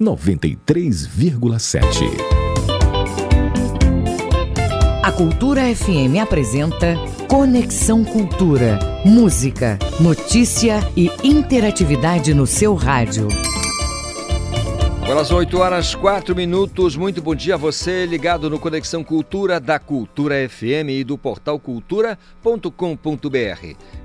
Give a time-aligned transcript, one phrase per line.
[0.00, 1.84] 93,7.
[5.02, 6.94] A Cultura FM apresenta
[7.28, 8.78] Conexão Cultura.
[9.04, 13.28] Música, notícia e interatividade no seu rádio.
[15.10, 19.76] Pelas 8 horas 4 minutos, muito bom dia a você ligado no Conexão Cultura da
[19.76, 22.16] Cultura FM e do portal cultura.com.br.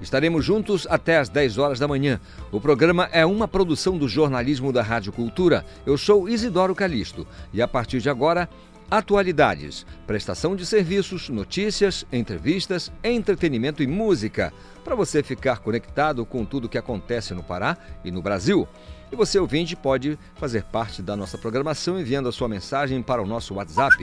[0.01, 2.19] Estaremos juntos até às 10 horas da manhã.
[2.51, 5.63] O programa é uma produção do jornalismo da Rádio Cultura.
[5.85, 8.49] Eu sou Isidoro Calixto e a partir de agora
[8.89, 14.51] atualidades, prestação de serviços, notícias, entrevistas, entretenimento e música,
[14.83, 18.67] para você ficar conectado com tudo o que acontece no Pará e no Brasil.
[19.11, 23.27] E você, ouvinte, pode fazer parte da nossa programação enviando a sua mensagem para o
[23.27, 23.95] nosso WhatsApp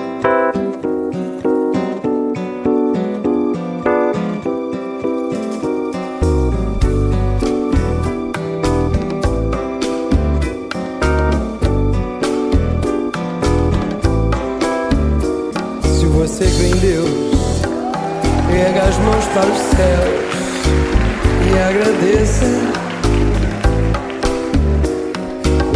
[19.33, 20.33] Para os céus
[21.49, 22.45] e agradeça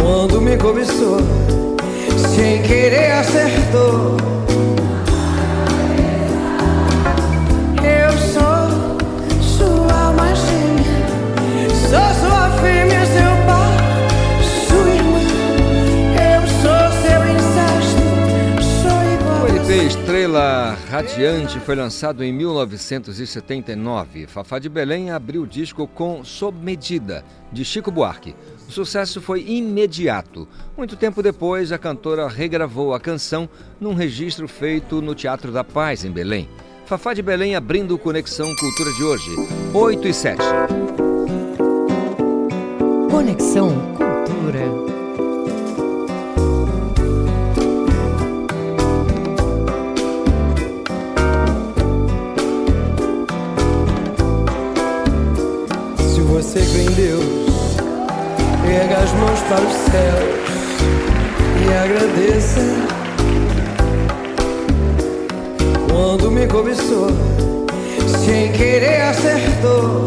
[0.00, 1.18] quando me cobiçou,
[2.34, 4.16] sem querer acertou.
[20.98, 24.26] Radiante foi lançado em 1979.
[24.26, 28.34] Fafá de Belém abriu o disco com Sob Medida, de Chico Buarque.
[28.68, 30.48] O sucesso foi imediato.
[30.76, 33.48] Muito tempo depois, a cantora regravou a canção
[33.80, 36.48] num registro feito no Teatro da Paz, em Belém.
[36.84, 39.30] Fafá de Belém abrindo Conexão Cultura de hoje,
[39.72, 40.42] 8 e 7.
[43.08, 44.97] Conexão Cultura.
[59.02, 60.48] As mãos para os céus
[61.64, 62.60] e agradeça.
[65.88, 67.08] Quando me cobiçou,
[68.24, 70.06] sem querer acertou.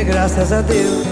[0.00, 1.04] Dê graças a Deus.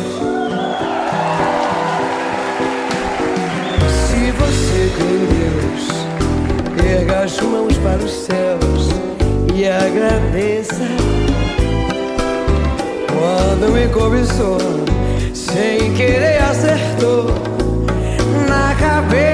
[4.06, 8.88] Se você crê em Deus, erga as mãos para os céus
[9.54, 10.84] e agradeça.
[13.08, 14.58] quando me cobiçou,
[15.34, 17.26] sem querer acertou
[18.48, 19.27] na cabeça.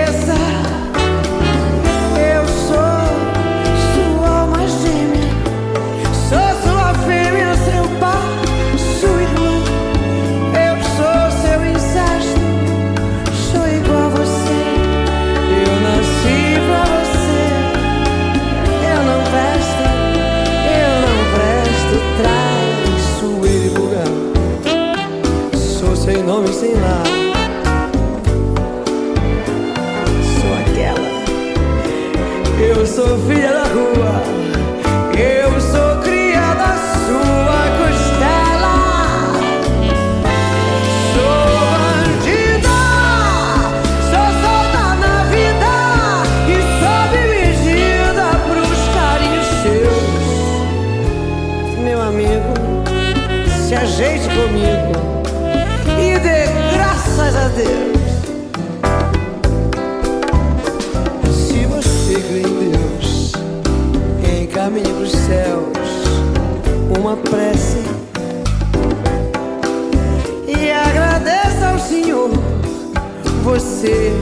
[73.84, 74.12] Você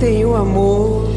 [0.00, 1.11] tem o amor.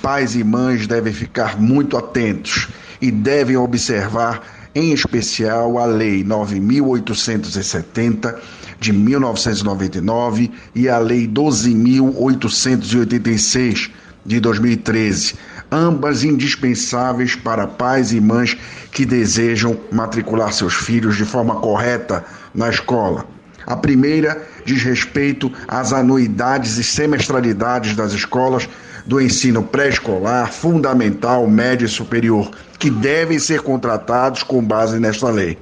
[0.02, 2.66] Pais e mães devem ficar muito atentos
[3.00, 4.42] e devem observar,
[4.74, 8.40] em especial, a Lei 9870
[8.80, 13.90] de 1999 e a Lei 12886
[14.26, 15.34] de 2013
[15.70, 18.56] ambas indispensáveis para pais e mães
[18.90, 22.24] que desejam matricular seus filhos de forma correta
[22.54, 23.26] na escola.
[23.66, 28.68] A primeira diz respeito às anuidades e semestralidades das escolas
[29.04, 35.58] do ensino pré-escolar, fundamental, médio e superior, que devem ser contratados com base nesta lei.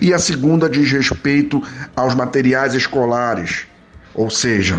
[0.00, 1.62] E a segunda diz respeito
[1.94, 3.66] aos materiais escolares,
[4.14, 4.78] ou seja,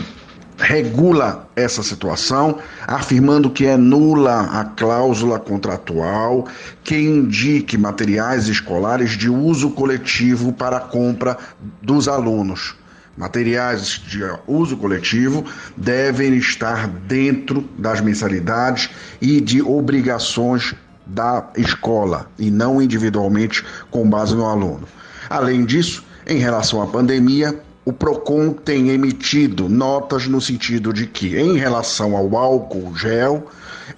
[0.58, 6.48] regula essa situação, afirmando que é nula a cláusula contratual
[6.84, 11.38] que indique materiais escolares de uso coletivo para compra
[11.82, 12.76] dos alunos.
[13.18, 15.46] Materiais de uso coletivo
[15.78, 18.90] devem estar dentro das mensalidades
[19.22, 24.88] e de obrigações da escola e não individualmente com base no aluno.
[25.30, 31.38] Além disso, em relação à pandemia, o PROCON tem emitido notas no sentido de que,
[31.38, 33.48] em relação ao álcool gel,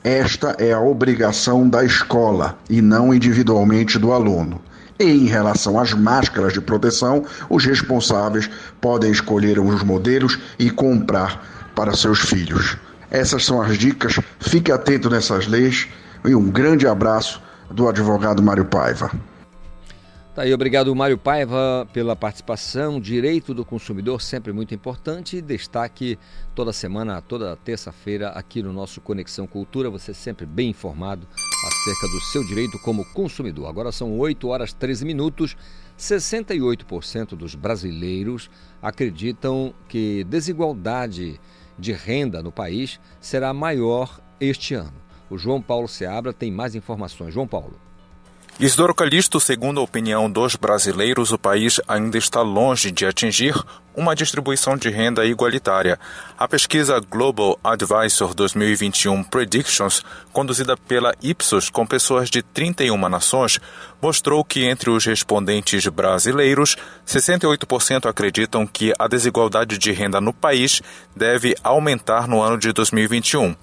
[0.04, 4.62] esta é a obrigação da escola e não individualmente do aluno.
[5.00, 8.50] E em relação às máscaras de proteção, os responsáveis
[8.82, 12.76] podem escolher os modelos e comprar para seus filhos.
[13.10, 15.88] Essas são as dicas, fique atento nessas leis
[16.26, 17.42] e um grande abraço
[17.72, 19.10] do advogado Mário Paiva.
[20.38, 23.00] Tá aí, obrigado Mário Paiva pela participação.
[23.00, 25.42] Direito do consumidor sempre muito importante.
[25.42, 26.16] Destaque
[26.54, 29.90] toda semana, toda terça-feira aqui no nosso Conexão Cultura.
[29.90, 31.28] Você sempre bem informado
[31.66, 33.68] acerca do seu direito como consumidor.
[33.68, 35.58] Agora são 8 horas 13 minutos.
[35.98, 38.48] 68% dos brasileiros
[38.80, 41.42] acreditam que desigualdade
[41.80, 45.02] de renda no país será maior este ano.
[45.32, 47.34] O João Paulo Seabra tem mais informações.
[47.34, 47.87] João Paulo.
[48.60, 53.54] Isidoro Calixto, segundo a opinião dos brasileiros, o país ainda está longe de atingir
[53.98, 56.00] uma distribuição de renda igualitária.
[56.38, 63.60] A pesquisa Global Advisor 2021 Predictions, conduzida pela Ipsos com pessoas de 31 nações,
[64.00, 66.78] mostrou que entre os respondentes brasileiros,
[67.08, 70.80] 68% acreditam que a desigualdade de renda no país
[71.16, 73.56] deve aumentar no ano de 2021.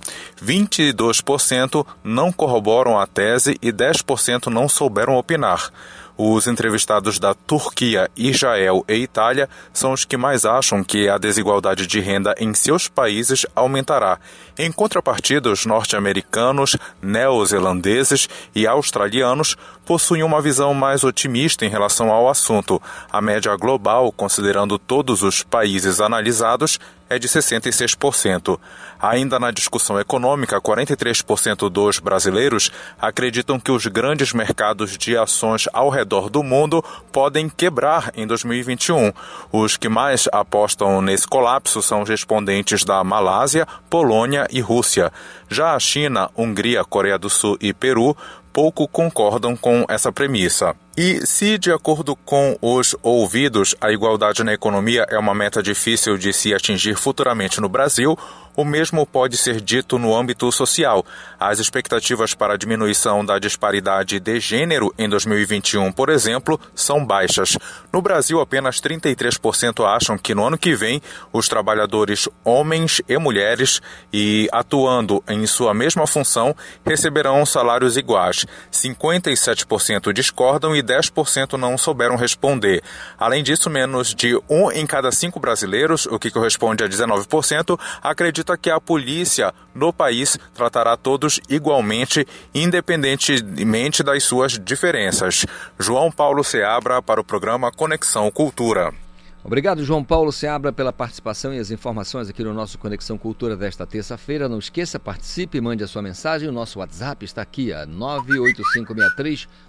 [0.44, 5.70] 22% não corroboram a tese e 10% não souberam opinar.
[6.16, 11.88] Os entrevistados da Turquia, Israel e Itália são os que mais acham que a desigualdade
[11.88, 14.20] de renda em seus países aumentará.
[14.56, 22.28] Em contrapartida, os norte-americanos, neozelandeses e australianos possuem uma visão mais otimista em relação ao
[22.28, 22.80] assunto.
[23.10, 28.58] A média global, considerando todos os países analisados, é de 66%.
[29.00, 35.90] Ainda na discussão econômica, 43% dos brasileiros acreditam que os grandes mercados de ações ao
[35.90, 39.12] redor do mundo podem quebrar em 2021.
[39.52, 45.12] Os que mais apostam nesse colapso são os respondentes da Malásia, Polônia e Rússia.
[45.48, 48.16] Já a China, Hungria, Coreia do Sul e Peru
[48.54, 50.76] pouco concordam com essa premissa.
[50.96, 56.16] E se, de acordo com os ouvidos, a igualdade na economia é uma meta difícil
[56.16, 58.16] de se atingir futuramente no Brasil,
[58.56, 61.04] o mesmo pode ser dito no âmbito social.
[61.38, 67.58] As expectativas para a diminuição da disparidade de gênero em 2021, por exemplo, são baixas.
[67.92, 73.82] No Brasil, apenas 33% acham que no ano que vem os trabalhadores homens e mulheres
[74.12, 76.54] e atuando em sua mesma função
[76.86, 78.46] receberão salários iguais.
[78.72, 82.82] 57% discordam e 10% não souberam responder.
[83.18, 88.56] Além disso, menos de um em cada cinco brasileiros, o que corresponde a 19%, acredita
[88.56, 95.46] que a polícia no país tratará todos igualmente, independentemente das suas diferenças.
[95.78, 99.03] João Paulo Seabra para o programa Conexão Cultura.
[99.44, 103.86] Obrigado, João Paulo Seabra, pela participação e as informações aqui no nosso Conexão Cultura desta
[103.86, 104.48] terça-feira.
[104.48, 106.48] Não esqueça, participe, mande a sua mensagem.
[106.48, 107.86] O nosso WhatsApp está aqui, a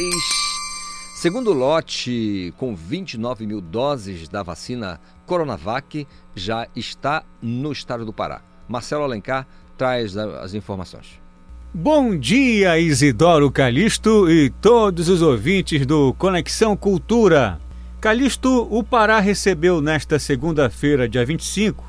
[1.18, 8.40] Segundo lote, com 29 mil doses da vacina Coronavac, já está no estado do Pará.
[8.68, 9.44] Marcelo Alencar
[9.76, 11.20] traz as informações.
[11.74, 17.60] Bom dia, Isidoro Calixto e todos os ouvintes do Conexão Cultura.
[18.00, 21.84] Calixto, o Pará recebeu nesta segunda-feira, dia 25,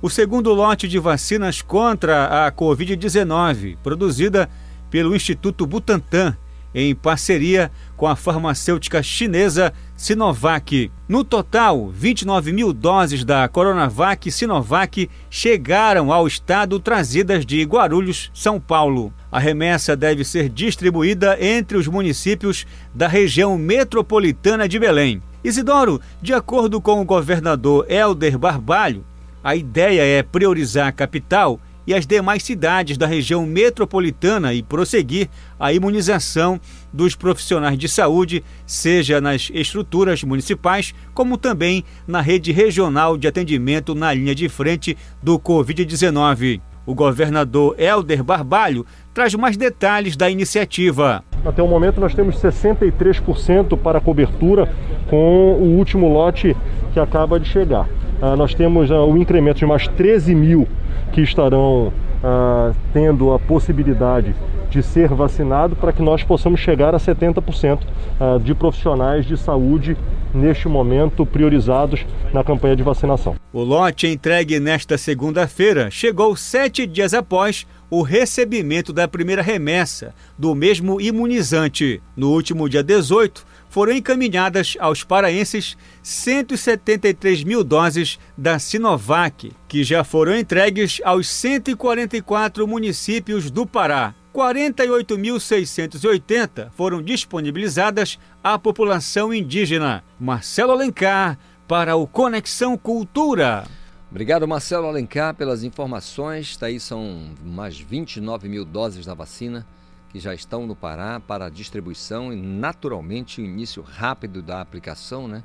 [0.00, 4.48] o segundo lote de vacinas contra a Covid-19, produzida
[4.88, 6.36] pelo Instituto Butantan
[6.74, 10.90] em parceria com a farmacêutica chinesa Sinovac.
[11.08, 18.60] No total, 29 mil doses da Coronavac Sinovac chegaram ao estado trazidas de Guarulhos, São
[18.60, 19.12] Paulo.
[19.30, 25.22] A remessa deve ser distribuída entre os municípios da região metropolitana de Belém.
[25.42, 29.04] Isidoro, de acordo com o governador Helder Barbalho,
[29.42, 35.26] a ideia é priorizar a capital e as demais cidades da região metropolitana e prosseguir
[35.58, 36.60] a imunização
[36.92, 43.94] dos profissionais de saúde, seja nas estruturas municipais, como também na rede regional de atendimento
[43.94, 46.60] na linha de frente do Covid-19.
[46.84, 51.24] O governador Helder Barbalho traz mais detalhes da iniciativa.
[51.42, 54.70] Até o momento nós temos 63% para cobertura
[55.08, 56.54] com o último lote
[56.92, 57.88] que acaba de chegar.
[58.20, 60.66] Ah, nós temos ah, o incremento de mais 13 mil
[61.12, 64.34] que estarão ah, tendo a possibilidade
[64.70, 67.80] de ser vacinado para que nós possamos chegar a 70%
[68.20, 69.96] ah, de profissionais de saúde
[70.34, 73.36] neste momento priorizados na campanha de vacinação.
[73.52, 80.54] O lote entregue nesta segunda-feira chegou sete dias após o recebimento da primeira remessa do
[80.54, 82.02] mesmo imunizante.
[82.14, 90.02] No último dia 18, foram encaminhadas aos paraenses 173 mil doses da Sinovac, que já
[90.02, 94.14] foram entregues aos 144 municípios do Pará.
[94.34, 100.02] 48.680 foram disponibilizadas à população indígena.
[100.18, 103.66] Marcelo Alencar, para o Conexão Cultura.
[104.10, 106.56] Obrigado, Marcelo Alencar, pelas informações.
[106.56, 109.66] Daí são mais 29 mil doses da vacina
[110.10, 115.44] que já estão no Pará para distribuição e, naturalmente, o início rápido da aplicação, né?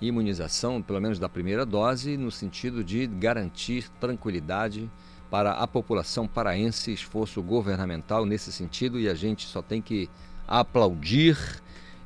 [0.00, 4.90] Imunização, pelo menos da primeira dose, no sentido de garantir tranquilidade
[5.30, 10.08] para a população paraense, esforço governamental nesse sentido, e a gente só tem que
[10.48, 11.38] aplaudir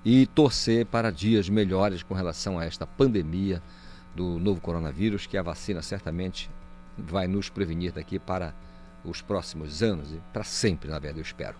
[0.05, 3.63] e torcer para dias melhores com relação a esta pandemia
[4.15, 6.51] do novo coronavírus, que a vacina certamente
[6.99, 8.55] vai nos prevenir daqui para
[9.05, 11.57] os próximos anos e para sempre, na verdade, eu espero.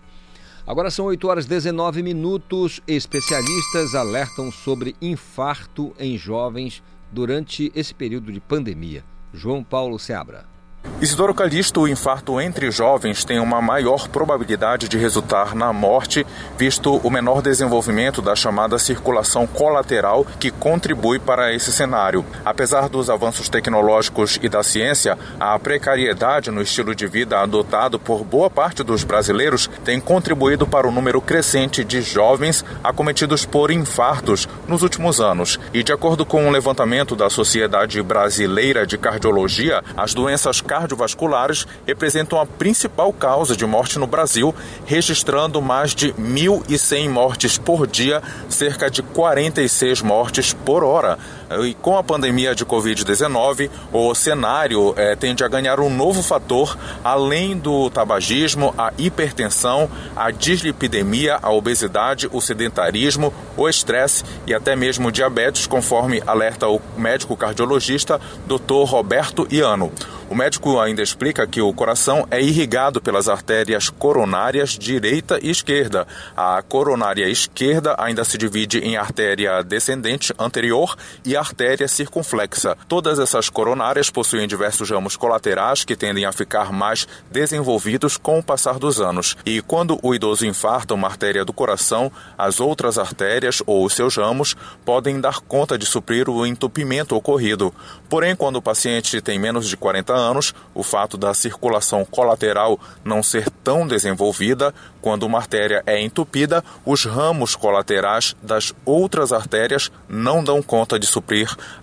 [0.67, 2.81] Agora são 8 horas e 19 minutos.
[2.87, 6.81] Especialistas alertam sobre infarto em jovens
[7.11, 9.03] durante esse período de pandemia.
[9.31, 10.54] João Paulo Seabra.
[11.01, 16.25] Isidoro Calixto, o infarto entre jovens tem uma maior probabilidade de resultar na morte,
[16.57, 22.25] visto o menor desenvolvimento da chamada circulação colateral que contribui para esse cenário.
[22.45, 28.23] Apesar dos avanços tecnológicos e da ciência, a precariedade no estilo de vida adotado por
[28.23, 34.47] boa parte dos brasileiros tem contribuído para o número crescente de jovens acometidos por infartos
[34.65, 35.59] nos últimos anos.
[35.73, 42.37] E de acordo com um levantamento da Sociedade Brasileira de Cardiologia, as doenças cardiovasculares representam
[42.37, 44.53] a principal causa de morte no Brasil,
[44.85, 51.17] registrando mais de 1.100 mortes por dia, cerca de 46 mortes por hora.
[51.63, 56.77] E com a pandemia de Covid-19, o cenário é, tende a ganhar um novo fator,
[57.03, 64.75] além do tabagismo, a hipertensão, a dislipidemia, a obesidade, o sedentarismo, o estresse e até
[64.75, 68.83] mesmo diabetes, conforme alerta o médico cardiologista Dr.
[68.85, 69.91] Roberto Iano.
[70.27, 76.07] O médico ainda explica que o coração é irrigado pelas artérias coronárias direita e esquerda.
[76.35, 82.77] A coronária esquerda ainda se divide em artéria descendente anterior e artéria circunflexa.
[82.87, 88.43] Todas essas coronárias possuem diversos ramos colaterais que tendem a ficar mais desenvolvidos com o
[88.43, 89.35] passar dos anos.
[89.45, 94.15] E quando o idoso infarta uma artéria do coração, as outras artérias ou os seus
[94.15, 97.73] ramos podem dar conta de suprir o entupimento ocorrido.
[98.09, 103.21] Porém, quando o paciente tem menos de 40 anos, o fato da circulação colateral não
[103.23, 110.43] ser tão desenvolvida, quando uma artéria é entupida, os ramos colaterais das outras artérias não
[110.43, 111.24] dão conta de suprir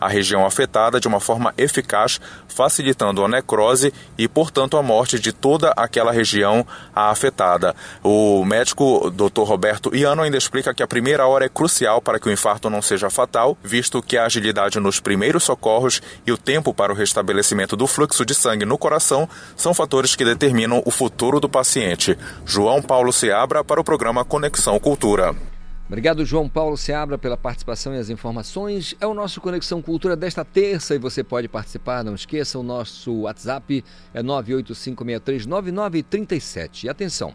[0.01, 5.33] a região afetada de uma forma eficaz, facilitando a necrose e, portanto, a morte de
[5.33, 7.75] toda aquela região afetada.
[8.03, 9.43] O médico Dr.
[9.43, 12.81] Roberto Iano ainda explica que a primeira hora é crucial para que o infarto não
[12.81, 17.77] seja fatal, visto que a agilidade nos primeiros socorros e o tempo para o restabelecimento
[17.77, 22.19] do fluxo de sangue no coração são fatores que determinam o futuro do paciente.
[22.45, 25.52] João Paulo Seabra para o programa Conexão Cultura.
[25.93, 28.95] Obrigado, João Paulo Seabra, pela participação e as informações.
[28.99, 32.03] É o nosso Conexão Cultura desta terça e você pode participar.
[32.03, 36.85] Não esqueça, o nosso WhatsApp é 985639937.
[36.85, 37.35] E atenção,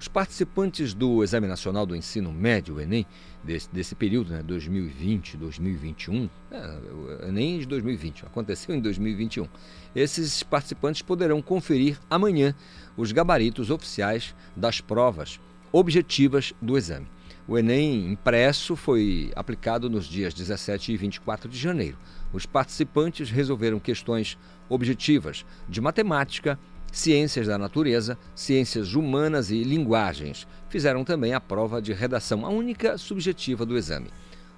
[0.00, 3.04] os participantes do Exame Nacional do Ensino Médio, o Enem,
[3.44, 6.78] desse, desse período, né, 2020, 2021, é,
[7.26, 9.46] o Enem de 2020, aconteceu em 2021.
[9.94, 12.54] Esses participantes poderão conferir amanhã
[12.96, 15.38] os gabaritos oficiais das provas
[15.70, 17.06] objetivas do exame.
[17.50, 21.96] O Enem impresso foi aplicado nos dias 17 e 24 de janeiro.
[22.30, 24.36] Os participantes resolveram questões
[24.68, 26.58] objetivas de matemática,
[26.92, 30.46] ciências da natureza, ciências humanas e linguagens.
[30.68, 34.10] Fizeram também a prova de redação, a única subjetiva do exame.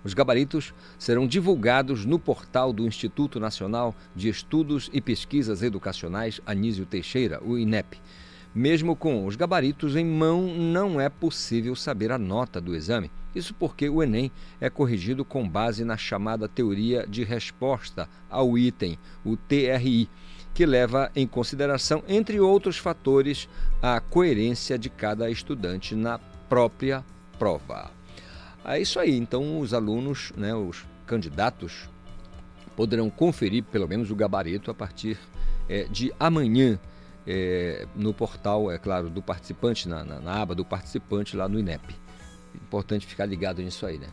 [0.03, 6.85] Os gabaritos serão divulgados no portal do Instituto Nacional de Estudos e Pesquisas Educacionais Anísio
[6.85, 8.01] Teixeira, o INEP.
[8.55, 13.11] Mesmo com os gabaritos em mão, não é possível saber a nota do exame.
[13.35, 18.99] Isso porque o Enem é corrigido com base na chamada teoria de resposta ao item,
[19.25, 20.09] o TRI,
[20.53, 23.49] que leva em consideração, entre outros fatores,
[23.81, 27.05] a coerência de cada estudante na própria
[27.39, 27.93] prova.
[28.65, 29.17] É isso aí.
[29.17, 31.89] Então, os alunos, né, os candidatos,
[32.77, 35.17] poderão conferir pelo menos o gabarito a partir
[35.69, 36.79] é, de amanhã
[37.27, 41.59] é, no portal, é claro, do participante, na, na, na, aba do participante lá no
[41.59, 41.95] INEP.
[42.55, 44.09] Importante ficar ligado nisso aí, né?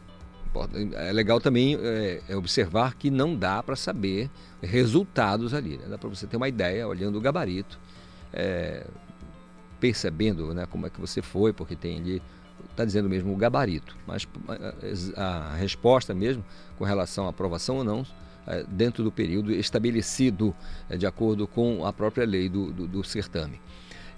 [0.95, 4.29] É legal também é, é observar que não dá para saber
[4.61, 5.85] resultados ali, né?
[5.87, 7.79] Dá para você ter uma ideia olhando o gabarito,
[8.33, 8.85] é,
[9.79, 12.21] percebendo né, como é que você foi, porque tem ali
[12.71, 14.27] está dizendo mesmo o gabarito, mas
[15.15, 16.43] a, a, resposta mesmo
[16.77, 18.05] com relação à aprovação ou não é,
[18.67, 20.55] dentro do período estabelecido
[20.89, 23.59] é, de acordo com a própria lei do, do, do certame.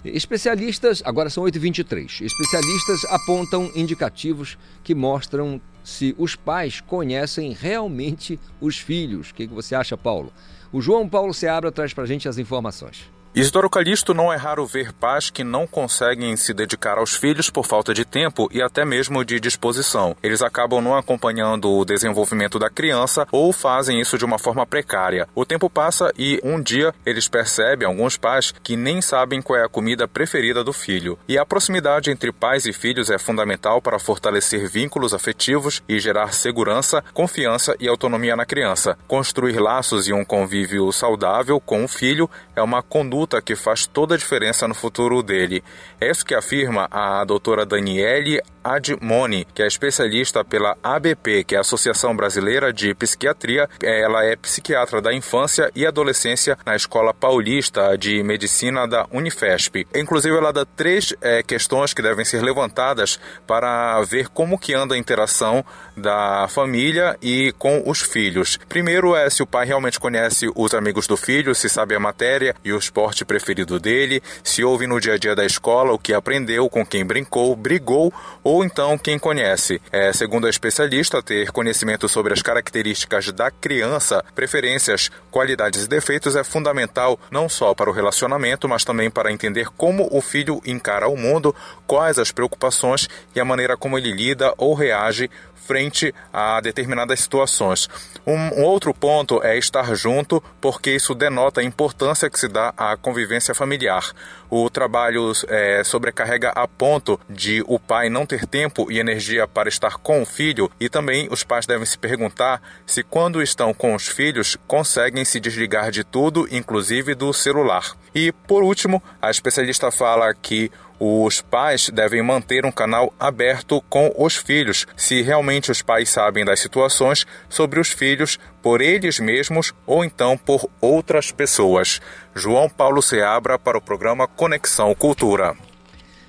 [0.02, 8.78] Especialistas, agora são 8h23, especialistas apontam indicativos que mostram se os pais conhecem realmente os
[8.78, 9.30] filhos.
[9.30, 10.32] O que, que você acha, Paulo?
[10.72, 13.10] O João Paulo Seabra traz para a gente as informações.
[13.32, 17.64] Isidoro Calixto não é raro ver pais que não conseguem se dedicar aos filhos por
[17.64, 20.16] falta de tempo e até mesmo de disposição.
[20.20, 25.28] Eles acabam não acompanhando o desenvolvimento da criança ou fazem isso de uma forma precária.
[25.32, 29.64] O tempo passa e um dia eles percebem, alguns pais, que nem sabem qual é
[29.64, 31.16] a comida preferida do filho.
[31.28, 36.34] E a proximidade entre pais e filhos é fundamental para fortalecer vínculos afetivos e gerar
[36.34, 38.98] segurança, confiança e autonomia na criança.
[39.06, 43.86] Construir laços e um convívio saudável com o filho é uma conduta conduta que faz
[43.86, 45.62] toda a diferença no futuro dele.
[46.00, 51.58] É isso que afirma a doutora Daniele Admoni, que é especialista pela ABP, que é
[51.58, 53.68] a Associação Brasileira de Psiquiatria.
[53.82, 59.86] Ela é psiquiatra da infância e adolescência na Escola Paulista de Medicina da Unifesp.
[59.94, 64.94] Inclusive, ela dá três é, questões que devem ser levantadas para ver como que anda
[64.94, 65.64] a interação
[66.00, 68.58] da família e com os filhos.
[68.68, 72.54] Primeiro é se o pai realmente conhece os amigos do filho, se sabe a matéria
[72.64, 76.14] e o esporte preferido dele, se ouve no dia a dia da escola o que
[76.14, 79.80] aprendeu, com quem brincou, brigou ou então quem conhece.
[79.92, 86.34] É, segundo a especialista, ter conhecimento sobre as características da criança, preferências, qualidades e defeitos
[86.36, 91.08] é fundamental não só para o relacionamento, mas também para entender como o filho encara
[91.08, 91.54] o mundo,
[91.86, 95.30] quais as preocupações e a maneira como ele lida ou reage
[95.70, 97.88] frente a determinadas situações.
[98.26, 102.96] Um, outro ponto é estar junto, porque isso denota a importância que se dá à
[102.96, 104.10] convivência familiar.
[104.50, 109.68] O trabalho é, sobrecarrega a ponto de o pai não ter tempo e energia para
[109.68, 113.94] estar com o filho, e também os pais devem se perguntar se, quando estão com
[113.94, 117.92] os filhos, conseguem se desligar de tudo, inclusive do celular.
[118.12, 120.68] E, por último, a especialista fala que
[121.02, 126.44] os pais devem manter um canal aberto com os filhos, se realmente os pais sabem
[126.44, 132.02] das situações sobre os filhos por eles mesmos ou então por outras pessoas.
[132.34, 135.56] João Paulo Seabra para o programa Conexão Cultura.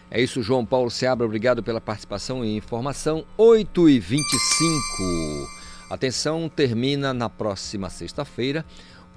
[0.09, 3.25] É isso, João Paulo Seabra, obrigado pela participação e informação.
[3.37, 8.65] 8 e 25 Atenção, termina na próxima sexta-feira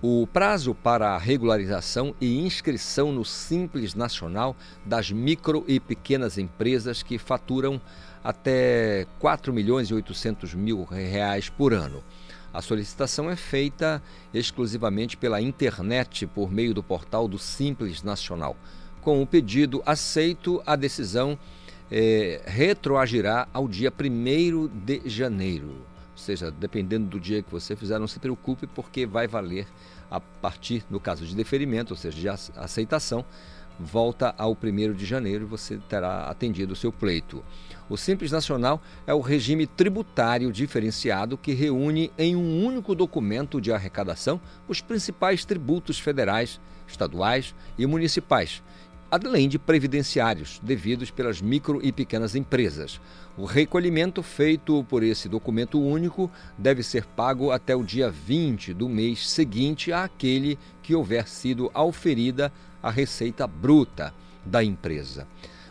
[0.07, 7.03] o prazo para a regularização e inscrição no Simples Nacional das micro e pequenas empresas
[7.03, 7.81] que faturam
[8.23, 12.05] até 4 milhões e 800 mil reais por ano.
[12.53, 14.03] A solicitação é feita
[14.35, 18.59] exclusivamente pela internet por meio do portal do Simples Nacional.
[19.01, 21.39] Com o pedido aceito, a decisão
[21.91, 25.94] é, retroagirá ao dia 1 de janeiro.
[26.15, 29.67] Ou seja, dependendo do dia que você fizer, não se preocupe, porque vai valer
[30.09, 33.25] a partir, no caso de deferimento, ou seja, de aceitação,
[33.79, 37.43] volta ao 1 de janeiro e você terá atendido o seu pleito.
[37.89, 43.73] O Simples Nacional é o regime tributário diferenciado que reúne em um único documento de
[43.73, 48.63] arrecadação os principais tributos federais, estaduais e municipais,
[49.11, 53.01] além de previdenciários devidos pelas micro e pequenas empresas.
[53.37, 58.89] O recolhimento feito por esse documento único deve ser pago até o dia 20 do
[58.89, 64.15] mês seguinte àquele que houver sido auferida a receita bruta
[64.45, 65.27] da empresa.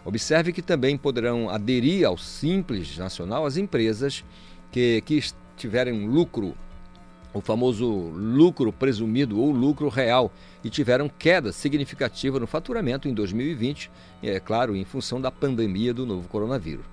[0.06, 4.24] Observe que também poderão aderir ao Simples Nacional as empresas
[4.72, 5.24] que, que
[5.56, 6.56] tiverem lucro
[7.34, 10.32] o famoso lucro presumido ou lucro real
[10.64, 13.90] e tiveram queda significativa no faturamento em 2020,
[14.22, 16.86] é claro, em função da pandemia do novo coronavírus.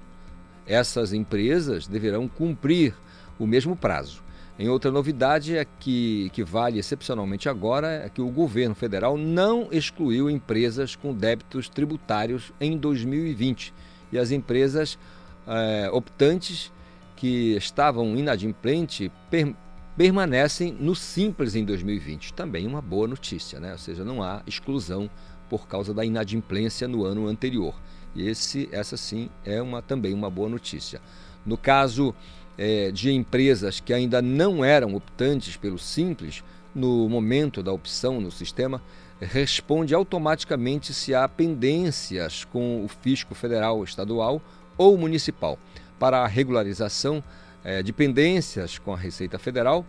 [0.67, 2.95] Essas empresas deverão cumprir
[3.39, 4.23] o mesmo prazo.
[4.59, 9.69] Em outra novidade é que, que vale excepcionalmente agora é que o governo federal não
[9.73, 13.73] excluiu empresas com débitos tributários em 2020
[14.13, 14.99] e as empresas
[15.47, 16.71] é, optantes
[17.17, 19.55] que estavam inadimplentes per
[19.97, 22.33] permanecem no Simples em 2020.
[22.33, 23.73] Também uma boa notícia, né?
[23.73, 25.11] ou seja, não há exclusão
[25.49, 27.75] por causa da inadimplência no ano anterior.
[28.15, 31.01] E esse, essa sim é uma, também uma boa notícia.
[31.45, 32.15] No caso
[32.57, 36.43] é, de empresas que ainda não eram optantes pelo Simples,
[36.75, 38.81] no momento da opção no sistema,
[39.21, 44.41] responde automaticamente se há pendências com o fisco federal, estadual
[44.79, 45.59] ou municipal.
[45.99, 47.23] Para a regularização,
[47.65, 49.85] é, dependências com a Receita Federal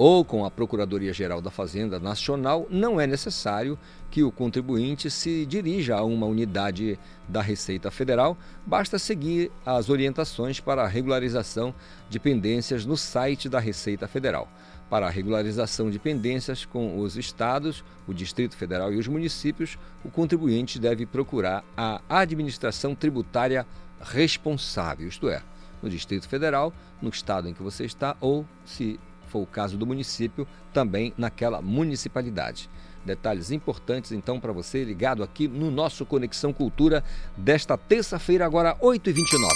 [0.00, 3.78] ou com a Procuradoria-Geral da Fazenda Nacional, não é necessário
[4.10, 10.58] que o contribuinte se dirija a uma unidade da Receita Federal, basta seguir as orientações
[10.58, 11.74] para a regularização
[12.08, 14.48] de pendências no site da Receita Federal.
[14.88, 20.10] Para a regularização de pendências com os estados, o Distrito Federal e os municípios, o
[20.10, 23.66] contribuinte deve procurar a administração tributária
[24.00, 25.42] responsável, isto é,
[25.82, 29.86] no Distrito Federal, no estado em que você está ou, se for o caso do
[29.86, 32.68] município, também naquela municipalidade.
[33.04, 37.02] Detalhes importantes então para você ligado aqui no nosso Conexão Cultura
[37.36, 39.48] desta terça-feira, agora 8h29.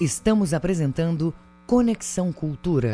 [0.00, 1.32] Estamos apresentando
[1.66, 2.92] Conexão Cultura.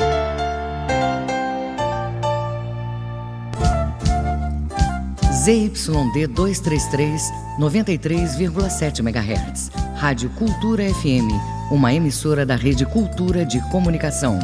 [5.47, 9.69] ZYD 233, 93,7 MHz.
[9.95, 14.39] Rádio Cultura FM, uma emissora da Rede Cultura de Comunicação.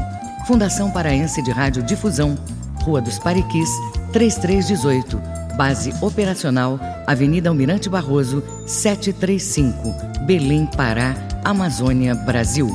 [0.45, 2.37] Fundação Paraense de Rádio Difusão,
[2.81, 3.69] Rua dos Pariquis,
[4.11, 5.21] 3318.
[5.55, 12.69] Base operacional, Avenida Almirante Barroso, 735, Belém, Pará, Amazônia, Brasil.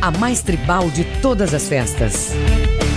[0.00, 2.30] A mais tribal de todas as festas.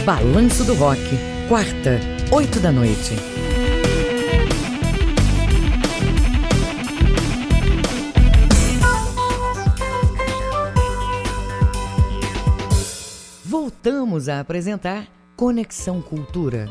[0.05, 1.01] Balanço do Rock,
[1.49, 1.99] quarta,
[2.31, 3.32] 8 da noite.
[13.83, 16.69] Voltamos a apresentar Conexão Cultura.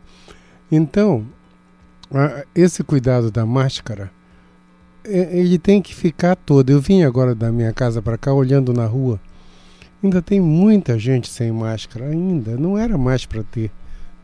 [0.70, 1.26] Então,
[2.54, 4.10] esse cuidado da máscara,
[5.04, 6.70] ele tem que ficar todo.
[6.70, 9.20] Eu vim agora da minha casa para cá olhando na rua.
[10.02, 12.56] Ainda tem muita gente sem máscara, ainda.
[12.56, 13.70] Não era mais para ter.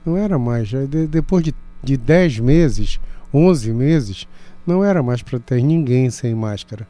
[0.05, 0.71] Não era mais.
[1.11, 3.01] depois de, de 10 meses,
[3.37, 4.27] 11 meses,
[4.67, 6.87] não era mais para ter ninguém sem máscara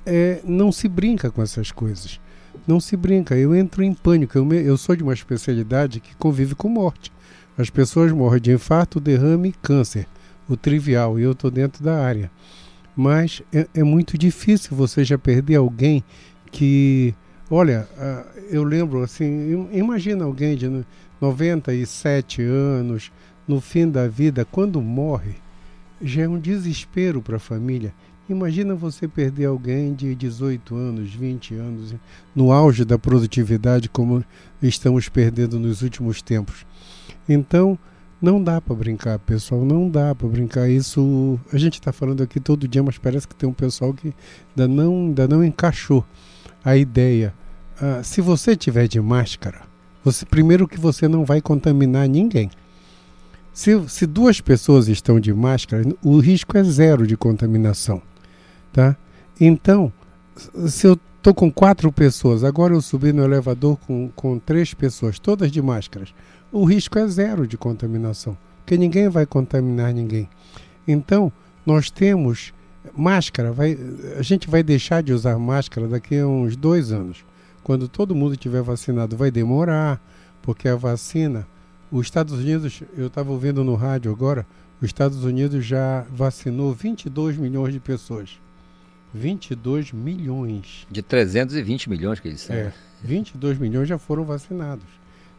[0.07, 2.20] é, não se brinca com essas coisas.
[2.68, 3.37] Não se brinca.
[3.37, 4.38] Eu entro em pânico.
[4.38, 7.12] Eu, me, eu sou de uma especialidade que convive com morte.
[7.59, 10.07] As pessoas morrem de infarto, derrame e câncer.
[10.49, 11.18] O trivial.
[11.18, 12.31] E eu estou dentro da área.
[12.94, 16.05] Mas é, é, muito difícil você já perder alguém
[16.50, 17.14] que.
[17.50, 19.68] Olha, ah, eu lembro assim.
[19.72, 20.85] Imagina alguém de
[21.20, 23.12] 97 anos,
[23.46, 25.35] no fim da vida, quando morre,
[26.00, 27.94] já é um desespero para a família.
[28.28, 31.94] Imagina você perder alguém de 18 anos, 20 anos,
[32.35, 34.24] no auge da produtividade, como
[34.61, 36.66] estamos perdendo nos últimos tempos.
[37.28, 37.78] Então,
[38.20, 40.68] não dá para brincar, pessoal, não dá para brincar.
[40.68, 44.12] Isso a gente está falando aqui todo dia, mas parece que tem um pessoal que
[44.50, 46.04] ainda não, ainda não encaixou
[46.66, 47.33] a ideia.
[47.81, 49.62] Ah, se você tiver de máscara,
[50.02, 52.50] você primeiro que você não vai contaminar ninguém.
[53.55, 58.02] Se, se duas pessoas estão de máscara, o risco é zero de contaminação.
[58.72, 58.96] Tá?
[59.40, 59.92] Então,
[60.66, 65.20] se eu estou com quatro pessoas, agora eu subi no elevador com, com três pessoas,
[65.20, 66.12] todas de máscaras,
[66.50, 70.29] o risco é zero de contaminação, porque ninguém vai contaminar ninguém.
[70.87, 71.33] Então,
[71.64, 72.52] nós temos
[72.94, 73.77] máscara, vai,
[74.18, 77.25] a gente vai deixar de usar máscara daqui a uns dois anos.
[77.62, 80.01] Quando todo mundo tiver vacinado, vai demorar,
[80.42, 81.46] porque a vacina.
[81.90, 84.46] Os Estados Unidos, eu estava ouvindo no rádio agora,
[84.81, 88.38] os Estados Unidos já vacinou 22 milhões de pessoas.
[89.14, 90.87] 22 milhões.
[90.90, 92.55] De 320 milhões que eles são.
[92.55, 92.72] É,
[93.03, 94.87] 22 milhões já foram vacinados.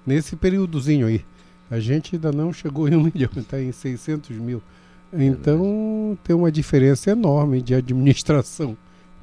[0.06, 1.24] Nesse períodozinho aí.
[1.70, 4.62] A gente ainda não chegou em um milhão, está em 600 mil.
[5.14, 8.78] Então tem uma diferença enorme de administração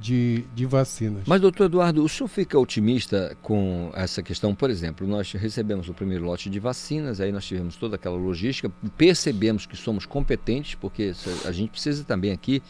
[0.04, 1.22] de, de vacinas.
[1.26, 4.54] Mas, doutor Eduardo, o senhor fica otimista com essa questão?
[4.54, 8.70] Por exemplo, nós recebemos o primeiro lote de vacinas, aí nós tivemos toda aquela logística,
[8.98, 11.12] percebemos que somos competentes, porque
[11.44, 12.62] a gente precisa também aqui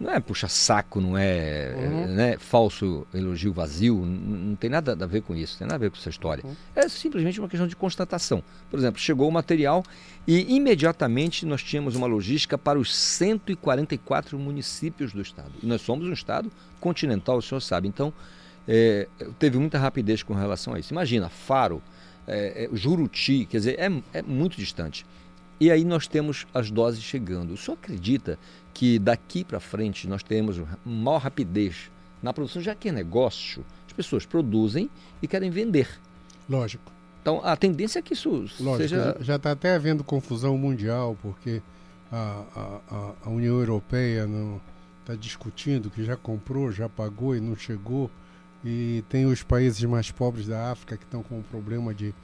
[0.00, 2.06] não é puxa saco, não é uhum.
[2.06, 5.90] né, falso elogio vazio, não, tem nada a ver com isso, tem nada a ver
[5.90, 6.42] com essa história.
[6.44, 6.56] Uhum.
[6.74, 8.42] É simplesmente uma questão de constatação.
[8.70, 9.84] Por exemplo, chegou o material
[10.26, 15.52] e imediatamente nós tínhamos uma logística para os 144 municípios do estado.
[15.62, 17.86] E nós somos um estado continental, o senhor sabe.
[17.86, 18.10] Então,
[18.66, 19.06] é,
[19.38, 20.94] teve muita rapidez com relação a isso.
[20.94, 21.82] Imagina, Faro,
[22.26, 25.04] é, é, Juruti, quer dizer, é, é muito distante.
[25.60, 27.52] E aí nós temos as doses chegando.
[27.52, 28.38] O senhor acredita
[28.72, 31.90] que daqui para frente nós temos maior rapidez
[32.22, 34.88] na produção, já que é negócio, as pessoas produzem
[35.22, 35.88] e querem vender.
[36.48, 36.90] Lógico.
[37.20, 39.16] Então a tendência é que isso Lógico, seja.
[39.20, 41.60] Já está até havendo confusão mundial, porque
[42.10, 44.26] a, a, a União Europeia
[45.00, 48.10] está discutindo que já comprou, já pagou e não chegou.
[48.64, 52.14] E tem os países mais pobres da África que estão com um problema de.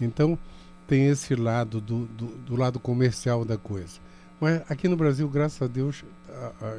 [0.00, 0.38] Então,
[0.86, 3.98] tem esse lado do, do, do lado comercial da coisa.
[4.40, 6.04] Mas aqui no Brasil, graças a Deus,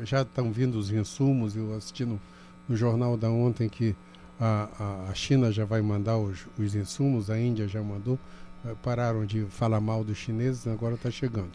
[0.03, 1.55] já estão vindo os insumos.
[1.55, 2.19] Eu assisti no,
[2.67, 3.95] no jornal da ontem que
[4.39, 8.19] a, a, China já vai mandar os, os insumos, a Índia já mandou.
[8.65, 11.51] Eh, pararam de falar mal dos chineses, agora está chegando.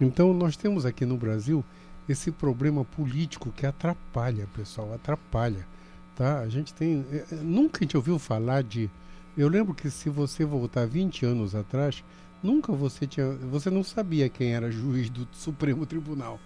[0.00, 1.64] Então, nós temos aqui no Brasil
[2.08, 5.66] esse problema político que atrapalha, pessoal, atrapalha.
[6.14, 6.38] Tá?
[6.40, 7.04] A gente tem.
[7.12, 8.90] Eh, eh, nunca a gente ouviu falar de
[9.38, 12.02] eu lembro que se você voltar 20 anos atrás,
[12.42, 16.40] nunca você tinha, você não sabia quem era juiz do Supremo Tribunal,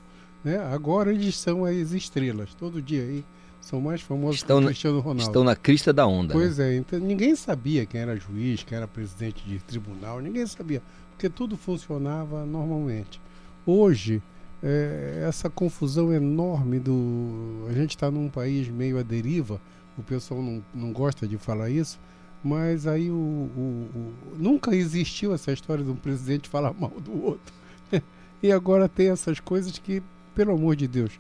[0.45, 0.59] né?
[0.59, 3.25] Agora eles são as estrelas, todo dia aí
[3.63, 5.23] são mais famosos estão que o Cristiano Ronaldo.
[5.23, 6.35] Estão na crista da onda.
[6.35, 6.75] Pois né?
[6.75, 11.31] é, então ninguém sabia quem era juiz, quem era presidente de tribunal, ninguém sabia, porque
[11.31, 13.19] tudo funcionava normalmente.
[13.65, 14.21] Hoje
[14.63, 19.59] é, essa confusão enorme do, a gente está num país meio à deriva,
[19.97, 21.99] o pessoal não, não gosta de falar isso
[22.43, 27.25] mas aí o, o, o, nunca existiu essa história de um presidente falar mal do
[27.25, 27.55] outro.
[28.43, 30.03] e agora tem essas coisas que,
[30.35, 31.13] pelo amor de Deus,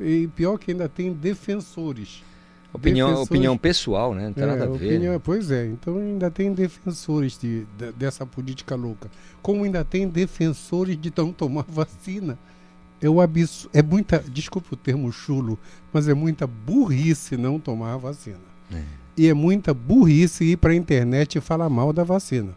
[0.00, 2.22] e pior que ainda tem defensores.
[2.72, 4.26] Opinião, defensores, opinião pessoal, né?
[4.26, 4.86] Não tem é, nada a ver.
[4.86, 5.20] Opinião, né?
[5.22, 9.10] Pois é, então ainda tem defensores de, de, dessa política louca.
[9.42, 12.38] Como ainda tem defensores de não tomar vacina.
[13.02, 15.58] É, absurdo, é muita, desculpa o termo chulo,
[15.92, 18.38] mas é muita burrice não tomar vacina.
[18.72, 18.99] É.
[19.20, 22.56] E é muita burrice ir para a internet e falar mal da vacina.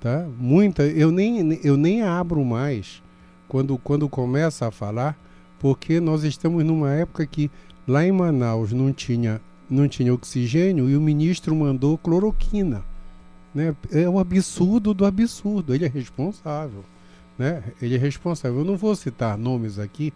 [0.00, 0.26] Tá?
[0.38, 3.02] Muita, eu nem, eu nem abro mais
[3.46, 5.18] quando, quando começa a falar,
[5.60, 7.50] porque nós estamos numa época que
[7.86, 12.82] lá em Manaus não tinha, não tinha oxigênio e o ministro mandou cloroquina.
[13.54, 13.76] Né?
[13.92, 15.74] É o absurdo do absurdo.
[15.74, 16.86] Ele é responsável.
[17.38, 17.62] Né?
[17.82, 18.60] Ele é responsável.
[18.60, 20.14] Eu não vou citar nomes aqui,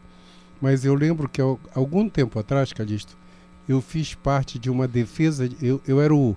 [0.59, 1.43] mas eu lembro que
[1.75, 3.15] algum tempo atrás, Calixto,
[3.69, 6.37] eu fiz parte de uma defesa, eu, eu, era o,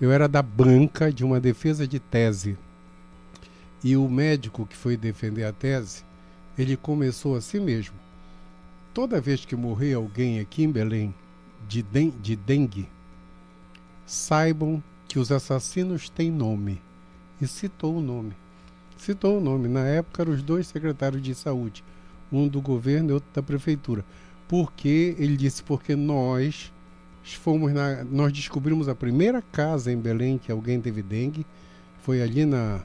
[0.00, 2.56] eu era da banca de uma defesa de tese.
[3.84, 6.04] E o médico que foi defender a tese,
[6.56, 7.94] ele começou assim mesmo.
[8.94, 11.14] Toda vez que morrer alguém aqui em Belém
[11.68, 12.88] de, den de dengue,
[14.06, 16.80] saibam que os assassinos têm nome.
[17.40, 18.32] E citou o nome.
[18.96, 19.68] Citou o nome.
[19.68, 21.82] Na época eram os dois secretários de saúde,
[22.30, 24.04] um do governo e outro da prefeitura
[24.52, 26.70] porque ele disse porque nós
[27.24, 31.46] fomos na, nós descobrimos a primeira casa em Belém que alguém teve dengue.
[32.02, 32.82] Foi ali na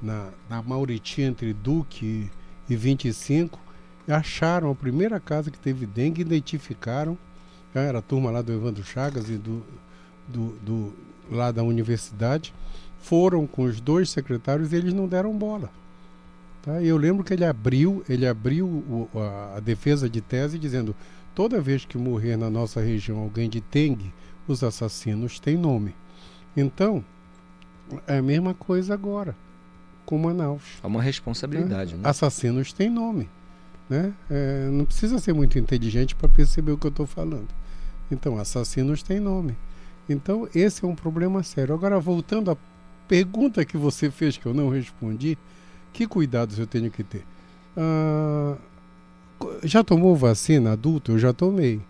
[0.00, 2.30] na, na Mauriti entre Duque
[2.70, 3.58] e 25
[4.06, 7.18] e acharam a primeira casa que teve dengue identificaram.
[7.74, 9.64] Era a turma lá do Evandro Chagas e do,
[10.28, 10.92] do, do
[11.28, 12.54] lá da universidade.
[13.00, 15.68] Foram com os dois secretários e eles não deram bola
[16.68, 16.82] Tá?
[16.82, 20.94] Eu lembro que ele abriu, ele abriu o, a, a, defesa de tese dizendo:
[21.34, 24.12] toda vez que morrer na nossa região alguém de dengue,
[24.46, 25.94] os assassinos têm nome.
[26.54, 27.02] Então,
[28.06, 29.34] é a mesma coisa agora.
[30.04, 30.62] com Manaus.
[30.82, 32.02] É uma responsabilidade, né?
[32.04, 33.30] Assassinos têm nome.
[33.88, 34.12] Né?
[34.30, 37.48] É, não precisa ser muito inteligente para perceber o que eu estou falando.
[38.10, 39.56] Então, assassinos têm nome.
[40.06, 41.74] Então, esse é um problema sério.
[41.74, 42.56] Agora, voltando à
[43.06, 45.38] pergunta que você fez que eu não respondi,
[45.92, 47.24] que cuidados eu tenho que ter?
[47.76, 48.54] Ah,
[49.64, 51.12] já tomou vacina adulto?
[51.12, 51.80] Eu já tomei.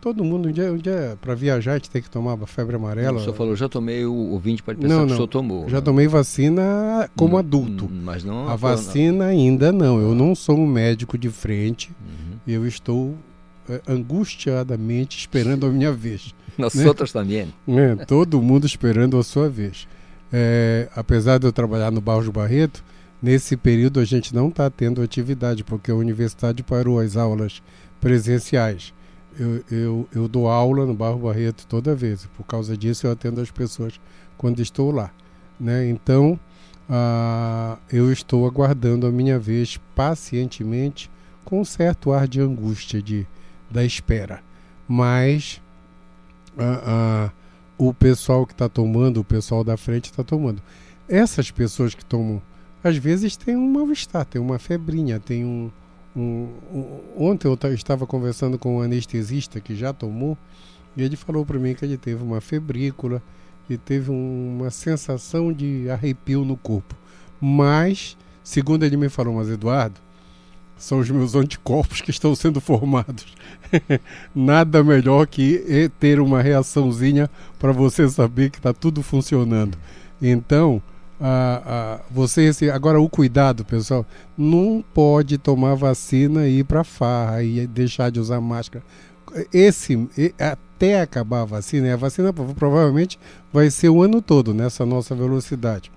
[0.00, 3.16] Todo mundo, um dia, um dia para viajar, a gente tem que tomar febre amarela.
[3.18, 5.16] O senhor falou, já tomei, o ouvinte pode pensar Não, que o não.
[5.16, 5.68] senhor tomou.
[5.68, 5.82] Já né?
[5.82, 7.86] tomei vacina como Hum, adulto.
[7.86, 10.00] hum, Mas não A vacina ainda não.
[10.00, 11.90] Eu não sou um médico de frente.
[12.00, 12.36] Uhum.
[12.46, 13.16] Eu estou
[13.68, 16.32] eh, angustiadamente esperando a minha vez.
[16.56, 17.52] Nosotros também.
[17.66, 17.96] né?
[18.06, 19.88] Todo mundo esperando a sua vez.
[20.32, 22.84] É, apesar de eu trabalhar no Barros Barreto,
[23.22, 27.62] nesse período a gente não está tendo atividade, porque a universidade parou as aulas
[28.00, 28.92] presenciais.
[29.38, 33.40] Eu, eu, eu dou aula no Barro Barreto toda vez, por causa disso eu atendo
[33.40, 34.00] as pessoas
[34.36, 35.10] quando estou lá.
[35.58, 35.88] Né?
[35.88, 36.38] Então,
[36.88, 41.10] ah, eu estou aguardando a minha vez pacientemente,
[41.44, 43.26] com um certo ar de angústia de,
[43.70, 44.40] da espera.
[44.88, 45.60] Mas
[46.58, 47.30] ah, ah,
[47.76, 50.62] o pessoal que está tomando, o pessoal da frente está tomando.
[51.08, 52.40] Essas pessoas que tomam,
[52.86, 55.70] às vezes tem um mal-estar, tem uma febrinha, tem um.
[56.14, 60.36] um- um- ontem eu ta- estava conversando com um anestesista que já tomou,
[60.96, 63.22] e ele falou para mim que ele teve uma febrícula
[63.68, 66.94] e teve um- uma sensação de arrepio no corpo.
[67.40, 70.00] Mas, segundo ele me falou, mas Eduardo,
[70.78, 73.26] são os meus anticorpos que estão sendo formados.
[74.34, 77.28] Nada melhor que ter uma reaçãozinha
[77.58, 79.76] para você saber que está tudo funcionando.
[80.20, 80.82] Então,
[81.20, 84.04] ah, ah, você esse- agora o cuidado, pessoal,
[84.36, 88.84] não pode tomar vacina e ir para farra e deixar de usar máscara.
[89.52, 90.08] Esse
[90.38, 93.18] até acabar a vacina, a vacina prov- provavelmente
[93.52, 95.90] vai ser o ano todo nessa nossa velocidade.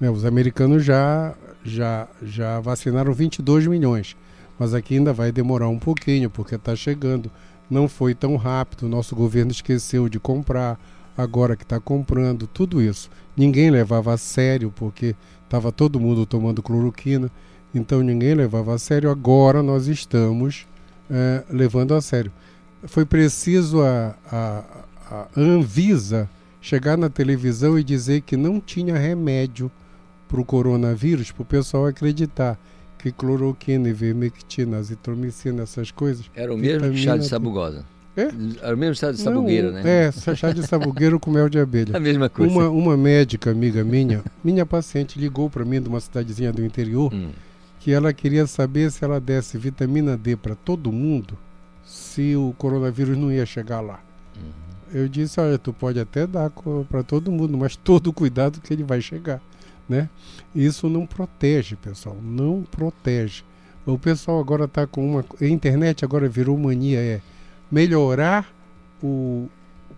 [0.00, 4.16] Né, os americanos já já já vacinaram 22 milhões
[4.58, 7.30] mas aqui ainda vai demorar um pouquinho, porque está chegando.
[7.70, 10.78] Não foi tão rápido, nosso governo esqueceu de comprar,
[11.22, 13.10] agora que está comprando, tudo isso.
[13.36, 15.14] Ninguém levava a sério, porque
[15.44, 17.30] estava todo mundo tomando cloroquina,
[17.74, 19.10] então ninguém levava a sério.
[19.10, 20.66] Agora nós estamos
[21.10, 22.32] eh, levando a sério.
[22.84, 24.64] Foi preciso a, a,
[25.10, 26.28] a Anvisa
[26.60, 29.70] chegar na televisão e dizer que não tinha remédio
[30.28, 32.58] para o coronavírus, para o pessoal acreditar
[32.98, 36.30] que cloroquina, ivermectina, azitromicina, essas coisas.
[36.34, 37.84] Era o mesmo chá de sabugosa.
[38.20, 38.72] É?
[38.72, 40.08] O mesmo chá de sabugueira, Não, né?
[40.08, 41.94] É, chá de sabugueiro com mel de abelha.
[41.96, 42.52] A mesma coisa.
[42.52, 47.12] Uma, uma médica amiga minha, minha paciente, ligou para mim de uma cidadezinha do interior
[47.12, 47.30] Hum.
[47.80, 51.36] que ela queria saber se ela desse vitamina D para todo mundo,
[51.84, 54.00] se o coronavírus não ia chegar lá.
[54.36, 55.00] Uhum.
[55.00, 56.50] Eu disse, olha, tu pode até dar
[56.88, 59.40] para todo mundo, mas todo cuidado que ele vai chegar,
[59.88, 60.08] né?
[60.54, 63.42] Isso não protege, pessoal, não protege.
[63.86, 67.20] O pessoal agora está com uma, a internet agora virou mania é
[67.70, 68.48] melhorar
[69.02, 69.48] o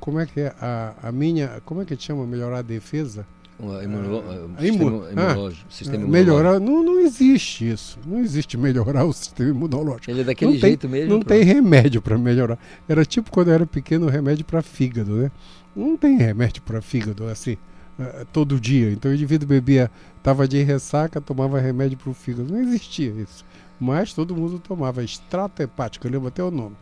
[0.01, 3.25] como é que é a, a minha, como é que chama melhorar a defesa?
[3.61, 6.11] O imuno- Ah, o imu- sistema imunológico.
[6.11, 7.97] melhorar, não, não existe isso.
[8.05, 10.11] Não existe melhorar o sistema imunológico.
[10.11, 11.11] Ele é daquele não tem, jeito mesmo.
[11.11, 11.29] Não pronto.
[11.29, 12.59] tem remédio para melhorar.
[12.89, 15.31] Era tipo quando eu era pequeno, remédio para fígado, né?
[15.77, 17.57] Não tem remédio para fígado assim,
[18.01, 18.91] eh, todo dia.
[18.91, 19.89] Então o indivíduo bebia,
[20.25, 22.53] tava de ressaca, tomava remédio para o fígado.
[22.53, 23.45] Não existia isso.
[23.79, 26.75] Mas todo mundo tomava extrato hepático, eu lembro até o nome.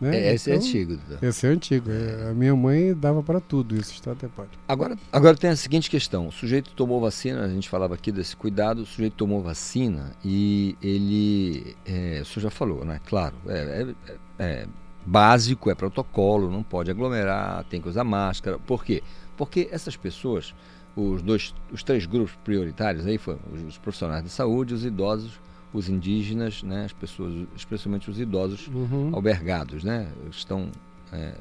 [0.00, 0.16] Né?
[0.16, 0.96] É, esse é Então, antigo.
[0.96, 1.24] doutor.
[1.28, 1.90] Esse é antigo.
[1.90, 4.62] é, a minha mãe dava para tudo isso, extrato hepático.
[4.66, 8.36] Agora, agora tem a seguinte questão: o sujeito tomou vacina, a gente falava aqui desse
[8.36, 11.76] cuidado, o sujeito tomou vacina e ele.
[11.86, 13.00] É, o senhor já falou, né?
[13.06, 14.66] Claro, é, é- é
[15.06, 18.58] básico, é protocolo, não pode aglomerar, tem que usar máscara.
[18.58, 19.02] Por quê?
[19.36, 20.54] Porque essas pessoas,
[20.96, 25.32] os dois, os três grupos prioritários aí foram os, os profissionais de saúde, os idosos,
[25.74, 26.84] os indígenas, né?
[26.84, 28.70] As pessoas, especialmente os idosos
[29.12, 30.08] albergados, né?
[30.30, 30.68] Estão
[31.12, 31.34] é,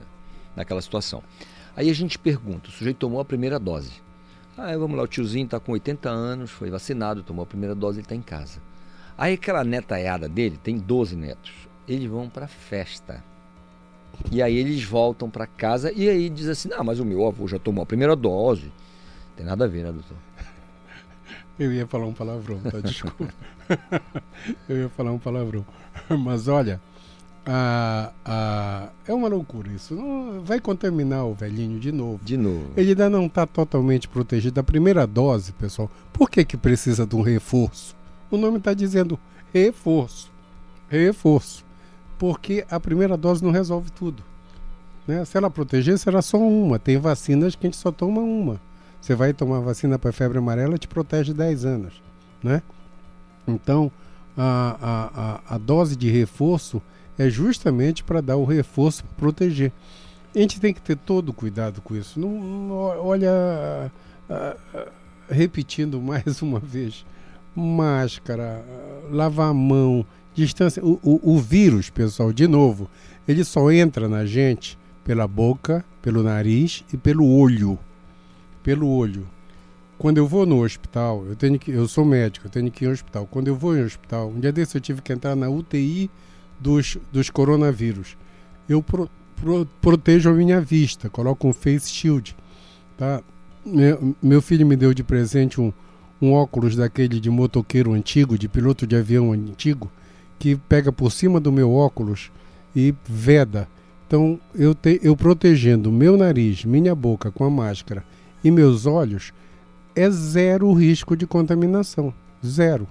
[0.56, 1.24] naquela situação.
[1.76, 3.92] Aí a gente pergunta, o sujeito tomou a primeira dose.
[4.58, 8.00] Ah, vamos lá, o tiozinho está com 80 anos, foi vacinado, tomou a primeira dose,
[8.00, 8.60] ele está em casa.
[9.18, 11.54] Aí aquela netaiada dele, tem 12 netos,
[11.88, 13.24] eles vão para festa.
[14.32, 17.48] E aí eles voltam para casa e aí diz assim, ah, mas o meu avô
[17.48, 18.72] já tomou a primeira dose.
[19.36, 20.18] Tem nada a ver, né, doutor?
[21.60, 22.80] Eu ia falar um palavrão, tá?
[22.80, 23.34] Desculpa.
[24.68, 25.66] eu ia falar um palavrão.
[26.10, 26.82] Mas olha,
[27.45, 29.93] a, a, é uma loucura isso.
[29.93, 32.24] Não, vai contaminar o velhinho de novo.
[32.24, 32.72] De novo.
[32.76, 34.60] Ele ainda não está totalmente protegido.
[34.60, 37.95] A primeira dose, pessoal, por que, que precisa de um reforço?
[38.32, 39.20] O nome está dizendo
[39.54, 40.32] reforço.
[40.89, 41.64] Reforço.
[42.18, 44.24] Porque a primeira dose não resolve tudo.
[45.08, 45.26] Né?
[45.26, 46.80] Se ela proteger, será só uma.
[46.80, 48.60] Tem vacinas que a gente só toma uma.
[49.04, 52.01] Você vai tomar vacina para febre amarela, te protege 10 anos.
[52.41, 52.64] né?
[53.45, 53.91] Então,
[54.38, 56.82] a, a, a, a dose de reforço
[57.20, 59.74] é justamente para dar o reforço para proteger.
[60.34, 62.18] A gente tem que ter todo cuidado com isso.
[62.18, 63.91] Não, não olha,
[65.30, 67.06] repetindo mais uma vez,
[67.54, 68.64] máscara,
[69.12, 70.82] lavar a mão, distância.
[70.82, 72.89] O, o, o vírus, pessoal, de novo,
[73.28, 77.78] ele só entra na gente pela boca, pelo nariz e pelo olho.
[78.64, 79.28] Pelo olho.
[79.97, 82.88] Quando eu vou no hospital, eu tenho que, eu sou médico, eu tenho que ir
[82.88, 83.28] ao hospital.
[83.30, 86.09] Quando eu vou em hospital, um dia desse eu tive que entrar na UTI
[86.59, 88.18] dos, dos coronavírus.
[88.68, 92.36] Eu pro, pro, protejo a minha vista, coloco um face shield,
[92.97, 93.22] tá?
[93.66, 95.72] Meu, meu filho me deu de presente um,
[96.22, 99.91] um óculos daquele de motoqueiro antigo, de piloto de avião antigo,
[100.38, 102.32] que pega por cima do meu óculos
[102.76, 103.68] e veda.
[104.07, 108.03] Então, eu, te, eu protegendo meu nariz, minha boca com a máscara
[108.44, 109.32] e meus olhos,
[109.96, 112.14] é zero risco de contaminação.
[112.46, 112.88] Zero.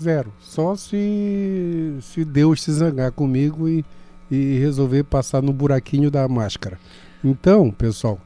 [0.00, 0.32] Zero.
[0.40, 3.84] Só se, se Deus se zangar comigo e,
[4.30, 6.78] e resolver passar no buraquinho da máscara.
[7.24, 8.20] Então, pessoal,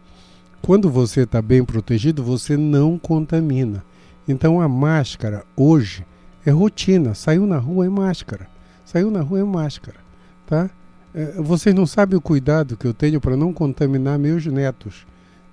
[0.62, 3.84] quando você está bem protegido, você não contamina.
[4.28, 6.04] Então a máscara hoje
[6.44, 7.14] é rotina.
[7.14, 8.46] Saiu na rua é máscara.
[8.84, 9.98] Saiu na rua é máscara,
[10.46, 10.70] tá?
[11.14, 15.06] É, vocês não sabem o cuidado que eu tenho para não contaminar meus netos.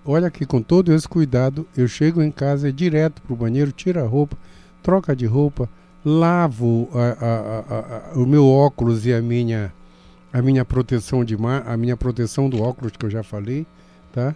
[0.07, 3.73] Olha que com todo esse cuidado, eu chego em casa, é direto para o banheiro,
[3.73, 4.37] tiro a roupa,
[4.81, 5.67] troca de roupa,
[6.05, 9.73] lavo a, a, a, o meu óculos e a minha,
[10.31, 13.67] a minha proteção de mar, a minha proteção do óculos que eu já falei,
[14.13, 14.33] tá?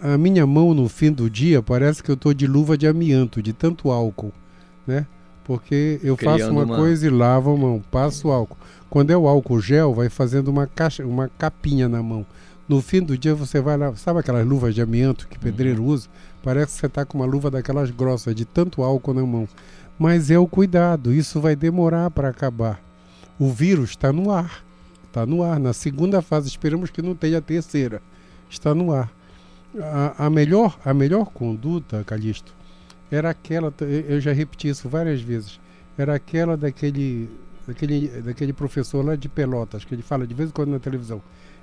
[0.00, 3.42] A, minha mão no fim do dia parece que eu estou de luva de amianto,
[3.42, 4.32] de tanto álcool,
[4.86, 5.06] né?
[5.44, 8.56] Porque eu Criando faço uma, uma, coisa e lavo a mão, passo álcool.
[8.88, 12.24] Quando é o álcool gel, vai fazendo uma caixa, uma capinha na mão.
[12.68, 15.88] No fim do dia você vai lá, sabe aquelas luvas de amianto que pedreiro uhum.
[15.88, 16.08] usa?
[16.42, 19.48] Parece que você está com uma luva daquelas grossas, de tanto álcool na mão.
[19.98, 22.80] Mas é o cuidado, isso vai demorar para acabar.
[23.38, 24.62] O vírus está no ar,
[25.06, 25.58] está no ar.
[25.58, 28.02] Na segunda fase, esperamos que não tenha a terceira.
[28.48, 29.10] Está no ar
[29.76, 32.54] a, a, melhor, a melhor conduta, Calixto,
[33.10, 35.60] era aquela, eu já repeti isso várias vezes,
[35.96, 37.28] era aquela daquele,
[37.66, 41.20] daquele, daquele professor lá de Pelotas, que ele fala de vez em quando na televisão.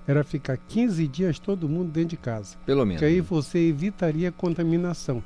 [0.08, 2.56] Era ficar 15 dias todo mundo dentro de casa.
[2.66, 3.00] Pelo menos.
[3.00, 5.24] Que aí você evitaria contaminação.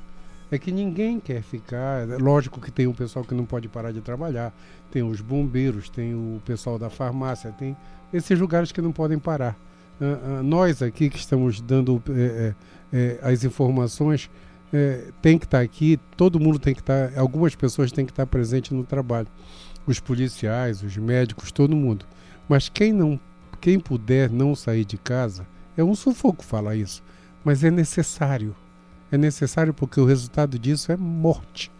[0.50, 2.06] É que ninguém quer ficar.
[2.20, 4.52] Lógico que tem o pessoal que não pode parar de trabalhar,
[4.90, 7.76] tem os bombeiros, tem o pessoal da farmácia, tem
[8.12, 9.56] esses lugares que não podem parar.
[10.00, 12.54] Uh, uh, nós aqui que estamos dando é,
[12.90, 14.30] é, as informações
[14.72, 18.26] é, tem que estar aqui, todo mundo tem que estar, algumas pessoas têm que estar
[18.26, 19.28] presentes no trabalho,
[19.86, 22.06] os policiais, os médicos, todo mundo.
[22.48, 23.18] Mas quem não,
[23.60, 25.46] quem puder não sair de casa,
[25.76, 27.02] é um sufoco falar isso,
[27.44, 28.54] mas é necessário.
[29.12, 31.70] É necessário porque o resultado disso é morte.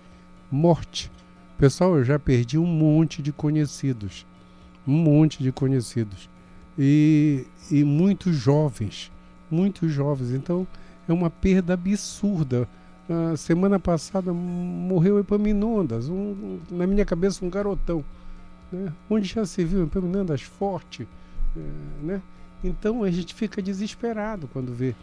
[0.50, 1.10] Morte.
[1.56, 4.26] Pessoal, eu já perdi um monte de conhecidos.
[4.86, 6.28] Um monte de conhecidos
[6.78, 9.12] e, e muitos jovens,
[9.50, 10.30] muitos jovens.
[10.30, 10.66] Então
[11.06, 12.66] é uma perda absurda.
[13.08, 18.02] Uh, semana passada morreu Epaminondas, um, na minha cabeça um garotão.
[18.72, 18.92] Né?
[19.10, 21.06] Onde já se viu Epaminondas forte?
[21.57, 22.22] Uh, né?
[22.62, 24.94] Então a gente fica desesperado quando vê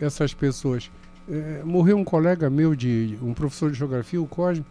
[0.00, 0.90] essas pessoas.
[1.28, 4.64] Uh, morreu um colega meu, de um professor de geografia, o Cosme,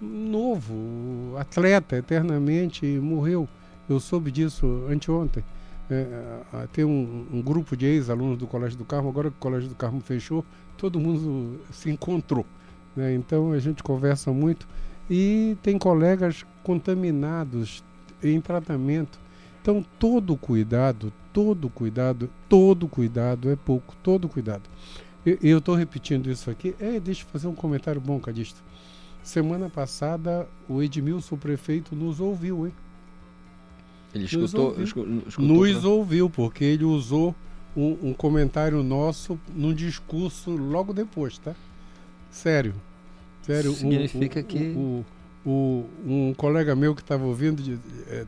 [0.00, 3.48] novo, atleta eternamente, morreu.
[3.88, 5.44] Eu soube disso anteontem
[5.92, 9.68] é, tem um, um, grupo de ex-alunos do Colégio do Carmo, agora que o Colégio
[9.68, 10.44] do Carmo fechou,
[10.78, 12.46] todo mundo se encontrou.
[12.96, 13.14] Né?
[13.14, 14.66] Então a gente conversa muito
[15.10, 17.84] e tem colegas contaminados
[18.22, 19.20] em tratamento.
[19.62, 24.68] Então todo cuidado, todo cuidado, todo cuidado é pouco, todo cuidado.
[25.24, 26.74] Eu estou repetindo isso aqui.
[26.80, 28.60] É, deixa eu fazer um comentário bom, Cadisto.
[29.22, 32.72] Semana passada o Edmilson, o prefeito, nos ouviu, hein?
[34.12, 37.32] Ele escutou, nos ouviu, escutou, nos ouviu porque ele usou
[37.76, 41.54] um, um, comentário nosso num discurso logo depois, tá?
[42.32, 42.74] Sério.
[43.42, 43.72] Sério.
[43.72, 44.58] Significa um, que.
[44.76, 45.04] O,
[45.46, 47.62] o, um colega meu que estava ouvindo
[48.08, 48.26] é,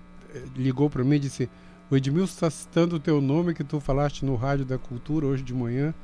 [0.56, 1.48] ligou para mim e disse:
[1.90, 5.42] O Edmilson está citando o teu nome que tu falaste no Rádio da Cultura hoje
[5.42, 5.94] de manhã,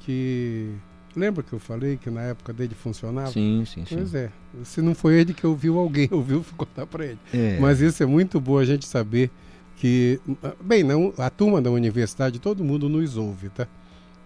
[0.00, 0.74] que
[1.16, 3.30] Lembra que eu falei que na época dele funcionava?
[3.30, 3.96] Sim, sim, sim.
[3.96, 4.30] Pois é.
[4.64, 7.18] Se não foi ele que ouviu, alguém ouviu contar para ele.
[7.32, 7.58] É.
[7.60, 9.30] Mas isso é muito bom a gente saber
[9.76, 10.20] que.
[10.60, 13.68] Bem, não, a turma da universidade, todo mundo nos ouve, tá?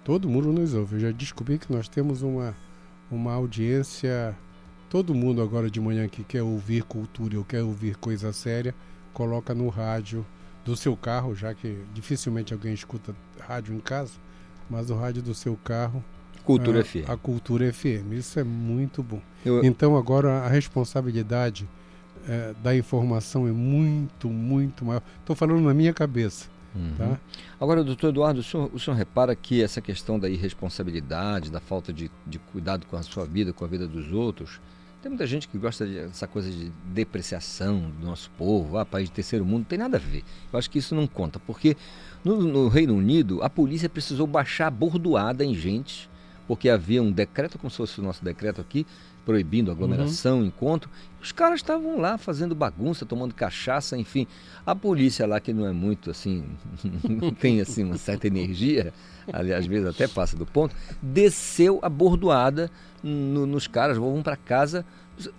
[0.03, 0.97] Todo mundo nos ouve.
[0.97, 2.55] Eu já descobri que nós temos uma,
[3.11, 4.35] uma audiência.
[4.89, 8.75] Todo mundo agora de manhã que quer ouvir cultura ou quer ouvir coisa séria,
[9.19, 10.25] coloca no rádio
[10.65, 14.13] do seu carro, já que dificilmente alguém escuta rádio em casa,
[14.71, 16.03] mas no rádio do seu carro
[16.45, 17.09] Cultura a, FM.
[17.11, 18.13] a Cultura FM.
[18.13, 19.21] Isso é muito bom.
[19.45, 21.69] Eu- Então agora a responsabilidade
[22.29, 25.03] eh, da informação é muito, muito maior.
[25.21, 26.93] Estou falando na minha cabeça, Uhum.
[26.99, 27.19] tá?
[27.61, 31.93] Agora, doutor Eduardo, o senhor, o senhor repara que essa questão da irresponsabilidade, da falta
[31.93, 34.61] de, de cuidado com a sua vida, com a vida dos outros,
[35.03, 39.15] tem muita gente que gosta dessa coisa de depreciação do nosso povo, ah, país de
[39.15, 40.25] terceiro mundo, não tem nada a ver.
[40.53, 41.77] Eu acho que isso não conta, porque
[42.25, 46.11] no, no Reino Unido a polícia precisou baixar a bordoada em gente,
[46.49, 48.87] porque havia um decreto, como se fosse o nosso decreto aqui,
[49.29, 50.89] proibindo aglomeração, encontro.
[51.23, 54.27] Os caras estavam lá fazendo bagunça, tomando cachaça, enfim.
[54.65, 56.45] A polícia lá, que não é muito assim,
[57.07, 58.91] não tem assim uma certa energia,
[59.31, 62.71] ali, às vezes até passa do ponto, desceu a bordoada
[63.03, 64.83] no- nos caras, vão para casa.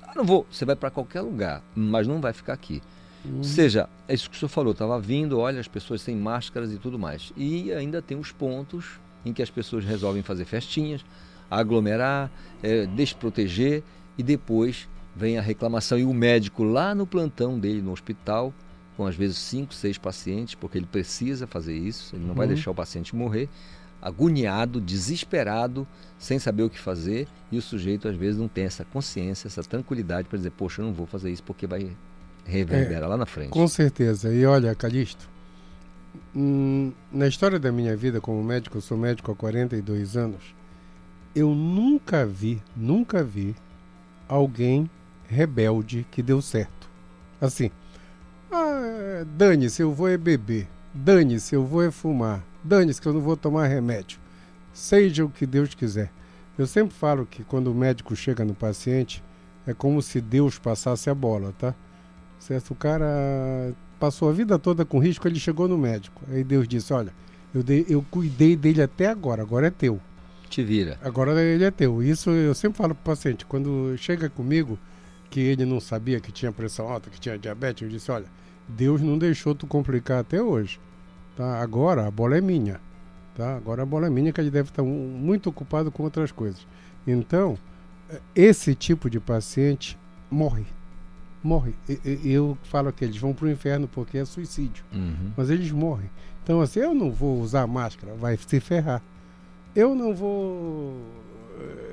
[0.03, 2.83] Ah, não vou, você vai para qualquer lugar, mas não vai ficar aqui.
[3.25, 6.71] Ou seja, é isso que o senhor falou, estava vindo, olha, as pessoas sem máscaras
[6.71, 7.33] e tudo mais.
[7.35, 8.85] E ainda tem os pontos
[9.25, 11.03] em que as pessoas resolvem fazer festinhas,
[11.49, 12.31] aglomerar,
[12.63, 13.83] eh, desproteger
[14.17, 18.53] e depois vem a reclamação e o médico lá no plantão dele no hospital,
[18.95, 22.53] com às vezes cinco, seis pacientes, porque ele precisa fazer isso, ele não vai Uhum.
[22.53, 23.49] deixar o paciente morrer,
[24.01, 25.85] agoniado, desesperado,
[26.17, 29.61] sem saber o que fazer, e o sujeito às vezes não tem essa consciência, essa
[29.63, 31.89] tranquilidade para dizer, poxa, eu não vou fazer isso porque vai
[32.45, 33.49] reverberar lá na frente.
[33.49, 34.33] Com certeza.
[34.33, 35.29] E olha, Calixto,
[36.35, 40.55] hum, na história da minha vida como médico, eu sou médico há 42 anos,
[41.35, 43.55] eu nunca vi, nunca vi
[44.27, 44.89] alguém
[45.27, 46.89] rebelde que deu certo.
[47.39, 47.71] Assim,
[48.51, 50.67] ah, dane-se, eu vou é beber.
[50.93, 52.43] Dane-se, eu vou é fumar.
[52.63, 54.19] Dane-se que eu não vou tomar remédio.
[54.73, 56.11] Seja o que Deus quiser.
[56.57, 59.23] Eu sempre falo que quando o médico chega no paciente,
[59.65, 61.73] é como se Deus passasse a bola, tá?
[62.39, 62.71] Certo?
[62.71, 66.21] O cara passou a vida toda com risco, ele chegou no médico.
[66.29, 67.13] Aí Deus disse: Olha,
[67.53, 69.99] eu, dei- eu cuidei dele até agora, agora é teu.
[70.49, 70.97] Te vira.
[71.03, 72.01] Agora ele é teu.
[72.01, 73.45] Isso eu sempre falo pro paciente.
[73.45, 74.77] Quando chega comigo,
[75.29, 78.25] que ele não sabia que tinha pressão alta, que tinha diabetes, eu disse: Olha,
[78.67, 80.79] Deus não deixou tu complicar até hoje.
[81.35, 81.61] Tá?
[81.61, 82.79] Agora a bola é minha.
[83.35, 83.55] Tá?
[83.55, 86.65] Agora a bola é minha, que ele deve estar mu- muito ocupado com outras coisas.
[87.07, 87.57] Então,
[88.35, 89.97] esse tipo de paciente
[90.31, 90.65] morre.
[91.43, 91.73] Morre.
[92.25, 95.31] Eu falo que eles vão pro inferno porque é suicídio Uhum.
[95.37, 96.09] mas eles morrem.
[96.43, 99.01] Então, assim, eu não vou usar máscara, vai se ferrar.
[99.75, 100.93] Eu não vou.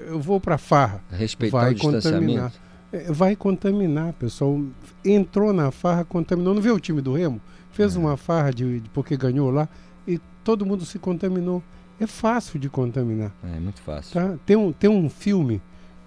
[0.06, 1.00] Eu vou para farra.
[1.10, 2.52] Respeitar vai o contaminar.
[2.92, 4.60] É, Vai contaminar, pessoal.
[5.04, 6.54] Entrou na farra, contaminou.
[6.54, 7.40] Não vê o time do Remo?
[7.72, 7.98] Fez É.
[7.98, 9.68] uma farra de, de- porque ganhou lá
[10.06, 11.62] e todo mundo se contaminou.
[11.98, 13.32] É fácil de contaminar.
[13.42, 14.12] É muito fácil.
[14.14, 14.34] Tá?
[14.46, 15.60] Tem, um, tem um filme,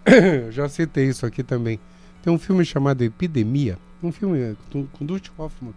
[0.51, 1.79] já citei isso aqui também.
[2.23, 5.73] Tem um filme chamado Epidemia, um filme eh, com, com Dustin Hoffman,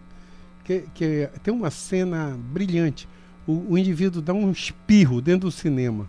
[0.63, 3.07] que, que tem uma cena brilhante.
[3.47, 6.07] O, o indivíduo dá um espirro dentro do cinema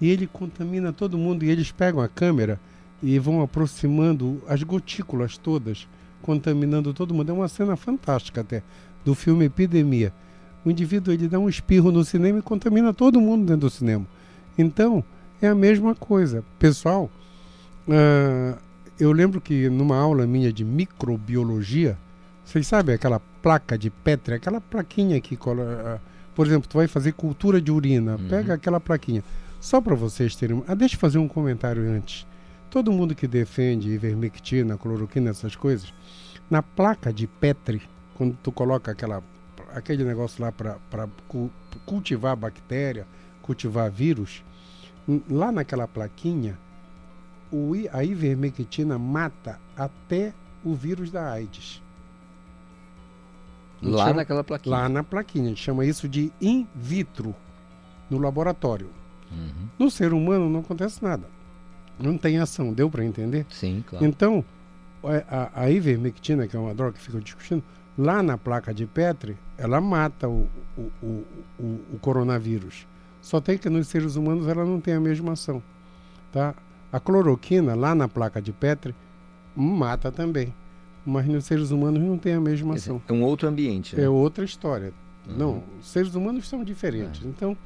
[0.00, 1.44] e ele contamina todo mundo.
[1.44, 2.60] E eles pegam a câmera
[3.02, 5.86] e vão aproximando as gotículas todas,
[6.22, 7.30] contaminando todo mundo.
[7.30, 8.62] É uma cena fantástica até,
[9.04, 10.12] do filme Epidemia.
[10.64, 14.06] O indivíduo ele dá um espirro no cinema e contamina todo mundo dentro do cinema.
[14.56, 15.04] Então,
[15.42, 16.42] é a mesma coisa.
[16.58, 17.10] Pessoal,
[17.90, 18.56] ah,
[18.98, 21.98] eu lembro que numa aula minha de microbiologia,
[22.44, 26.88] vocês sabem aquela placa de Petri, aquela plaquinha que, cola- ah, por exemplo, tu vai
[26.88, 29.22] fazer cultura de urina, pega aquela plaquinha.
[29.60, 30.62] Só para vocês terem.
[30.66, 32.26] Ah, deixa eu fazer um comentário antes.
[32.70, 35.94] Todo mundo que defende ivermectina, cloroquina, essas coisas,
[36.50, 37.82] na placa de Petri,
[38.14, 39.22] quando tu coloca aquela,
[39.72, 41.08] aquele negócio lá para
[41.86, 43.06] cultivar bactéria,
[43.40, 44.42] cultivar vírus,
[45.30, 46.58] lá naquela plaquinha,
[47.52, 50.32] o a ivermectina mata até
[50.64, 51.83] o vírus da AIDS.
[53.90, 54.76] Lá chama- naquela plaquinha.
[54.76, 55.44] Lá na plaquinha.
[55.46, 57.34] A gente chama isso de in vitro,
[58.10, 58.88] no laboratório.
[59.30, 59.68] Uhum.
[59.78, 61.24] No ser humano não acontece nada.
[61.98, 63.46] Não tem ação, deu para entender?
[63.50, 64.04] Sim, claro.
[64.04, 64.44] Então,
[65.02, 67.62] a, a- a ivermectina, que é uma droga que fica discutindo,
[67.96, 71.24] lá na placa de Petri, ela mata o, o, o,
[71.58, 72.86] o- o coronavírus.
[73.22, 75.62] Só tem que nos seres humanos ela não tem a mesma ação.
[76.32, 76.54] Tá?
[76.92, 78.94] A cloroquina, lá na placa de Petri,
[79.56, 80.52] mata também.
[81.04, 83.00] Mas nos seres humanos não tem a mesma ação.
[83.06, 83.94] é um outro ambiente.
[83.94, 84.04] né?
[84.04, 84.92] É outra história.
[85.28, 85.36] Uhum.
[85.36, 87.22] Não, os seres humanos são diferentes.
[87.24, 87.56] Então,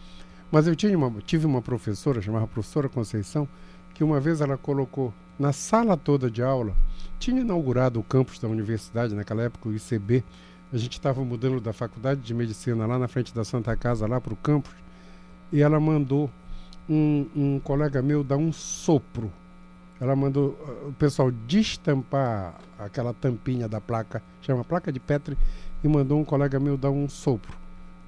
[0.51, 3.47] mas eu tinha uma, tive uma professora, chamava professora Conceição,
[3.95, 6.75] que uma vez ela colocou na sala toda de aula,
[7.19, 10.25] tinha inaugurado o campus da universidade, naquela época, o ICB.
[10.73, 14.21] A gente estava mudando da faculdade de medicina lá na frente da Santa Casa, lá
[14.21, 14.75] para o campus,
[15.53, 16.31] e ela mandou
[16.89, 19.31] um, um colega meu dar um sopro.
[20.01, 25.37] Ela mandou uh, o pessoal destampar aquela tampinha da placa, chama placa de Petri,
[25.83, 27.57] e mandou um colega meu dar um sopro.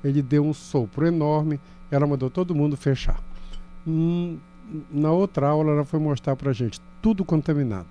[0.03, 1.61] Ele deu um sopro enorme,
[1.91, 3.21] ela mandou todo mundo fechar.
[3.87, 4.39] Hum,
[4.91, 7.89] na outra aula ela foi mostrar para gente tudo contaminado.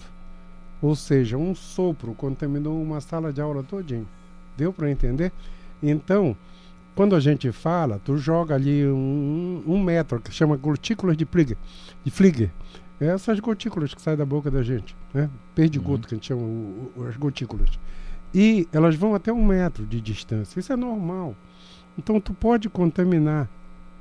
[0.81, 4.07] Ou seja, um sopro contaminou uma sala de aula todinho.
[4.55, 5.31] Deu para entender?
[5.83, 6.35] Então,
[6.95, 11.57] quando a gente fala, tu joga ali um, um metro, que chama gotículas de Fliger.
[12.03, 12.51] De Fliger.
[12.99, 15.29] É essas gotículas que saem da boca da gente, né?
[15.55, 17.69] Perdigoto, que a gente chama o, o, as gotículas.
[18.33, 20.59] E elas vão até um metro de distância.
[20.59, 21.35] Isso é normal.
[21.97, 23.49] Então tu pode contaminar.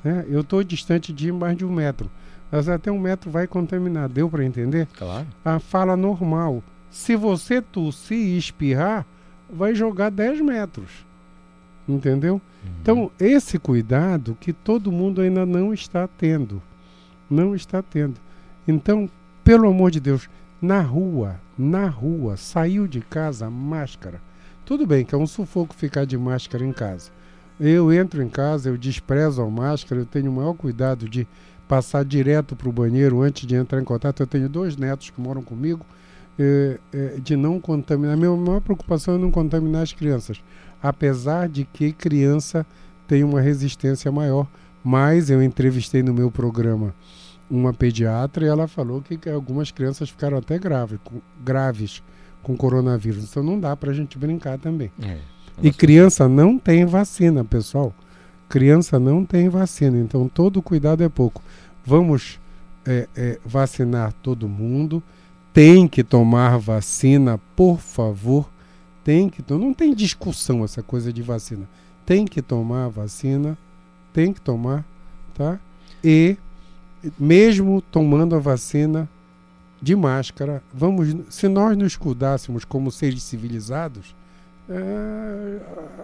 [0.03, 0.25] Né?
[0.29, 2.11] Eu estou distante de mais de um metro.
[2.51, 4.09] Mas até um metro vai contaminar.
[4.09, 4.87] Deu para entender?
[4.97, 5.27] Claro.
[5.45, 6.63] A fala normal.
[6.91, 9.07] Se você tossir e espirrar,
[9.49, 11.07] vai jogar 10 metros.
[11.89, 12.41] Entendeu?
[12.83, 16.63] Então, esse cuidado que todo mundo ainda não está tendo.
[17.31, 18.15] Não está tendo.
[18.69, 19.09] Então,
[19.43, 20.29] pelo amor de Deus,
[20.61, 24.21] na rua, na rua, saiu de casa, máscara.
[24.67, 27.11] Tudo bem que é um sufoco ficar de máscara em casa.
[27.59, 31.27] Eu entro em casa, eu desprezo a máscara, eu tenho o maior cuidado de
[31.67, 34.23] passar direto para o banheiro antes de entrar em contato.
[34.23, 35.87] Eu tenho dois netos que moram comigo,
[36.39, 38.13] é, é, de não contaminar.
[38.13, 40.43] A minha maior preocupação é não contaminar as crianças,
[40.83, 42.67] apesar de que criança
[43.07, 44.47] tem uma resistência maior.
[44.85, 46.95] Mas eu entrevistei no meu programa
[47.51, 52.03] uma pediatra e ela falou que, algumas crianças ficaram até graves, com, graves
[52.43, 53.25] com coronavírus.
[53.25, 54.91] Então não dá para a gente brincar também.
[55.03, 55.19] É.
[55.63, 57.93] E criança não tem vacina, pessoal.
[58.49, 61.43] Criança não tem vacina, então todo cuidado é pouco.
[61.85, 62.39] Vamos
[62.87, 65.03] é, é, vacinar todo mundo.
[65.53, 68.49] Tem que tomar vacina, por favor.
[69.03, 71.69] Tem que Não tem discussão essa coisa de vacina.
[72.07, 73.57] Tem que tomar vacina.
[74.13, 74.85] Tem que tomar,
[75.35, 75.59] tá?
[76.03, 76.37] E
[77.19, 79.09] mesmo tomando a vacina
[79.81, 84.15] de máscara, vamos, se nós nos cuidássemos como seres civilizados,
[84.69, 85.61] é,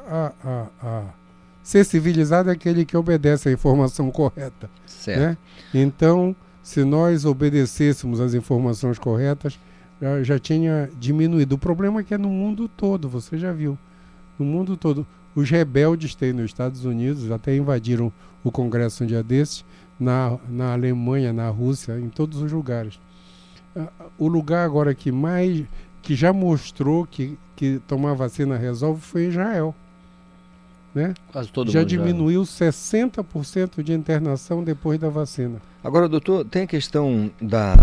[0.09, 1.05] a, a, a,
[1.62, 4.70] ser civilizado é aquele que obedece à informação correta.
[4.86, 5.20] Certo.
[5.20, 5.36] Né?
[5.74, 9.59] Então, se nós obedecêssemos às informações corretas,
[10.00, 11.55] já, já tinha diminuído.
[11.55, 13.78] O problema é que é no mundo todo, você já viu.
[14.38, 15.07] No mundo todo.
[15.34, 19.64] Os rebeldes têm nos Estados Unidos, até invadiram o Congresso um dia desses,
[19.99, 22.99] na, na Alemanha, na Rússia, em todos os lugares.
[23.76, 23.88] Ah,
[24.18, 25.64] O lugar agora que mais
[26.03, 29.74] que já mostrou que, que tomar vacina resolve foi Israel.
[30.95, 31.14] Né?
[31.32, 35.61] Quase todo já mundo diminuiu 60% de internação depois da vacina.
[35.82, 37.74] Agora, doutor, tem a questão da,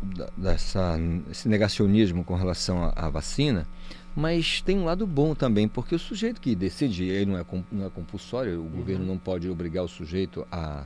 [0.00, 0.96] da dessa,
[1.30, 3.66] esse negacionismo com relação à, à vacina,
[4.14, 7.86] mas tem um lado bom também, porque o sujeito que decide, ele não é, não
[7.86, 10.84] é compulsório, o governo não pode obrigar o sujeito a,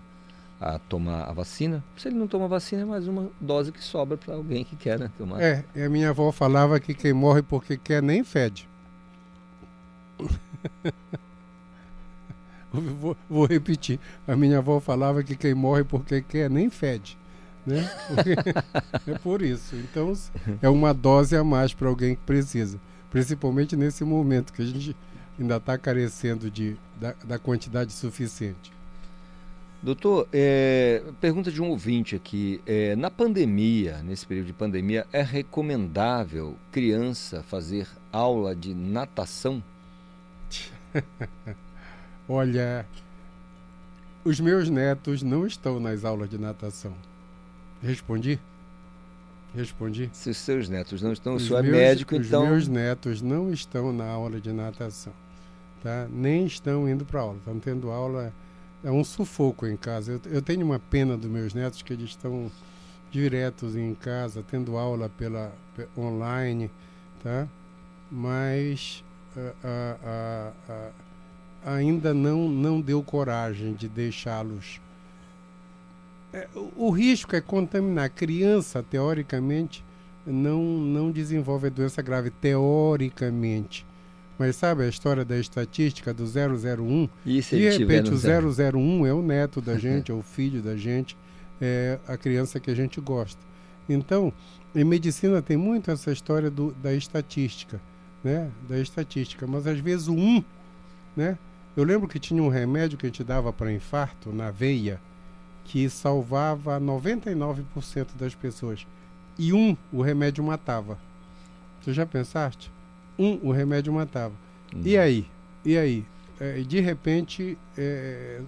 [0.60, 1.84] a tomar a vacina.
[1.96, 4.74] Se ele não toma a vacina, é mais uma dose que sobra para alguém que
[4.76, 5.40] quer né, tomar.
[5.40, 8.68] É, e a minha avó falava que quem morre porque quer nem fede.
[12.72, 14.00] vou, vou repetir.
[14.26, 17.16] A minha avó falava que quem morre porque quer nem fede.
[17.64, 17.88] Né?
[19.06, 19.76] É por isso.
[19.76, 20.12] Então,
[20.60, 22.80] é uma dose a mais para alguém que precisa.
[23.10, 24.96] Principalmente nesse momento que a gente
[25.38, 28.72] ainda está carecendo de, da, da quantidade suficiente.
[29.80, 32.60] Doutor, é, pergunta de um ouvinte aqui.
[32.66, 39.62] é, na pandemia, nesse período de pandemia, é recomendável criança fazer aula de natação?
[42.28, 42.84] Olha,
[44.24, 46.92] os meus netos não estão nas aulas de natação.
[47.80, 48.38] Respondi?
[49.54, 50.10] Respondi?
[50.12, 52.46] Se os seus netos não estão, o Os senhor é médico, os então.
[52.46, 55.12] meus netos não estão na aula de natação,
[55.82, 56.06] tá?
[56.10, 58.32] Nem estão indo para aula, estão tendo aula
[58.84, 60.12] é um sufoco em casa.
[60.12, 62.50] Eu, eu tenho uma pena dos meus netos que eles estão
[63.10, 66.70] diretos em casa, tendo aula pela pe- online,
[67.22, 67.48] tá?
[68.10, 69.02] Mas
[71.64, 74.80] ainda não não deu coragem de deixá-los.
[76.32, 79.84] É, o, o risco é contaminar criança, teoricamente
[80.26, 83.86] não, não desenvolve a doença grave, teoricamente.
[84.38, 87.08] Mas sabe a história da estatística do 001?
[87.26, 88.48] E se De repente o zero?
[88.50, 91.16] 001 é o neto da gente, é o filho da gente,
[91.60, 93.40] é a criança que a gente gosta.
[93.88, 94.32] Então,
[94.74, 97.80] em medicina tem muito essa história do, da estatística,
[98.22, 98.50] né?
[98.68, 100.44] Da estatística, mas às vezes o 1,
[101.16, 101.38] né?
[101.76, 105.00] Eu lembro que tinha um remédio que a gente dava para infarto na veia
[105.64, 108.86] que salvava 99% das pessoas.
[109.38, 110.98] E um, o remédio matava.
[111.80, 112.72] Você já pensaste?
[113.18, 114.34] Um, o remédio matava.
[114.84, 115.26] E aí?
[115.64, 116.04] E aí?
[116.40, 118.40] É, de repente, é,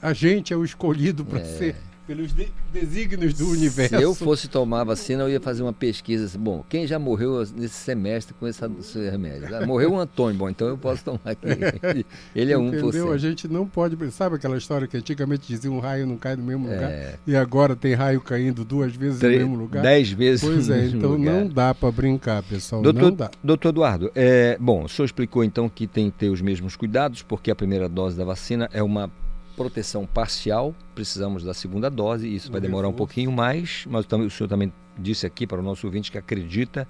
[0.00, 1.44] a gente é o escolhido para É.
[1.44, 1.76] ser
[2.08, 3.94] pelos de- desígnios do universo.
[3.96, 6.24] Se eu fosse tomar vacina, eu ia fazer uma pesquisa.
[6.24, 9.54] assim, Bom, quem já morreu nesse semestre com esse, esse remédio?
[9.54, 11.46] Ah, Morreu o Antônio, bom, então eu posso tomar aqui.
[12.34, 13.12] Ele é um Entendeu?
[13.12, 13.96] A gente não pode.
[14.10, 16.90] Sabe aquela história que antigamente dizia um raio não cai no mesmo lugar?
[16.90, 17.16] É.
[17.26, 19.82] E agora tem raio caindo duas vezes no mesmo lugar?
[19.82, 21.34] Dez vezes Pois é, então lugar.
[21.34, 22.80] não dá para brincar, pessoal.
[22.82, 23.30] não Doutor, dá.
[23.44, 27.20] doutor Eduardo, é, bom, o senhor explicou então que tem que ter os mesmos cuidados,
[27.22, 29.10] porque a primeira dose da vacina é uma
[29.58, 34.26] proteção parcial, precisamos da segunda dose, e isso vai demorar um pouquinho mais, mas também-
[34.26, 36.86] o senhor também disse aqui para o nosso ouvinte que acredita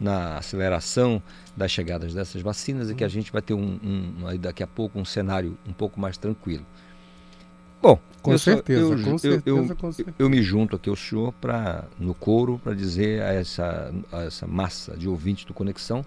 [0.00, 1.22] na aceleração
[1.56, 4.98] das chegadas dessas vacinas e que a gente vai ter um, um- daqui a pouco
[4.98, 6.64] um cenário um pouco mais tranquilo.
[7.82, 10.16] Bom, Com eu certeza, eu- com eu- certeza, com certeza.
[10.18, 14.46] eu me junto aqui ao senhor para no coro para dizer a essa, a essa
[14.46, 16.04] massa de ouvintes do Conexão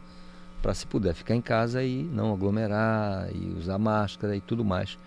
[0.61, 4.97] para se puder ficar em casa e não aglomerar e usar máscara e tudo mais.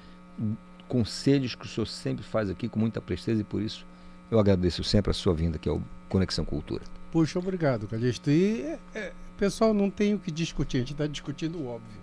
[0.88, 3.86] Conselhos que o senhor sempre faz aqui com muita presteza e por isso
[4.30, 6.82] eu agradeço sempre a sua vinda aqui ao Conexão Cultura.
[7.12, 8.30] Puxa, obrigado, Calixto.
[8.30, 12.02] E, é, é, pessoal, não tem o que discutir, a gente está discutindo o óbvio.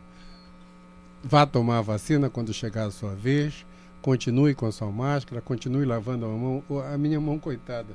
[1.24, 3.66] Vá tomar a vacina quando chegar a sua vez,
[4.02, 6.64] continue com a sua máscara, continue lavando a mão.
[6.92, 7.94] A minha mão, coitada,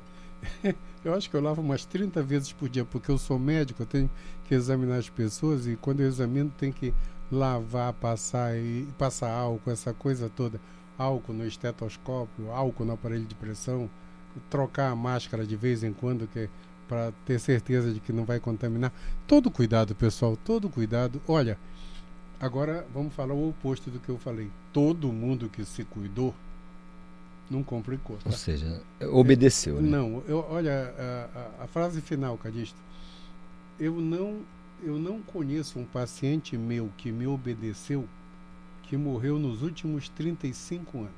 [1.03, 3.85] eu acho que eu lavo umas 30 vezes por dia, porque eu sou médico, eu
[3.85, 4.09] tenho
[4.45, 6.93] que examinar as pessoas e quando eu examino tem que
[7.31, 10.59] lavar, passar e passar álcool, essa coisa toda.
[10.97, 13.89] Álcool no estetoscópio, álcool no aparelho de pressão,
[14.49, 16.49] trocar a máscara de vez em quando, que
[16.87, 18.91] para ter certeza de que não vai contaminar.
[19.27, 21.21] Todo cuidado, pessoal, todo cuidado.
[21.27, 21.57] Olha,
[22.39, 24.49] agora vamos falar o oposto do que eu falei.
[24.71, 26.33] Todo mundo que se cuidou
[27.49, 28.15] não complicou.
[28.25, 28.37] Ou Tá?
[28.37, 29.81] seja, obedeceu.
[29.81, 29.89] Né?
[29.89, 32.77] Não, eu, olha a, a- a frase final, Cadisto.
[33.79, 34.39] Eu não,
[34.83, 38.07] eu não conheço um paciente meu que me obedeceu
[38.83, 41.11] que morreu nos últimos 35 anos.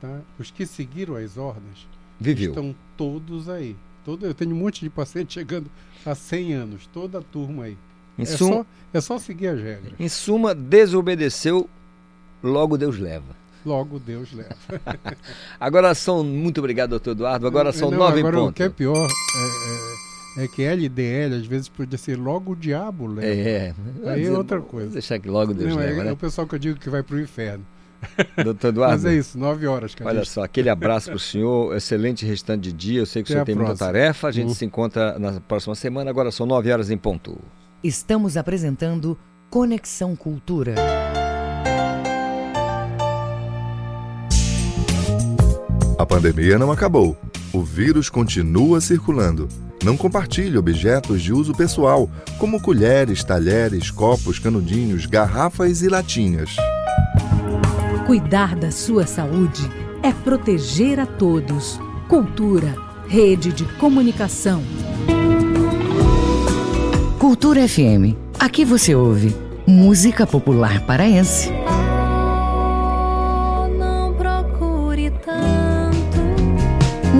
[0.00, 0.20] Tá?
[0.38, 1.86] Os que seguiram as ordens
[2.18, 2.50] Viveu.
[2.50, 3.76] estão todos aí.
[4.04, 5.70] Todo, eu tenho um monte de paciente chegando
[6.06, 7.76] a 100 anos, toda a turma aí.
[8.18, 9.92] Em, É sum- só, é só seguir as regras.
[9.98, 11.68] em suma, desobedeceu,
[12.42, 13.36] logo Deus leva.
[13.64, 14.54] Logo Deus leva.
[15.58, 16.22] Agora são.
[16.22, 17.46] Muito obrigado, doutor Eduardo.
[17.46, 18.50] Agora são Não, nove agora, ponto.
[18.50, 20.03] O que é pior é, é-
[20.36, 23.26] é que LDL às vezes podia ser logo o diabo leva.
[23.26, 23.74] É,
[24.06, 24.90] Aí é outra coisa.
[24.90, 26.12] Deixar que logo Deus Não, é, leva, é né?
[26.12, 27.64] o pessoal que eu digo que vai pro inferno.
[28.44, 30.10] Doutor Eduardo, Mas é isso, nove horas, cara.
[30.10, 33.00] olha só, aquele abraço para o senhor, excelente restante de dia.
[33.00, 33.86] Eu sei que o Até senhor a tem muita próxima.
[33.92, 34.28] tarefa.
[34.28, 34.54] A gente Uhum.
[34.54, 36.10] se encontra na próxima semana.
[36.10, 37.38] Agora são nove horas em ponto.
[37.82, 39.16] Estamos apresentando
[39.48, 40.74] Conexão Cultura.
[45.96, 47.16] A pandemia não acabou.
[47.52, 49.48] O vírus continua circulando.
[49.82, 56.56] Não compartilhe objetos de uso pessoal, como colheres, talheres, copos, canudinhos, garrafas e latinhas.
[58.06, 59.62] Cuidar da sua saúde
[60.02, 61.78] é proteger a todos.
[62.08, 62.74] Cultura,
[63.06, 64.62] rede de comunicação.
[67.20, 68.16] Cultura FM.
[68.38, 69.34] Aqui você ouve
[69.66, 71.50] música popular paraense.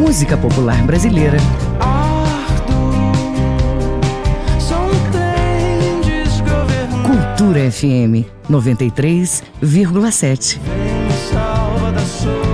[0.05, 1.39] Música popular brasileira.
[7.07, 10.61] Cultura FM 93,7.
[11.33, 12.45] Salva da solidão.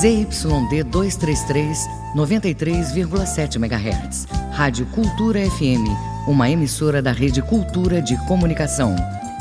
[0.00, 1.86] ZYD 233,
[2.16, 4.26] 93,7 MHz.
[4.52, 5.84] Rádio Cultura FM,
[6.26, 8.96] uma emissora da Rede Cultura de Comunicação.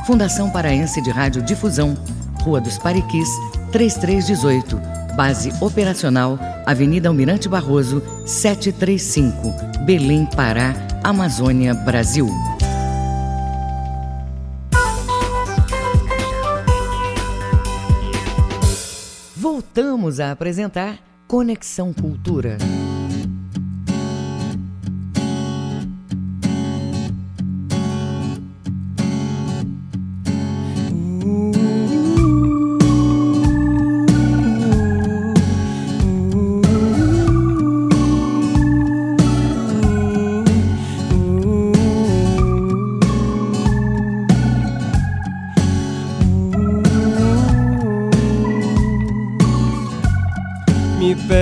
[0.06, 1.96] Fundação Paraense de Rádio Difusão,
[2.44, 3.30] Rua dos Pariquis,
[3.72, 4.80] 3318.
[5.16, 9.54] Base operacional, Avenida Almirante Barroso, 735.
[9.86, 12.28] Belém, Pará, Amazônia, Brasil.
[19.36, 22.58] Voltamos a apresentar Conexão Cultura.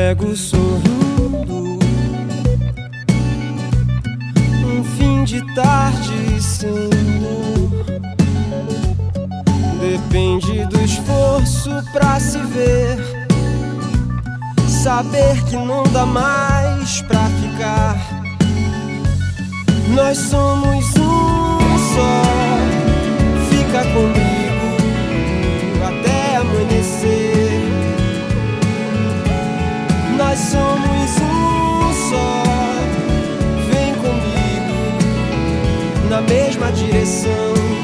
[0.10, 1.78] Pego sorrindo.
[4.66, 6.90] Um fim de tarde sem.
[9.80, 12.98] Depende do esforço pra se ver.
[14.68, 17.96] Saber que não dá mais pra ficar.
[19.94, 22.29] Nós somos um só.
[36.20, 37.79] na mesma direção.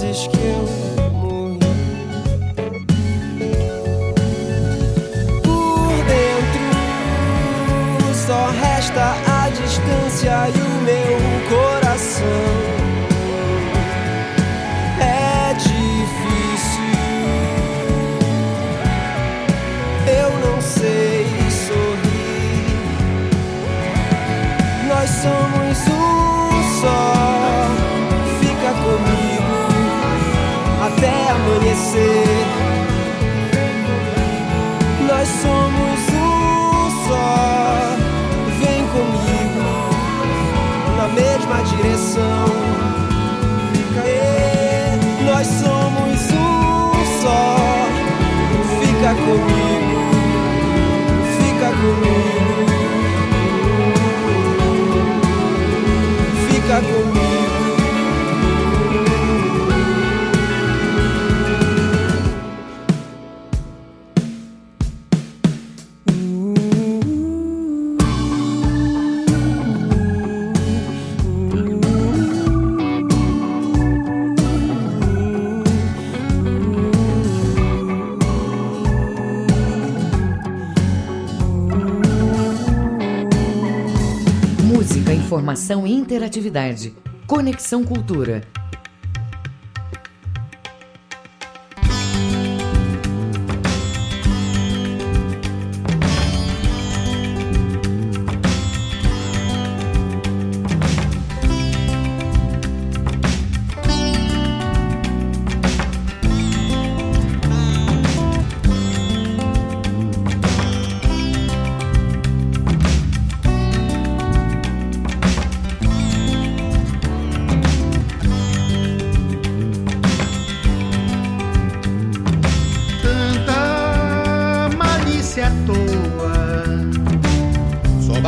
[0.00, 1.58] Vezes que eu morri.
[5.42, 6.70] Por dentro
[8.14, 11.19] só resta a distância e o meu
[49.30, 50.00] comigo,
[51.38, 52.66] fica comigo.
[56.48, 57.29] Fica comigo.
[86.20, 86.94] Interatividade.
[87.26, 88.42] Conexão Cultura.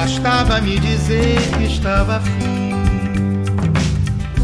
[0.02, 2.72] Bastava me dizer que estava afim.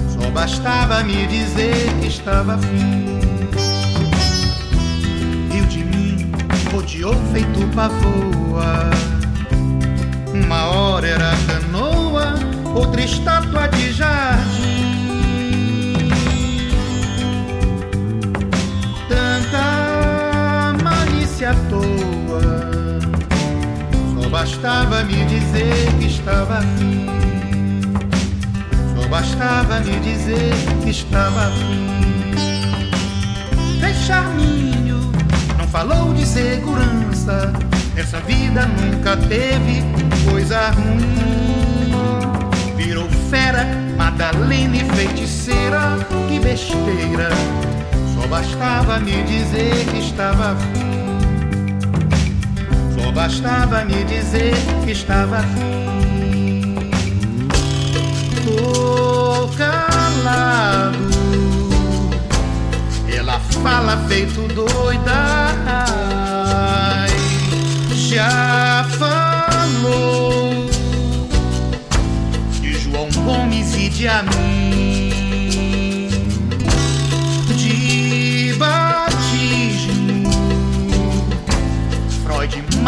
[0.09, 3.19] Só bastava me dizer que estava afim.
[5.51, 6.31] Riu de mim,
[6.73, 8.89] rodeou feito pavoa.
[10.33, 12.35] Uma hora era canoa,
[12.77, 14.58] outra estátua de jardim.
[24.49, 27.07] Bastava me dizer que estava afim.
[28.97, 31.99] Só bastava me dizer que estava afim.
[34.07, 35.13] Charminho,
[35.59, 37.53] não falou de segurança.
[37.95, 39.85] Essa vida nunca teve
[40.31, 41.93] coisa ruim.
[42.75, 43.67] Virou fera,
[43.99, 47.29] Madalena e feiticeira, que besteira.
[48.15, 50.88] Só bastava me dizer que estava afim.
[53.09, 54.53] Só bastava me dizer
[54.85, 56.75] que estava afim.
[58.45, 61.09] Tô calado.
[63.11, 65.47] Ela fala feito doida.
[68.11, 70.69] Já falou
[72.61, 74.68] de João Gomes e de Amin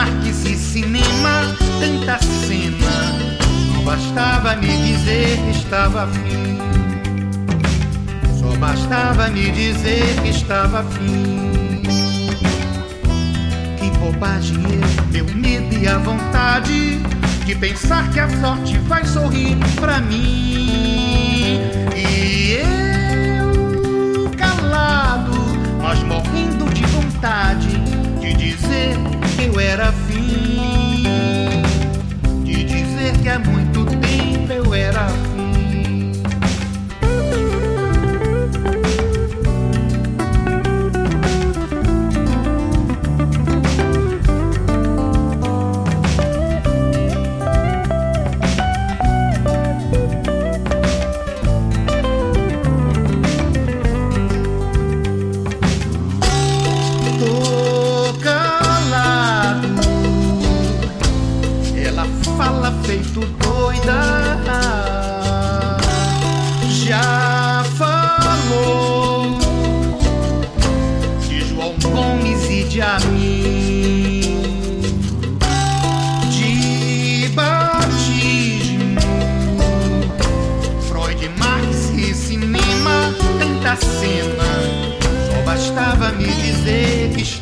[0.01, 3.13] Marx e cinema, tanta cena.
[3.75, 6.59] Não bastava me dizer que estava afim.
[8.39, 11.83] Só bastava me dizer que estava afim.
[13.77, 16.99] Que bobagem eu, meu medo e a vontade
[17.45, 21.61] de pensar que a sorte vai sorrir pra mim.
[21.95, 25.37] E eu calado,
[25.83, 27.69] mas morrendo de vontade
[28.19, 30.00] de dizer que eu era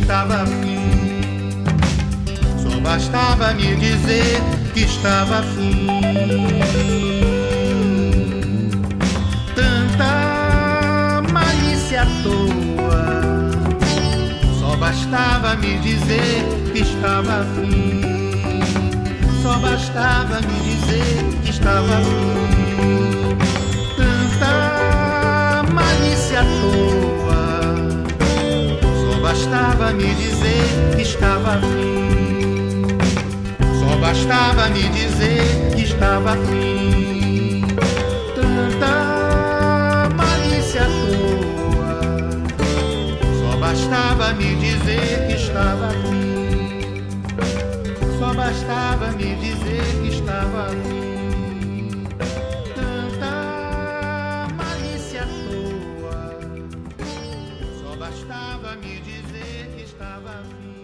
[0.09, 1.65] estava afim.
[2.63, 4.41] Só bastava me dizer
[4.73, 5.87] que estava afim.
[9.55, 13.51] Tanta malícia à toa.
[14.59, 16.43] Só bastava me dizer
[16.73, 18.01] que estava afim.
[19.43, 23.37] Só bastava me dizer que estava afim.
[23.99, 27.08] Tanta malícia à toa.
[29.51, 32.85] Bastava me dizer que estava afim.
[33.81, 37.63] Só bastava me dizer que estava afim.
[38.35, 42.43] Tanta malícia à toa.
[43.41, 47.03] Só bastava me dizer que estava afim.
[48.19, 51.08] Só bastava me dizer que estava afim.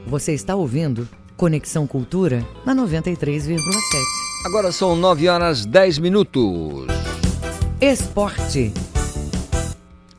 [0.07, 3.57] Você está ouvindo Conexão Cultura na 93,7.
[4.47, 6.87] Agora são 9 horas 10 minutos.
[7.81, 8.73] Esporte.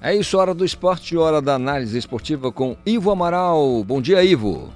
[0.02, 3.84] É isso, hora do esporte, hora da análise esportiva com Ivo Amaral.
[3.84, 4.74] Bom dia, Ivo.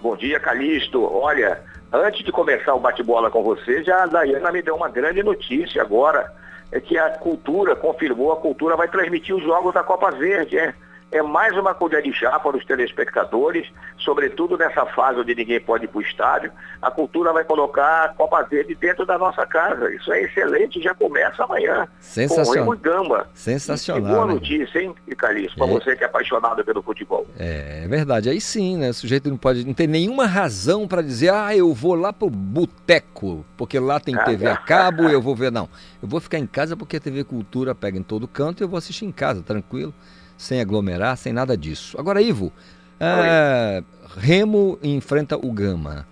[0.00, 1.02] Bom dia, Calixto.
[1.02, 1.60] Olha,
[1.92, 5.82] antes de começar o bate-bola com você, já a Dayana me deu uma grande notícia
[5.82, 6.32] agora.
[6.70, 10.74] É que a cultura confirmou, a cultura vai transmitir os jogos da Copa Verde, é.
[11.10, 13.66] É mais uma colher de chá para os telespectadores,
[13.98, 16.52] sobretudo nessa fase onde ninguém pode ir para o estádio.
[16.82, 19.90] A cultura vai colocar a Copa Verde dentro da nossa casa.
[19.94, 21.88] Isso é excelente, já começa amanhã.
[21.98, 22.64] Sensacional.
[22.66, 23.26] Com o e Gamba.
[23.32, 24.34] Sensacional, Que boa né?
[24.34, 25.70] notícia, hein, Calixto, para É.
[25.72, 27.26] você que é apaixonado pelo futebol.
[27.38, 28.28] É, é verdade.
[28.28, 28.90] Aí sim, né?
[28.90, 32.28] O sujeito não pode, não tem nenhuma razão para dizer, ah, eu vou lá pro
[32.28, 35.50] boteco, porque lá tem TV a cabo, eu vou ver.
[35.50, 35.68] Não.
[36.02, 38.68] Eu vou ficar em casa porque a TV Cultura pega em todo canto e eu
[38.68, 39.94] vou assistir em casa, tranquilo,
[40.38, 41.98] sem aglomerar, sem nada disso.
[42.00, 42.50] Agora, Ivo,
[42.98, 43.82] é,
[44.16, 46.06] Remo enfrenta o Gama.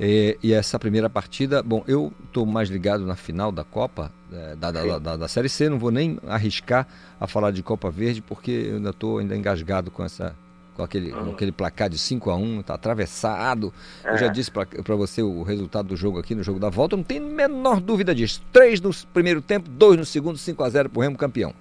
[0.00, 4.56] É, e essa primeira partida, bom, eu estou mais ligado na final da Copa, é,
[4.56, 6.88] da, da, da, da Série C, não vou nem arriscar
[7.20, 10.34] a falar de Copa Verde, porque eu ainda estou ainda engasgado com essa
[10.74, 13.74] com aquele, com aquele placar de 5 a 1 tá atravessado.
[14.02, 14.28] Eu já É.
[14.30, 17.28] disse para você o resultado do jogo aqui no jogo da volta, não tenho a
[17.28, 18.40] menor dúvida disso.
[18.50, 21.52] 3 no primeiro tempo, 2 no segundo, 5 a 0 pro Remo campeão.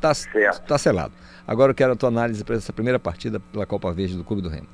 [0.00, 0.12] Tá,
[0.66, 1.12] tá selado.
[1.46, 4.42] Agora eu quero a tua análise para essa primeira partida pela Copa Verde do Clube
[4.42, 4.68] do Remo.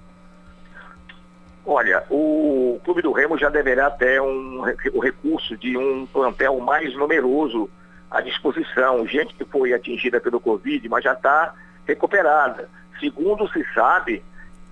[1.67, 4.63] Olha, o Clube do Remo já deverá ter um,
[4.93, 7.71] o recurso de um plantel mais numeroso
[8.11, 9.07] à disposição.
[9.07, 11.55] Gente que foi atingida pelo Covid, mas já está
[11.87, 12.69] recuperada.
[13.01, 14.23] Segundo se sabe,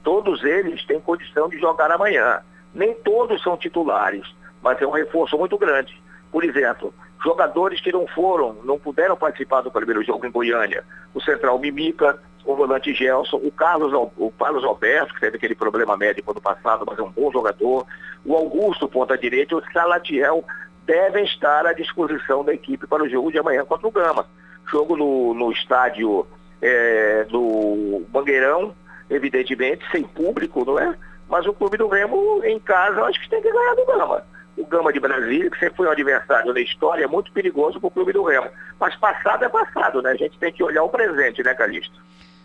[0.02, 2.40] todos eles têm condição de jogar amanhã.
[2.74, 4.26] Nem todos são titulares,
[4.62, 6.00] mas é um reforço muito grande.
[6.30, 6.92] Por exemplo,
[7.22, 10.84] jogadores que não foram, não puderam participar do primeiro jogo em Goiânia.
[11.14, 15.96] O central Mimica, o volante Gelson, o Carlos, o Carlos Alberto, que teve aquele problema
[15.96, 17.86] médico no passado, mas é um bom jogador,
[18.24, 20.44] o Augusto, ponta direita, o Salatiel
[20.84, 24.26] devem estar à disposição da equipe para o jogo de amanhã contra o Gama.
[24.70, 26.26] Jogo no, no estádio
[26.60, 28.74] eh, do Mangueirão,
[29.08, 30.96] evidentemente, sem público, não é?
[31.28, 34.24] Mas o clube do Remo, em casa, acho que tem que ganhar do Gama.
[34.62, 37.88] O Gama de Brasília, que sempre foi um adversário na história, é muito perigoso para
[37.88, 38.48] o clube do Remo.
[38.78, 40.12] Mas passado é passado, né?
[40.12, 42.00] A gente tem que olhar o presente, né, Calixto?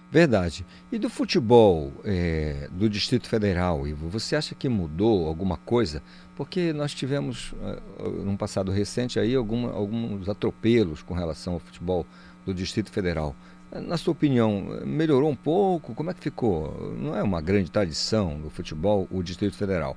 [0.09, 0.65] Verdade.
[0.91, 6.01] E do futebol é, do Distrito Federal, Ivo, você acha que mudou alguma coisa?
[6.35, 12.03] Porque nós tivemos, uh, num passado recente, aí alguma, alguns atropelos com relação ao futebol
[12.45, 13.35] do Distrito Federal.
[13.71, 15.93] Na sua opinião, melhorou um pouco?
[15.93, 16.95] Como é que ficou?
[16.97, 19.95] Não é uma grande tradição do futebol o Distrito Federal?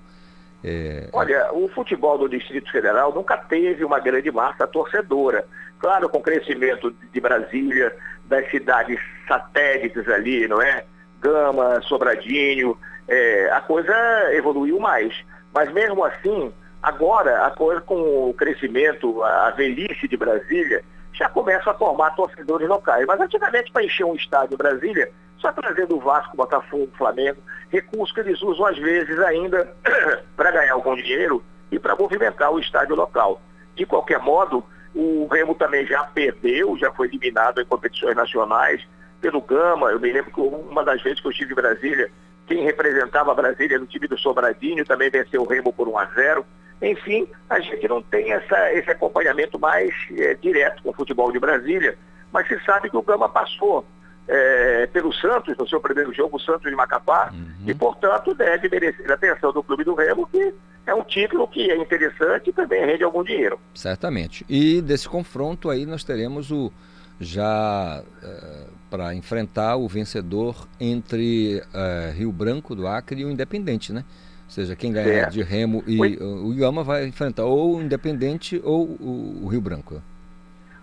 [0.62, 5.45] É, Olha, o futebol do Distrito Federal nunca teve uma grande massa torcedora.
[5.78, 7.97] Claro, com o crescimento de Brasília,
[8.27, 10.85] das cidades satélites ali, não é?
[11.20, 12.77] Gama, Sobradinho,
[13.09, 13.95] é, a coisa
[14.32, 15.15] evoluiu mais.
[15.53, 20.82] Mas mesmo assim, agora, a coisa com o crescimento, a velhice de Brasília,
[21.12, 23.05] já começa a formar torcedores locais.
[23.07, 25.11] Mas antigamente, para encher um estádio em Brasília,
[25.41, 27.41] só trazendo o Vasco, Botafogo, Flamengo,
[27.71, 29.73] recursos que eles usam às vezes ainda
[30.37, 33.41] para ganhar algum dinheiro e para movimentar o estádio local.
[33.75, 34.65] De qualquer modo,
[34.95, 38.87] o Remo também já perdeu, já foi eliminado em competições nacionais
[39.21, 39.91] pelo Gama.
[39.91, 42.11] Eu me lembro que uma das vezes que eu estive em Brasília,
[42.47, 46.45] quem representava Brasília no time do Sobradinho também venceu o Remo por 1 a 0.
[46.83, 51.39] Enfim, a gente não tem essa, esse acompanhamento mais eh, direto com o futebol de
[51.39, 51.97] Brasília,
[52.33, 53.87] mas se sabe que o Gama passou
[54.29, 57.33] eh, pelo Santos no seu primeiro jogo, o Santos de Macapá,
[57.67, 60.55] e portanto deve merecer a atenção do Clube do Remo, que
[60.87, 63.59] é um título que é interessante e também rende algum dinheiro.
[63.75, 64.45] Certamente.
[64.49, 66.73] E desse confronto aí nós teremos o
[67.21, 73.93] já eh, para enfrentar o vencedor entre uh, Rio Branco do Acre e o Independente,
[73.93, 74.05] né?
[74.47, 75.31] Ou seja, quem ganhar é.
[75.31, 76.19] de Remo e Oi.
[76.21, 80.03] o Gama vai enfrentar ou o Independente ou o, o Rio Branco.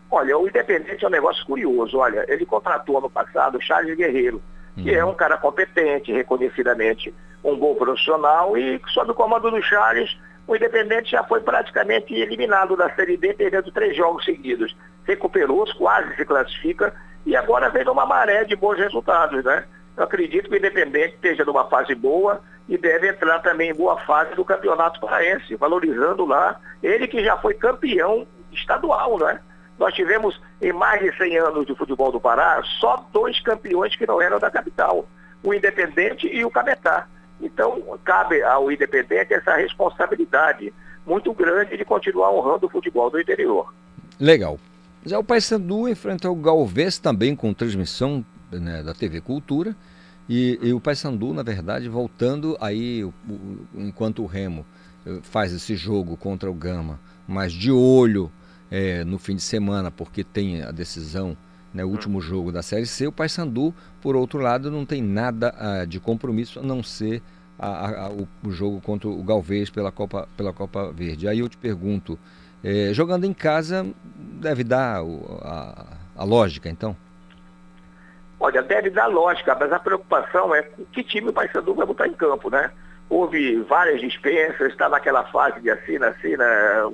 [0.09, 1.97] Olha, o Independente é um negócio curioso.
[1.97, 4.41] Olha, ele contratou ano passado o Charles Guerreiro,
[4.75, 4.97] que uhum.
[4.97, 7.13] é um cara competente, reconhecidamente
[7.43, 10.17] um bom profissional, e sob o comando do Charles,
[10.47, 14.75] o Independente já foi praticamente eliminado da Série D, perdendo três jogos seguidos.
[15.03, 16.93] Recuperou-se, quase se classifica,
[17.25, 19.65] e agora vem uma maré de bons resultados, né?
[19.97, 23.97] Eu acredito que o Independente esteja numa fase boa e deve entrar também em boa
[24.01, 29.39] fase do Campeonato Paraense, valorizando lá ele que já foi campeão estadual, né?
[29.79, 34.07] Nós tivemos, em mais de 100 anos de futebol do Pará, só dois campeões que
[34.07, 35.07] não eram da capital,
[35.43, 37.07] o Independente e o Cabetá.
[37.39, 40.73] Então, cabe ao Independente essa responsabilidade
[41.05, 43.73] muito grande de continuar honrando o futebol do interior.
[44.19, 44.59] Legal.
[45.05, 49.75] Já o Paysandu enfrenta o Galvez também com transmissão né, da TV Cultura.
[50.27, 54.65] E, e o Paysandu, na verdade, voltando aí, o, o, enquanto o Remo
[55.05, 58.29] eh, faz esse jogo contra o Gama, mas de olho
[58.71, 61.35] é, no fim de semana, porque tem a decisão,
[61.73, 65.53] né, o último jogo da Série C, o Paysandu, por outro lado, não tem nada
[65.57, 67.21] ah, de compromisso a não ser
[67.57, 71.27] a, a, o, o, jogo contra o Galvez pela Copa, pela Copa Verde.
[71.27, 72.19] Aí eu te pergunto,
[72.63, 73.85] é, jogando em casa,
[74.15, 76.95] deve dar o, a, a lógica, então?
[78.39, 82.13] Olha, deve dar lógica, mas a preocupação é que time o Paysandu vai botar em
[82.13, 82.69] campo, né?
[83.09, 86.45] Houve várias dispensas, está naquela fase de assina, assina,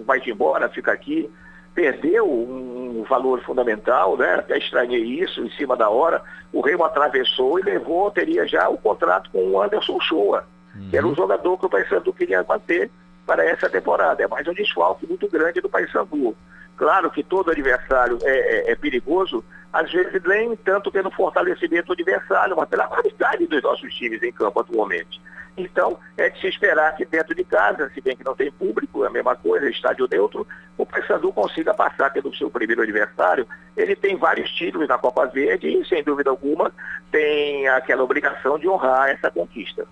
[0.06, 1.30] vai embora, fica aqui
[1.74, 4.36] perdeu um valor fundamental, né?
[4.36, 6.22] Até estranhei isso em cima da hora.
[6.52, 10.46] O Remo atravessou e levou, teria já o contrato com o Anderson Shoa,
[10.76, 10.90] uhum.
[10.90, 12.90] que era um jogador que o Paysandu queria manter
[13.26, 14.24] para essa temporada.
[14.24, 16.36] É mais um desfalque muito grande do Paysandu.
[16.78, 21.94] Claro que todo adversário é, é, é, perigoso, às vezes nem tanto pelo fortalecimento do
[21.94, 25.22] adversário, mas pela qualidade dos nossos times em campo atualmente.
[25.56, 29.04] Então, é de se esperar que dentro de casa, se bem que não tem público,
[29.04, 30.48] é a mesma coisa, estádio neutro,
[30.78, 33.48] o Paysandu consiga passar pelo seu primeiro adversário.
[33.78, 36.72] Ele tem vários títulos na Copa Verde e, sem dúvida alguma,
[37.12, 39.86] tem aquela obrigação de honrar essa conquista.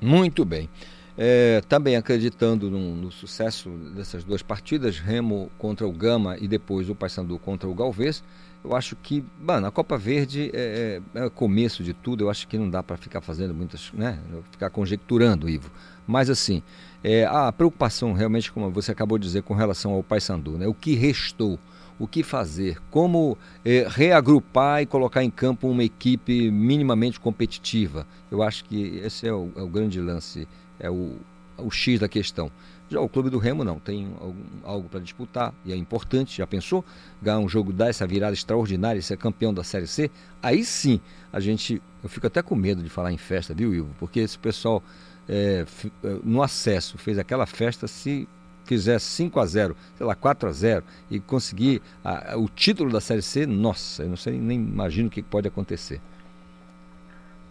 [0.00, 0.68] Muito bem.
[1.16, 6.88] É, também acreditando no, no, sucesso dessas duas partidas, Remo contra o Gama e depois
[6.88, 8.24] o Paysandu contra o Galvez,
[8.64, 12.46] eu acho que, mano, a Copa Verde é, é, é começo de tudo, eu acho
[12.46, 14.18] que não dá para ficar fazendo muitas, né,
[14.50, 15.70] ficar conjecturando, Ivo.
[16.06, 16.62] Mas assim,
[17.02, 20.74] é, a preocupação realmente, como você acabou de dizer, com relação ao Paysandu, né, o
[20.74, 21.58] que restou,
[21.98, 28.06] o que fazer, como é, reagrupar e colocar em campo uma equipe minimamente competitiva.
[28.30, 30.48] Eu acho que esse é o, é o grande lance
[30.80, 31.16] é o,
[31.58, 32.50] o X da questão.
[32.92, 36.46] Já o Clube do Remo não, tem algum, algo para disputar e é importante, já
[36.46, 36.84] pensou?
[37.22, 40.10] Ganhar um jogo, dar essa virada extraordinária ser campeão da Série C?
[40.42, 41.00] Aí sim,
[41.32, 41.80] a gente.
[42.02, 43.88] Eu fico até com medo de falar em festa, viu, Ivo?
[43.98, 44.82] Porque esse pessoal
[45.26, 45.64] é,
[46.04, 48.28] é no acesso fez aquela festa, se
[48.66, 52.92] fizer 5 a 0 sei lá, 4 a 0 e conseguir a, a, o título
[52.92, 55.98] da Série C, nossa, eu não sei, nem imagino o que pode acontecer.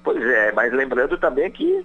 [0.04, 1.84] Pois é, mas lembrando também que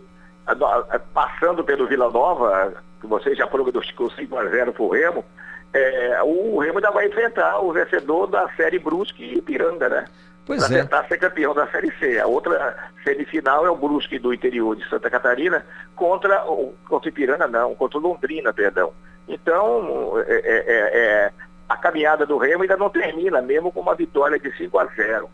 [1.14, 5.24] passando pelo Vila Nova, que você já prognosticou 5 a 0 para o Remo,
[5.72, 10.04] é, o Remo ainda vai enfrentar o vencedor da série Brusque e Ipiranga, né?
[10.46, 10.80] Pois pra é.
[10.82, 12.20] tentar ser campeão da Série C.
[12.20, 15.66] A outra semifinal é o Brusque do interior de Santa Catarina
[15.96, 18.92] contra o contra Ipiranga, não, contra Londrina, perdão.
[19.26, 21.32] Então, é, é, é, é,
[21.68, 25.28] a caminhada do Remo ainda não termina, mesmo com uma vitória de 5 a 0.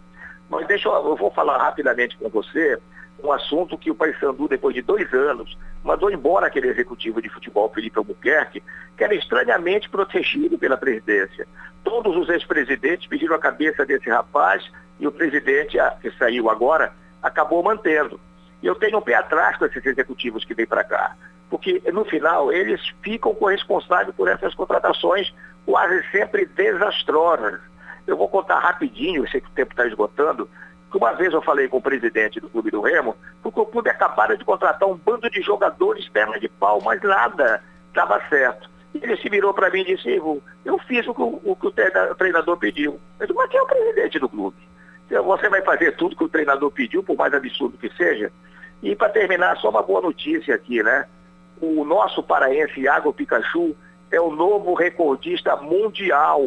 [0.49, 2.81] Mas deixa eu, eu vou falar rapidamente com você
[3.23, 7.71] um assunto que o Paysandu, depois de dois anos, mandou embora aquele executivo de futebol,
[7.73, 8.63] Felipe Albuquerque,
[8.97, 11.47] que era estranhamente protegido pela presidência.
[11.85, 14.69] Todos os ex-presidentes pediram a cabeça desse rapaz
[14.99, 16.93] e o presidente, que saiu agora,
[17.23, 18.21] acabou mantendo.
[18.63, 21.17] E eu tenho um pé atrás com esses executivos que vêm para cá,
[21.51, 25.33] porque no final eles ficam corresponsáveis por essas contratações
[25.67, 27.61] quase sempre desastrosas.
[28.07, 30.49] Eu vou contar rapidinho, eu sei que o tempo está esgotando,
[30.99, 34.37] uma vez eu falei com o presidente do Clube do Remo, porque o clube acabara
[34.37, 38.71] de contratar um bando de jogadores perna de pau, mas nada estava certo.
[38.95, 42.15] Ele se virou para mim e disse, eu fiz o que o, o, que o
[42.15, 43.01] treinador pediu.
[43.19, 44.57] Eu disse, mas quem é o presidente do clube?
[45.09, 48.33] Você vai fazer tudo que o treinador pediu, por mais absurdo que seja?
[48.83, 51.07] E para terminar, só uma boa notícia aqui, né?
[51.61, 53.77] O nosso paraense Iago Pikachu
[54.11, 56.43] é o novo recordista mundial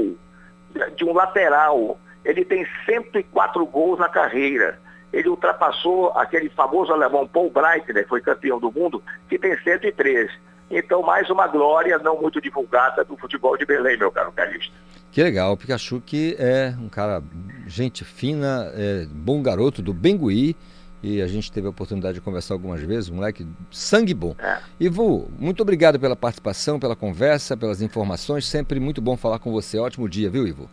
[0.96, 4.80] de um lateral ele tem 104 gols na carreira.
[5.14, 10.32] Ele ultrapassou aquele famoso alemão Paul Breitner, foi campeão do mundo, que tem 103.
[10.70, 14.74] Então, mais uma glória não muito divulgada do futebol de Belém, meu caro Calixto.
[15.12, 17.24] Que legal, o Pikachu que é um cara,
[17.68, 20.58] gente fina, é, bom garoto do Bengui,
[21.02, 24.36] e a gente teve a oportunidade de conversar algumas vezes, um moleque sangue bom.
[24.40, 24.58] É.
[24.80, 29.78] Ivo, muito obrigado pela participação, pela conversa, pelas informações, sempre muito bom falar com você.
[29.78, 30.68] Ótimo dia, viu, Ivo?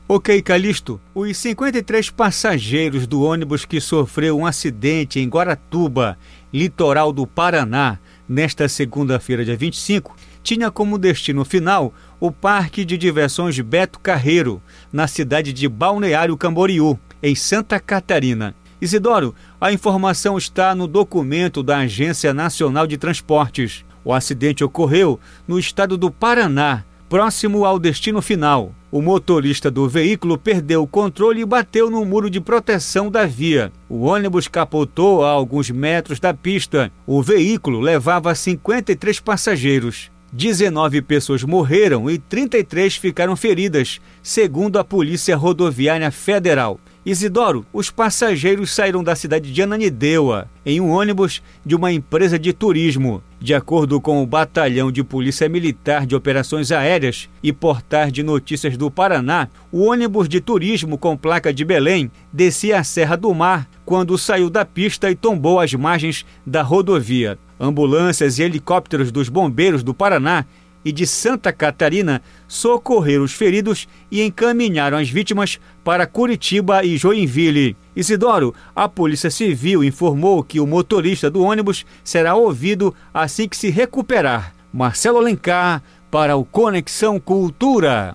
[0.08, 1.00] Ok, Calixto.
[1.12, 6.16] Os 53 passageiros do ônibus que sofreu um acidente em Guaratuba,
[6.54, 7.98] litoral do Paraná,
[8.28, 14.62] nesta segunda-feira, dia 25, tinha como destino final o Parque de Diversões Beto Carreiro,
[14.92, 18.54] na cidade de Balneário Camboriú, em Santa Catarina.
[18.80, 23.84] Isidoro, a informação está no documento da Agência Nacional de Transportes.
[24.04, 25.18] O acidente ocorreu
[25.48, 28.72] no estado do Paraná, próximo ao destino final.
[28.90, 33.72] O motorista do veículo perdeu o controle e bateu no muro de proteção da via.
[33.88, 36.90] O ônibus capotou a alguns metros da pista.
[37.06, 40.10] O veículo levava 53 passageiros.
[40.36, 46.78] 19 pessoas morreram e 33 ficaram feridas, segundo a Polícia Rodoviária Federal.
[47.06, 52.52] Isidoro, os passageiros saíram da cidade de Ananindeua em um ônibus de uma empresa de
[52.52, 53.22] turismo.
[53.40, 58.76] De acordo com o Batalhão de Polícia Militar de Operações Aéreas e Portar de Notícias
[58.76, 63.66] do Paraná, o ônibus de turismo com placa de Belém descia a Serra do Mar
[63.86, 67.38] quando saiu da pista e tombou às margens da rodovia.
[67.58, 70.44] Ambulâncias e helicópteros dos bombeiros do Paraná
[70.84, 77.76] e de Santa Catarina socorreram os feridos e encaminharam as vítimas para Curitiba e Joinville.
[77.96, 83.68] Isidoro, a Polícia Civil informou que o motorista do ônibus será ouvido assim que se
[83.68, 84.54] recuperar.
[84.72, 88.14] Marcelo Alencar para o Conexão Cultura.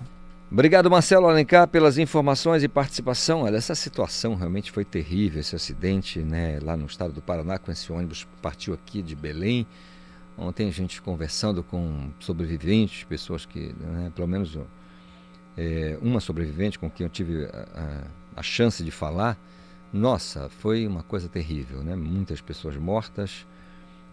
[0.52, 3.44] Obrigado, Marcelo Alencar, pelas informações e participação.
[3.44, 7.72] Olha, essa situação realmente foi terrível, esse acidente né, lá no estado do Paraná, com
[7.72, 9.66] esse ônibus que partiu aqui de Belém.
[10.36, 14.58] Ontem a gente conversando com sobreviventes, pessoas que, né, pelo menos
[15.56, 17.66] é, uma sobrevivente com quem eu tive a,
[18.36, 19.38] a, a, chance de falar,
[19.90, 21.96] nossa, foi uma coisa terrível, né?
[21.96, 23.46] Muitas pessoas mortas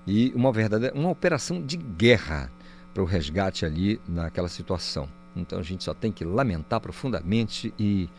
[0.07, 2.49] e uma verdadeira, uma operação de guerra
[2.93, 5.18] para o resgate ali naquela situação.
[5.35, 8.09] Então a gente só tem que lamentar profundamente e,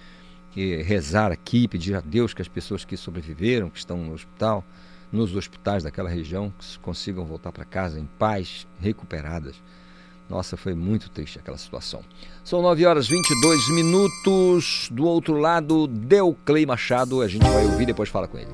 [0.56, 4.64] e rezar aqui, pedir a Deus que as pessoas que sobreviveram, que estão no hospital,
[5.12, 9.56] nos hospitais daquela região consigam voltar para casa em paz, recuperadas.
[10.28, 12.04] Nossa, foi muito triste aquela situação.
[12.44, 14.88] São 9 horas 22 minutos.
[14.92, 15.88] Do outro lado,
[16.44, 17.20] Clay Machado.
[17.20, 18.50] A gente vai ouvir e depois fala com ele.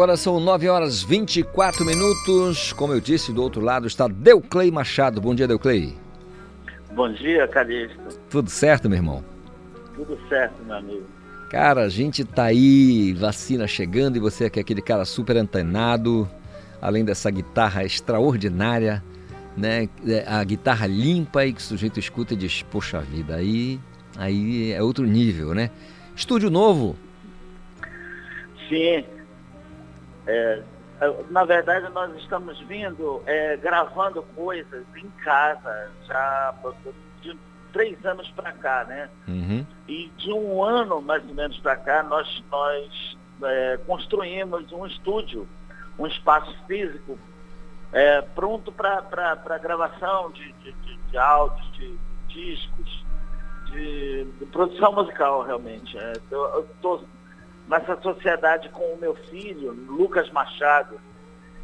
[0.00, 2.72] Agora são 9 horas 24 minutos.
[2.72, 5.20] Como eu disse, do outro lado está Deuclei Machado.
[5.20, 5.94] Bom dia, Deuclei.
[6.92, 8.18] Bom dia, Calixto.
[8.30, 9.22] Tudo certo, meu irmão?
[9.94, 11.04] Tudo certo, meu amigo.
[11.50, 16.26] Cara, a gente tá aí, vacina chegando e você é aquele cara super antenado,
[16.80, 19.04] além dessa guitarra extraordinária,
[19.54, 19.86] né?
[20.08, 23.78] É, a guitarra limpa e que o sujeito escuta e diz, poxa vida, aí,
[24.16, 25.70] aí é outro nível, né?
[26.16, 26.96] Estúdio novo.
[28.66, 29.19] Sim.
[30.30, 30.62] É,
[31.30, 36.54] na verdade, nós estamos vindo é, gravando coisas em casa já
[37.22, 37.36] de
[37.72, 39.08] três anos para cá, né?
[39.26, 39.66] Uhum.
[39.88, 45.48] E de um ano mais ou menos para cá, nós, nós é, construímos um estúdio,
[45.98, 47.18] um espaço físico
[47.92, 51.98] é, pronto para gravação de, de, de, de áudios, de,
[52.28, 53.04] discos,
[53.66, 55.98] de, produção musical realmente.
[55.98, 57.04] É, eu estou
[57.70, 61.00] nessa sociedade com o meu filho, Lucas Machado,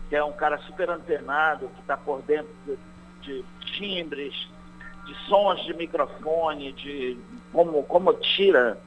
[0.08, 2.78] que é um cara super antenado, que está por dentro de,
[3.22, 4.48] de, timbres,
[5.04, 7.18] de sons de microfone, de
[7.52, 8.78] como, como tira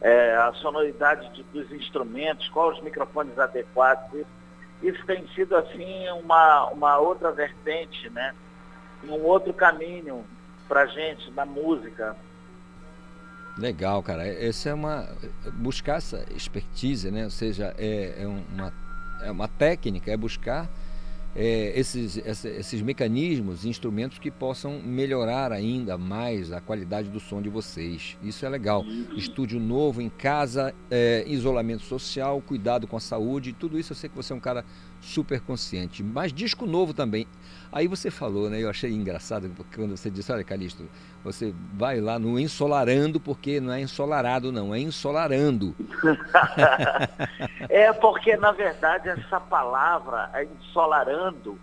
[0.00, 4.24] é, a sonoridade de, dos instrumentos, quais os microfones adequados.
[4.80, 8.32] Isso, tem sido assim uma, uma outra vertente, né?
[9.04, 10.24] um outro caminho
[10.68, 12.16] para gente na música.
[13.60, 14.26] Legal, cara.
[14.26, 15.08] Essa é uma
[15.54, 17.24] buscar essa expertise, né?
[17.24, 18.72] Ou seja, é, é uma
[19.22, 20.66] é uma técnica, é buscar
[21.36, 27.48] é, esses, esses mecanismos, instrumentos que possam melhorar ainda mais a qualidade do som de
[27.48, 28.16] vocês.
[28.22, 28.84] Isso é legal.
[29.16, 34.08] Estúdio novo em casa, é, isolamento social, cuidado com a saúde, tudo isso eu sei
[34.08, 34.64] que você é um cara
[35.00, 36.02] super consciente.
[36.02, 37.26] Mas disco novo também.
[37.72, 38.60] Aí você falou, né?
[38.60, 40.88] Eu achei engraçado quando você disse, olha, Calixto,
[41.22, 45.74] você vai lá no ensolarando, porque não é ensolarado, não, é ensolarando.
[47.68, 51.58] é porque, na verdade, essa palavra, é ensolarando,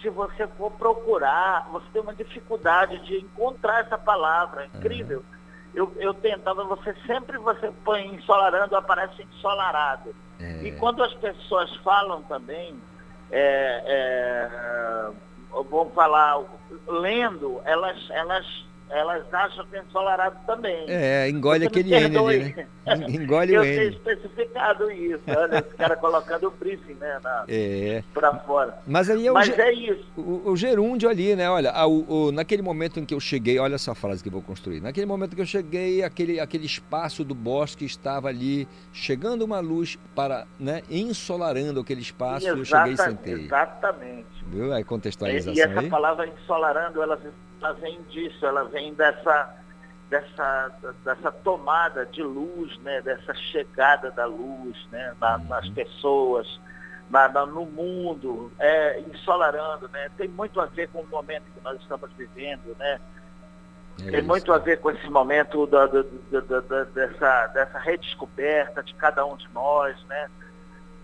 [0.00, 4.64] se você for procurar, você tem uma dificuldade de encontrar essa palavra.
[4.64, 5.18] É incrível.
[5.18, 5.41] Uhum.
[5.74, 10.14] Eu, eu tentava, você sempre você põe ensolarando, aparece ensolarado.
[10.38, 10.64] É.
[10.64, 12.78] E quando as pessoas falam também,
[13.30, 15.10] é, é,
[15.70, 16.42] vamos falar,
[16.86, 20.84] lendo, elas, elas elas acham que é ensolarado também.
[20.86, 22.66] É, engole aquele N ali, né?
[23.08, 23.76] Engole o N.
[23.76, 28.04] Eu especificado isso, olha, esse cara colocando o briefing, né, na, é.
[28.12, 28.78] pra fora.
[28.86, 30.04] Mas aí é Mas o, é isso.
[30.16, 33.58] O, o gerúndio ali, né, olha, a, o, o, naquele momento em que eu cheguei,
[33.58, 37.24] olha essa frase que eu vou construir, naquele momento que eu cheguei, aquele, aquele espaço
[37.24, 42.92] do bosque estava ali, chegando uma luz para, né, ensolarando aquele espaço, Exata, eu cheguei
[42.92, 43.44] e sentei.
[43.46, 44.44] Exatamente.
[44.48, 45.88] Viu a contextualização E, e essa aí?
[45.88, 47.16] palavra ensolarando, ela
[47.62, 49.54] ela vem disso, ela vem dessa,
[50.08, 50.72] dessa,
[51.04, 55.44] dessa tomada de luz, né, dessa chegada da luz né, na, uhum.
[55.44, 56.60] nas pessoas,
[57.10, 60.10] na, na, no mundo, é, ensolarando, né?
[60.16, 62.98] Tem muito a ver com o momento que nós estamos vivendo, né?
[64.00, 68.94] É Tem muito a ver com esse momento da, da, da, dessa, dessa redescoberta de
[68.94, 70.30] cada um de nós, né?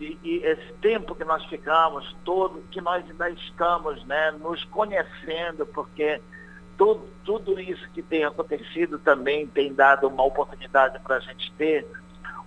[0.00, 5.66] E, e, esse tempo que nós ficamos, todo, que nós ainda estamos, né, nos conhecendo,
[5.66, 6.22] porque
[6.78, 11.84] tudo, tudo isso que tem acontecido também tem dado uma oportunidade para a gente ter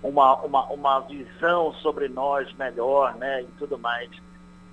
[0.02, 3.44] uma, uma, uma visão sobre nós melhor, né?
[3.44, 4.10] E tudo mais.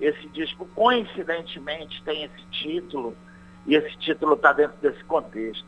[0.01, 3.17] Esse disco, coincidentemente, tem esse título,
[3.67, 5.67] e esse título está dentro desse contexto.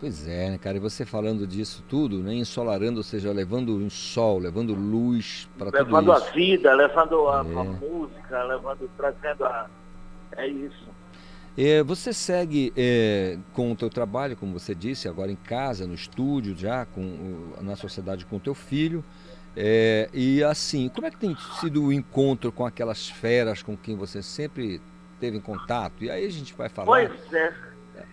[0.00, 0.78] Pois é, né, cara?
[0.78, 2.34] E você falando disso tudo, né?
[2.34, 5.84] Ensolarando, ou seja, levando um sol, levando luz para tudo isso.
[5.84, 7.38] Levando a vida, levando a, é.
[7.38, 9.68] a música, levando, trazendo a...
[10.32, 11.01] É isso.
[11.56, 15.94] É, você segue é, com o teu trabalho, como você disse, agora em casa, no
[15.94, 19.04] estúdio, já com, na sociedade com o teu filho.
[19.54, 23.96] É, e assim, como é que tem sido o encontro com aquelas feras com quem
[23.96, 24.80] você sempre
[25.20, 26.02] teve em contato?
[26.02, 26.86] E aí a gente vai falar.
[26.86, 27.52] Pois é.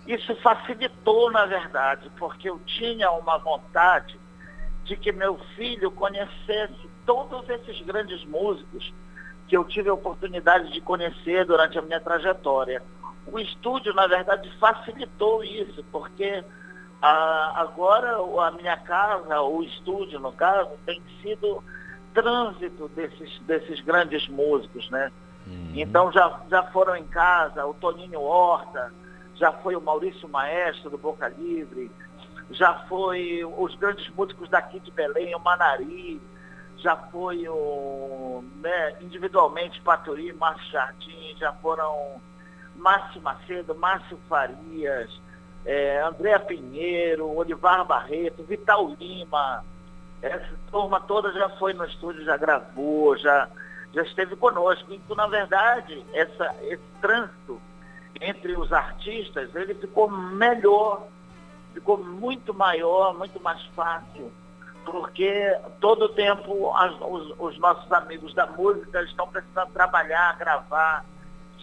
[0.05, 4.19] Isso facilitou, na verdade, porque eu tinha uma vontade
[4.83, 8.93] de que meu filho conhecesse todos esses grandes músicos
[9.47, 12.83] que eu tive a oportunidade de conhecer durante a minha trajetória
[13.31, 16.43] o estúdio, na verdade, facilitou isso, porque
[17.01, 21.63] ah, agora a minha casa, o estúdio, no caso, tem sido
[22.13, 25.11] trânsito desses, desses grandes músicos, né?
[25.47, 25.71] Uhum.
[25.75, 28.91] Então já, já foram em casa o Toninho Horta,
[29.35, 31.89] já foi o Maurício Maestro do Boca Livre,
[32.51, 36.21] já foi os grandes músicos daqui de Belém, o Manari,
[36.77, 42.21] já foi o, né, individualmente Paturi, Márcio Jardim, já foram
[42.79, 45.09] Márcio Macedo, Márcio Farias,
[45.65, 49.63] é, Andréa Pinheiro, Olivar Barreto, Vital Lima.
[50.21, 53.47] Essa turma toda já foi no estúdio, já gravou, já,
[53.93, 54.93] já esteve conosco.
[54.93, 57.61] Então, na verdade, essa, esse trânsito
[58.19, 61.07] entre os artistas, ele ficou melhor,
[61.73, 64.31] ficou muito maior, muito mais fácil,
[64.83, 71.05] porque todo o tempo as, os, os nossos amigos da música estão precisando trabalhar, gravar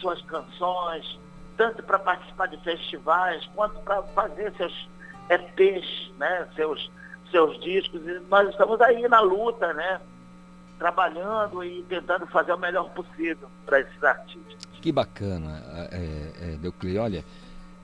[0.01, 1.18] suas canções,
[1.56, 4.89] tanto para participar de festivais, quanto para fazer seus
[5.31, 6.90] EPs, né, seus,
[7.31, 8.01] seus discos.
[8.06, 10.01] E nós estamos aí na luta, né?
[10.78, 14.56] trabalhando e tentando fazer o melhor possível para esses artistas.
[14.81, 16.98] Que bacana, é, é, Deuclei.
[16.98, 17.24] Olha,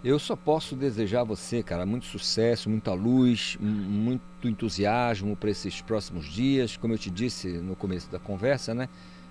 [0.05, 5.80] eu só posso desejar a você, cara, muito sucesso, muita luz, muito entusiasmo para esses
[5.80, 6.76] próximos dias.
[6.76, 8.89] Como eu te disse no começo da conversa, né?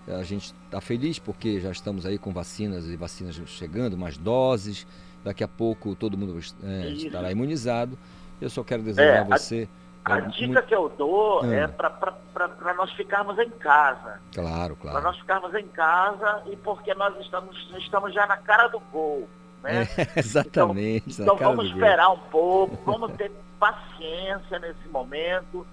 [0.07, 4.85] A gente está feliz porque já estamos aí com vacinas e vacinas chegando, mais doses.
[5.23, 7.97] Daqui a pouco todo mundo é, estará imunizado.
[8.41, 9.69] Eu só quero desejar É, a você.
[10.03, 11.53] A é, dica muito- que eu dou Ah.
[11.53, 14.19] é para nós ficarmos em casa.
[14.33, 15.05] Claro, Para claro.
[15.05, 19.29] nós ficarmos em casa e porque nós estamos, estamos já na cara do gol.
[19.61, 19.87] Né?
[19.95, 21.21] É, exatamente.
[21.21, 25.67] Então cara vamos esperar um pouco, vamos ter paciência nesse momento,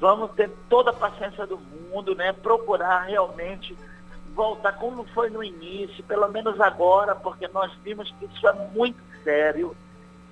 [0.00, 2.32] vamos ter toda a paciência do mundo, né?
[2.32, 3.76] Procurar realmente
[4.34, 8.98] voltar como foi no início, pelo menos agora, porque nós vimos que isso é muito
[9.22, 9.76] sério,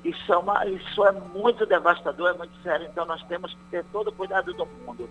[0.05, 3.85] isso é, uma, isso é muito devastador, é muito sério, então nós temos que ter
[3.93, 5.09] todo o cuidado do mundo.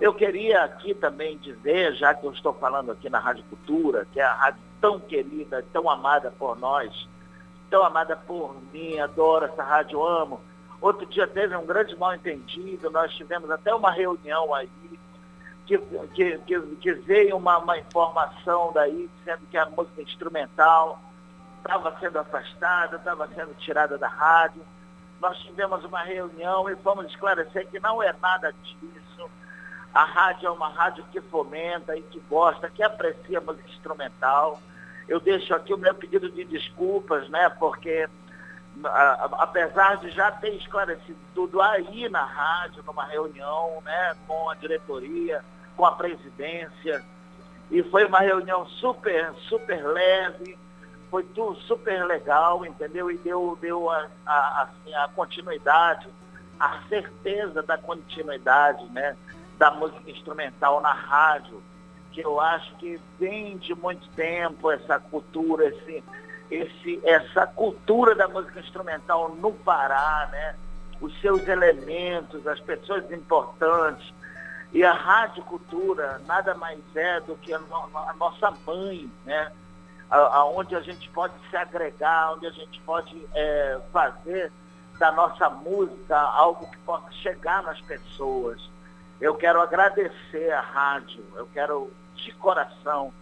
[0.00, 4.18] Eu queria aqui também dizer, já que eu estou falando aqui na Rádio Cultura, que
[4.18, 7.08] é a rádio tão querida, tão amada por nós,
[7.70, 10.40] tão amada por mim, adoro essa rádio, amo.
[10.82, 14.68] Outro dia teve um grande mal entendido, nós tivemos até uma reunião aí,
[15.64, 15.78] que,
[16.12, 21.00] que, que, que veio uma, uma informação daí, dizendo que a música instrumental
[21.58, 24.60] estava sendo afastada, estava sendo tirada da rádio.
[25.20, 29.30] Nós tivemos uma reunião e fomos esclarecer que não é nada disso.
[29.94, 34.60] A rádio é uma rádio que fomenta e que gosta, que aprecia a música instrumental.
[35.06, 37.48] Eu deixo aqui o meu pedido de desculpas, né?
[37.50, 38.08] Porque
[39.38, 45.44] apesar de já ter esclarecido tudo aí na rádio, numa reunião, né, com a diretoria,
[45.76, 47.04] com a presidência,
[47.70, 50.58] e foi uma reunião super, super leve,
[51.10, 53.10] foi tudo super legal, entendeu?
[53.10, 56.08] E deu, deu a, a, assim, a continuidade,
[56.58, 59.16] a certeza da continuidade, né,
[59.58, 61.62] da música instrumental na rádio,
[62.12, 66.04] que eu acho que vem de muito tempo essa cultura, esse,
[66.50, 70.56] esse, essa cultura da música instrumental no Pará, né?
[71.00, 74.12] Os seus elementos, as pessoas importantes.
[74.72, 79.52] E a Rádio Cultura nada mais é do que a, no- a nossa mãe, né?
[80.10, 84.52] A- Aonde a gente pode se agregar, onde a gente pode é, fazer
[84.98, 88.60] da nossa música algo que possa chegar nas pessoas.
[89.20, 93.12] Eu quero agradecer a rádio, eu quero de coração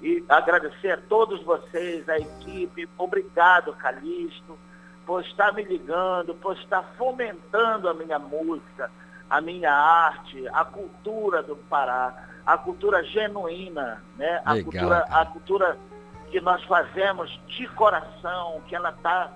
[0.00, 2.88] e agradecer a todos vocês, a equipe.
[2.96, 4.58] Obrigado, Calixto,
[5.04, 8.90] por estar me ligando, por estar fomentando a minha música,
[9.28, 14.40] a minha arte, a cultura do Pará, a cultura genuína, né?
[14.44, 15.20] A Legal, cultura, cara.
[15.20, 15.78] a cultura
[16.30, 19.32] que nós fazemos de coração, que ela está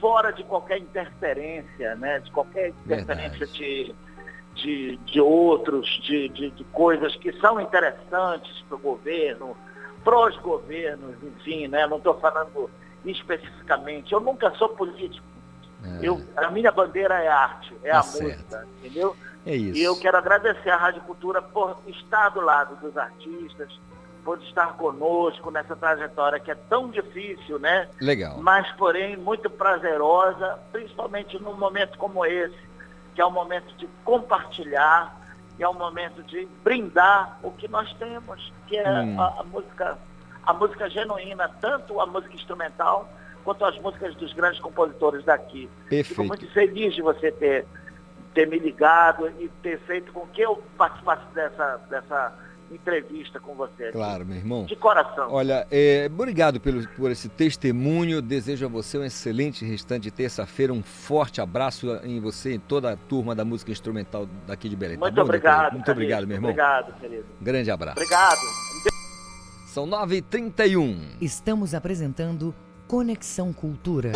[0.00, 2.20] fora de qualquer interferência, né?
[2.20, 3.94] De qualquer interferência de,
[4.54, 9.56] de, de outros, de, de, de coisas que são interessantes para o governo,
[10.04, 11.86] para os governos, enfim, né?
[11.86, 12.70] Não estou falando
[13.04, 14.12] especificamente.
[14.12, 15.26] Eu nunca sou político.
[16.02, 18.32] Eu, a minha bandeira é arte, é Tá a certo.
[18.42, 19.16] música, entendeu?
[19.46, 19.78] É isso.
[19.78, 23.72] E eu quero agradecer à Rádio Cultura por estar do lado dos artistas,
[24.22, 27.88] por estar conosco nessa trajetória que é tão difícil, né?
[27.98, 28.36] Legal.
[28.42, 32.58] Mas, porém, muito prazerosa, principalmente num momento como esse,
[33.14, 35.18] que é um momento de compartilhar,
[35.62, 39.20] é um momento de brindar o que nós temos, que é Hum.
[39.20, 39.98] a, a música,
[40.44, 43.08] a música genuína, tanto a música instrumental
[43.44, 45.62] quanto as músicas dos grandes compositores daqui.
[45.62, 46.24] Fico Perfeito.
[46.24, 47.66] muito feliz de você ter,
[48.34, 52.32] ter me ligado e ter feito com que eu participasse dessa, dessa
[52.74, 53.90] entrevista com você.
[53.92, 54.64] Claro, meu irmão.
[54.64, 55.28] De coração.
[55.30, 58.22] Olha, é, obrigado pelo, por esse testemunho.
[58.22, 60.72] Desejo a você um excelente restante de terça-feira.
[60.72, 64.76] Um forte abraço em você e em toda a turma da música instrumental daqui de
[64.76, 64.96] Belém.
[64.96, 65.60] tá Muito bom, obrigado.
[65.60, 65.72] doutor?
[65.72, 65.92] Muito Calixto.
[65.92, 66.50] obrigado, meu irmão.
[66.50, 67.26] Obrigado, querido.
[67.40, 67.98] Grande abraço.
[67.98, 68.38] Obrigado.
[69.66, 70.96] São 9h31.
[71.20, 72.54] Estamos apresentando
[72.88, 74.12] Conexão Cultura.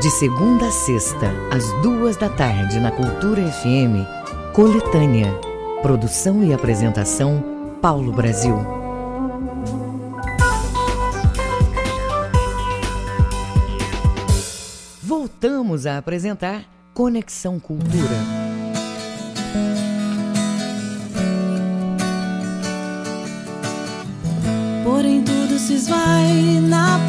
[0.00, 4.06] De segunda a sexta, às duas da tarde, na Cultura FM,
[4.54, 5.26] Coletânea.
[5.82, 7.42] Produção e apresentação,
[7.82, 8.56] Paulo Brasil.
[15.02, 16.62] Voltamos a apresentar
[16.94, 18.18] Conexão Cultura.
[24.84, 27.00] Porém, tudo se esvai na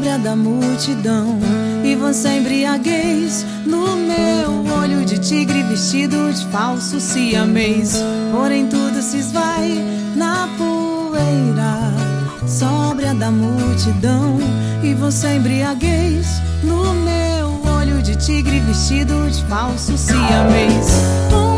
[0.00, 1.38] sóbria da multidão
[1.84, 8.02] e você embriaguez no meu olho de tigre vestido de falso siamês.
[8.32, 9.78] Porém tudo se esvai
[10.16, 14.38] na poeira sóbria da multidão
[14.82, 16.26] e você embriaguez
[16.62, 21.49] no meu olho de tigre vestido de falso siamês.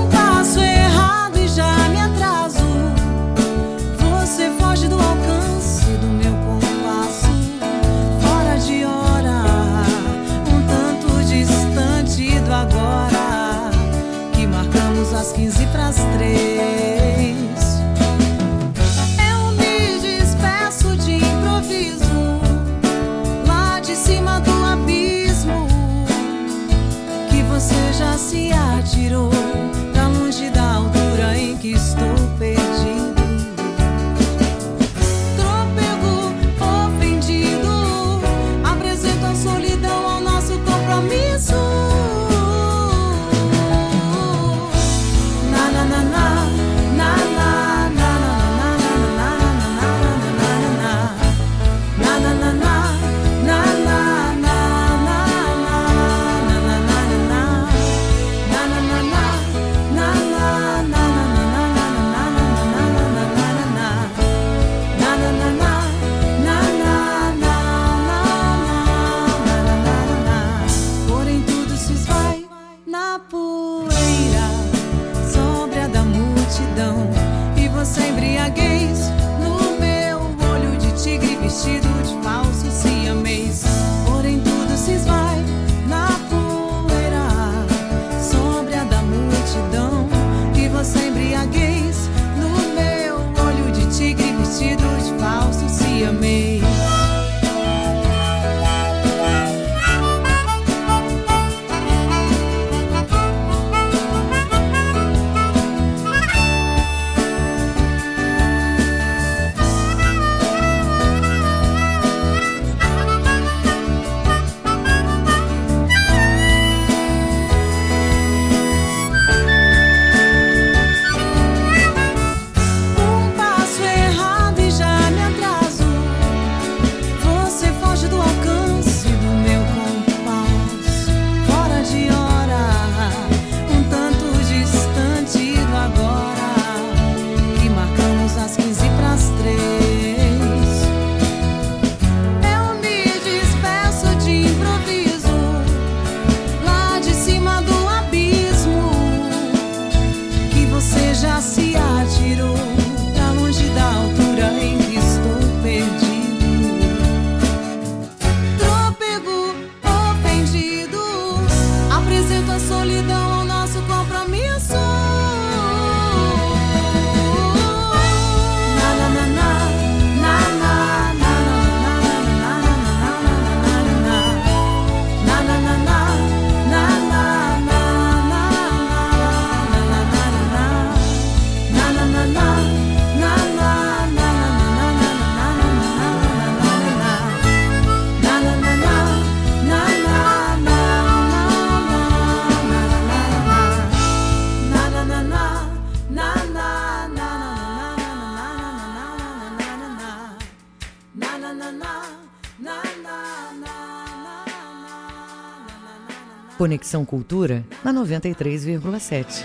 [206.62, 209.44] Conexão Cultura na 93,7.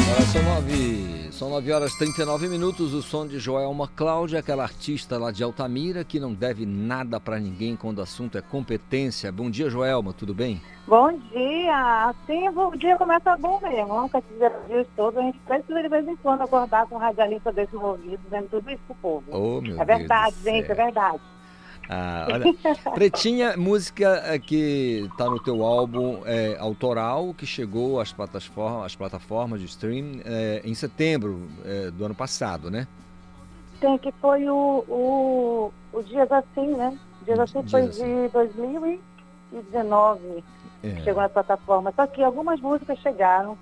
[0.00, 2.94] Agora são nove, são nove horas e 39 minutos.
[2.94, 7.38] O som de Joelma Cláudia, aquela artista lá de Altamira que não deve nada para
[7.38, 9.30] ninguém quando o assunto é competência.
[9.30, 10.62] Bom dia, Joelma, tudo bem?
[10.86, 12.14] Bom dia!
[12.26, 14.00] Sim, o dia começa bom mesmo.
[14.00, 15.18] Nunca tiver os dias todos.
[15.18, 18.80] A gente precisa de vez em quando acordar com um radialista desenvolvido, dizendo tudo isso
[18.86, 19.24] pro povo.
[19.30, 21.20] Oh, meu é verdade, Deus gente, é verdade.
[21.92, 22.44] Ah, olha,
[22.94, 28.94] Pretinha, música eh, que está no teu álbum é, autoral, que chegou às plataformas, às
[28.94, 32.86] plataformas de stream eh, em setembro eh, do ano passado, né?
[33.80, 36.96] Tem que foi o, o, o Dias Assim, né?
[37.24, 40.44] Dias Assim foi Dias de 2019
[40.84, 40.90] É.
[40.90, 41.92] que chegou na plataforma.
[41.96, 43.58] Só que algumas músicas chegaram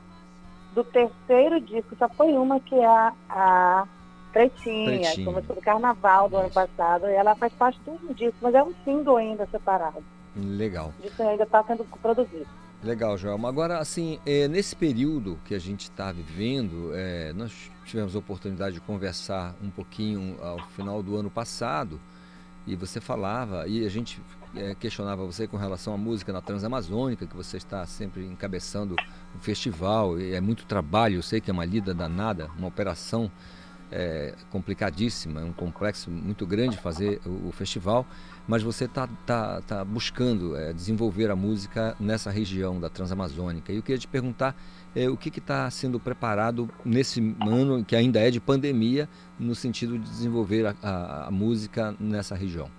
[0.75, 3.87] do terceiro disco, só foi uma que é a, a
[4.33, 5.31] Pretinha, Pretinha.
[5.31, 7.07] música do Carnaval do ano passado.
[7.07, 10.03] E ela faz parte do disco, mas é um single ainda separado.
[10.37, 10.93] Legal.
[10.99, 12.47] O disco ainda está sendo produzido.
[12.83, 13.49] Legal, Joelma.
[13.49, 18.75] Agora, assim, é, nesse período que a gente está vivendo, é, nós tivemos a oportunidade
[18.75, 22.01] de conversar um pouquinho ao final do ano passado
[22.69, 24.21] e você falava, e a gente
[24.55, 28.95] é, questionava você com relação à música na Transamazônica, que você está sempre encabeçando
[29.35, 33.31] o festival, e é muito trabalho, eu sei que é uma lida danada, uma operação
[33.91, 38.07] é, complicadíssima, é um complexo muito grande fazer o, o festival,
[38.47, 43.73] mas você está tá, tá buscando é, desenvolver a música nessa região da Transamazônica.
[43.73, 44.55] E eu queria te perguntar
[44.97, 49.09] é, o que está sendo preparado nesse ano que ainda é de pandemia,
[49.39, 52.71] no sentido de desenvolver a, a- a música nessa região.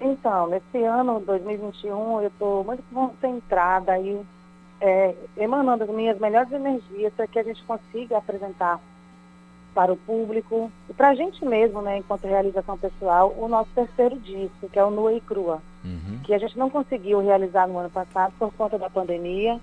[0.00, 4.20] Então, nesse ano 2021, eu estou muito concentrada aí,
[4.80, 8.80] é, emanando as minhas melhores energias para que a gente consiga apresentar
[9.74, 14.18] para o público e para a gente mesmo, né, enquanto realização pessoal, o nosso terceiro
[14.18, 15.62] disco, que é o Nua e Crua,
[16.24, 19.58] que a gente não conseguiu realizar no ano passado por conta da pandemia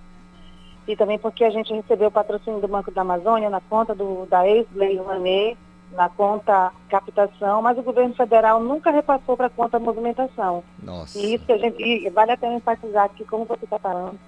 [0.88, 4.26] e também porque a gente recebeu o patrocínio do Banco da Amazônia na conta do,
[4.26, 5.58] da ex-lei Rouanet,
[5.92, 10.64] na conta captação, mas o governo federal nunca repassou para a conta movimentação.
[10.82, 11.18] Nossa.
[11.18, 14.20] E isso que a gente, e vale a pena enfatizar aqui, como você está falando,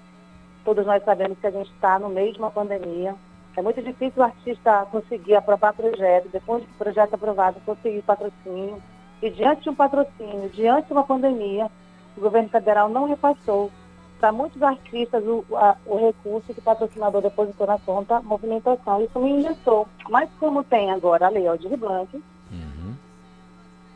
[0.64, 3.14] todos nós sabemos que a gente está no meio de uma pandemia.
[3.56, 8.82] É muito difícil o artista conseguir aprovar projeto, depois do projeto aprovado, conseguir patrocínio.
[9.20, 11.70] E diante de um patrocínio, diante de uma pandemia,
[12.16, 13.70] o governo federal não repassou
[14.18, 19.02] para muitos artistas o, a- o recurso que o patrocinador depositou na conta movimentação.
[19.02, 19.86] Isso me injetou.
[20.08, 22.22] Mas como tem agora a Lei Aldir Blanc,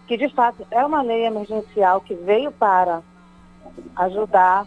[0.06, 3.02] que de fato é uma lei emergencial que veio para
[3.96, 4.66] ajudar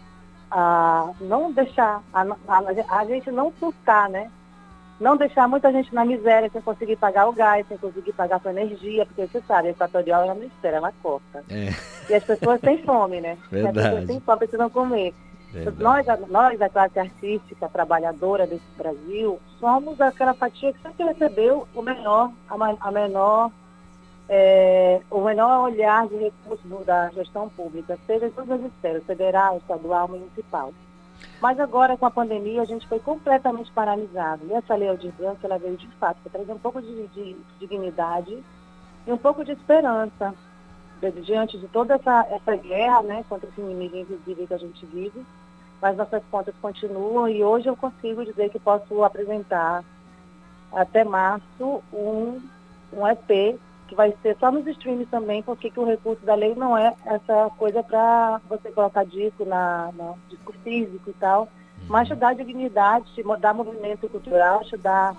[0.51, 4.31] a não deixar, a, a- a gente não surtar, né?
[4.99, 8.51] Não deixar muita gente na miséria sem conseguir pagar o gás, sem conseguir pagar sua
[8.51, 11.43] energia, porque você sabe, a equatorial ela não espera, ela corta.
[11.49, 11.69] É.
[12.09, 13.37] E as pessoas têm fome, né?
[13.45, 13.73] As Verdade.
[13.89, 15.13] pessoas têm fome, precisam comer.
[15.53, 15.81] Verdade.
[15.81, 21.65] Nós, a- nós, da classe artística, trabalhadora desse Brasil, somos aquela fatia que sempre recebeu
[21.73, 22.55] o menor, a,
[22.87, 23.49] a menor,
[24.27, 29.57] é, o menor olhar de recursos da gestão pública, seja em todas as esferas, federal,
[29.57, 30.71] estadual, municipal.
[31.41, 34.45] Mas agora, com a pandemia, a gente foi completamente paralisado.
[34.45, 37.35] E essa lei Aldir Blanc, ela veio de fato para trazer um pouco de, de
[37.59, 38.43] dignidade
[39.07, 40.33] e um pouco de esperança
[40.99, 44.85] de- diante de toda essa, essa guerra né, contra esse inimigo invisível que a gente
[44.85, 45.25] vive.
[45.81, 49.83] Mas nossas contas continuam e hoje eu consigo dizer que posso apresentar
[50.73, 52.41] até março um,
[52.91, 53.57] um EP
[53.89, 56.93] que vai ser só nos streams também, porque que o recurso da lei não é
[57.05, 61.49] essa coisa para você colocar disco na, na disco físico e tal,
[61.87, 63.09] mas te dá dignidade,
[63.39, 65.15] dá movimento cultural, te dá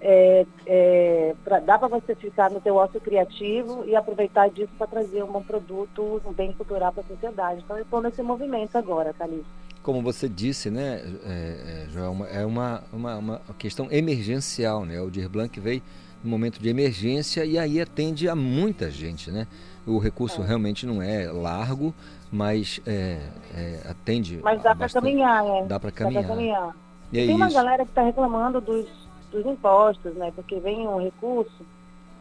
[0.00, 4.86] é, é, pra, dá para você ficar no teu ócio criativo e aproveitar disso para
[4.86, 7.62] trazer um bom produto, um bem cultural para a sociedade.
[7.64, 9.44] Então eu estou nesse movimento agora, Thalys.
[9.82, 15.00] Como você disse, né, é, é, Joelma, é uma, uma, uma questão emergencial, né?
[15.00, 15.82] O Dir Blanc veio
[16.26, 19.46] momento de emergência e aí atende a muita gente, né?
[19.86, 21.94] O recurso realmente não é largo,
[22.30, 23.20] mas é,
[23.54, 24.40] é, atende.
[24.42, 25.64] Mas dá para caminhar, né?
[25.68, 26.26] Dá para caminhar.
[26.26, 26.76] caminhar.
[27.12, 27.54] E é Tem uma isso.
[27.54, 28.86] galera que está reclamando dos,
[29.30, 30.32] dos impostos, né?
[30.34, 31.64] Porque vem um recurso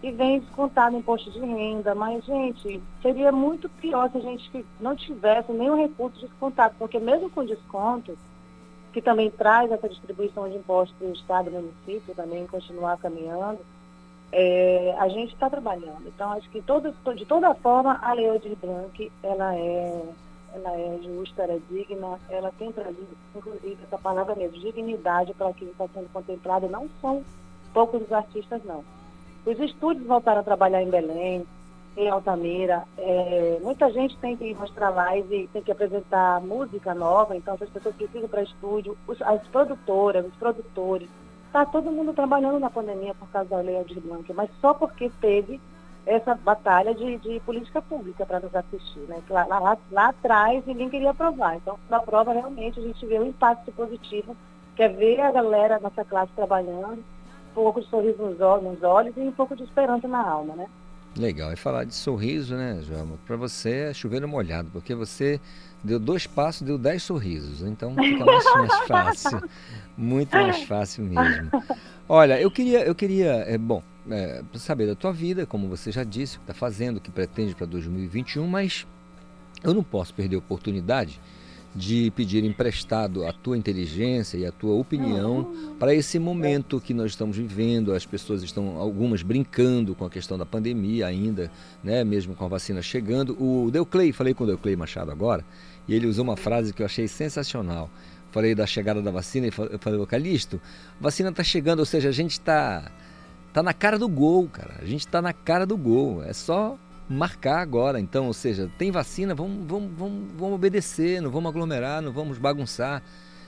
[0.03, 1.95] e vem descontado imposto de renda.
[1.95, 7.29] Mas, gente, seria muito pior se a gente não tivesse nenhum recurso descontado, porque mesmo
[7.29, 8.15] com desconto,
[8.93, 13.59] que também traz essa distribuição de impostos para o Estado e município também continuar caminhando,
[14.37, 16.05] é, a gente está trabalhando.
[16.07, 20.03] Então, acho que todo, de toda forma, a Lei Aldir Blanc, ela é,
[20.53, 25.53] ela é justa, ela é digna, ela tem trazido, inclusive, essa palavra mesmo, dignidade para
[25.53, 26.67] quem está sendo contemplado.
[26.67, 27.23] Não são
[27.73, 28.83] poucos os artistas, não.
[29.45, 31.45] Os estúdios voltaram a trabalhar em Belém,
[31.95, 32.83] em Altamira.
[32.97, 37.95] É, muita gente tem que mostrar live, tem que apresentar música nova, então as pessoas
[37.95, 41.07] precisam para estúdio, os- as produtoras, os produtores.
[41.55, 45.09] Está todo mundo trabalhando na pandemia por causa da Lei Aldir Blanc, mas só porque
[45.21, 45.57] teve
[46.05, 48.99] essa batalha de, de política pública para nos assistir.
[49.07, 49.21] Né?
[49.29, 51.55] Lá, lá, lá atrás ninguém queria aprovar.
[51.55, 54.35] Então, na prova, realmente, a gente vê o impacto positivo,
[54.75, 58.83] que é ver a galera, nossa classe trabalhando, um pouco de sorriso nos ol- nos
[58.83, 60.67] olhos e um pouco de esperança na alma, né?
[61.17, 61.53] Legal.
[61.53, 63.17] E falar de sorriso, né, Joelma?
[63.25, 65.39] Para você é chover no molhado, porque você
[65.81, 67.61] deu dois passos, deu dez sorrisos.
[67.61, 69.41] Então fica mais, mais fácil.
[69.97, 71.49] Muito mais fácil mesmo.
[72.07, 76.03] Olha, eu queria, eu queria, é, bom, é, saber da tua vida, como você já
[76.03, 78.85] disse, o que está fazendo, o que pretende para 2021, mas
[79.63, 81.19] eu não posso perder a oportunidade
[81.75, 87.11] de pedir emprestado a tua inteligência e a tua opinião para esse momento que nós
[87.11, 87.93] estamos vivendo.
[87.93, 91.51] As pessoas estão, algumas brincando com a questão da pandemia ainda,
[91.83, 92.03] né?
[92.05, 93.35] mesmo com a vacina chegando.
[93.37, 95.43] O Deuclei, falei com o Deuclei Machado agora,
[95.85, 97.89] e ele usou uma frase que eu achei sensacional.
[98.35, 100.59] Falei da chegada da vacina e eu falei, ô Calixto,
[100.99, 102.91] vacina está chegando, ou seja, a gente está
[103.53, 104.75] tá na cara do gol, cara.
[104.81, 106.21] A gente está na cara do gol.
[106.21, 107.97] É só marcar agora.
[107.97, 112.37] Então, ou seja, tem vacina, vamos, vamos, vamos, vamos obedecer, não vamos aglomerar, não vamos
[112.37, 113.01] bagunçar,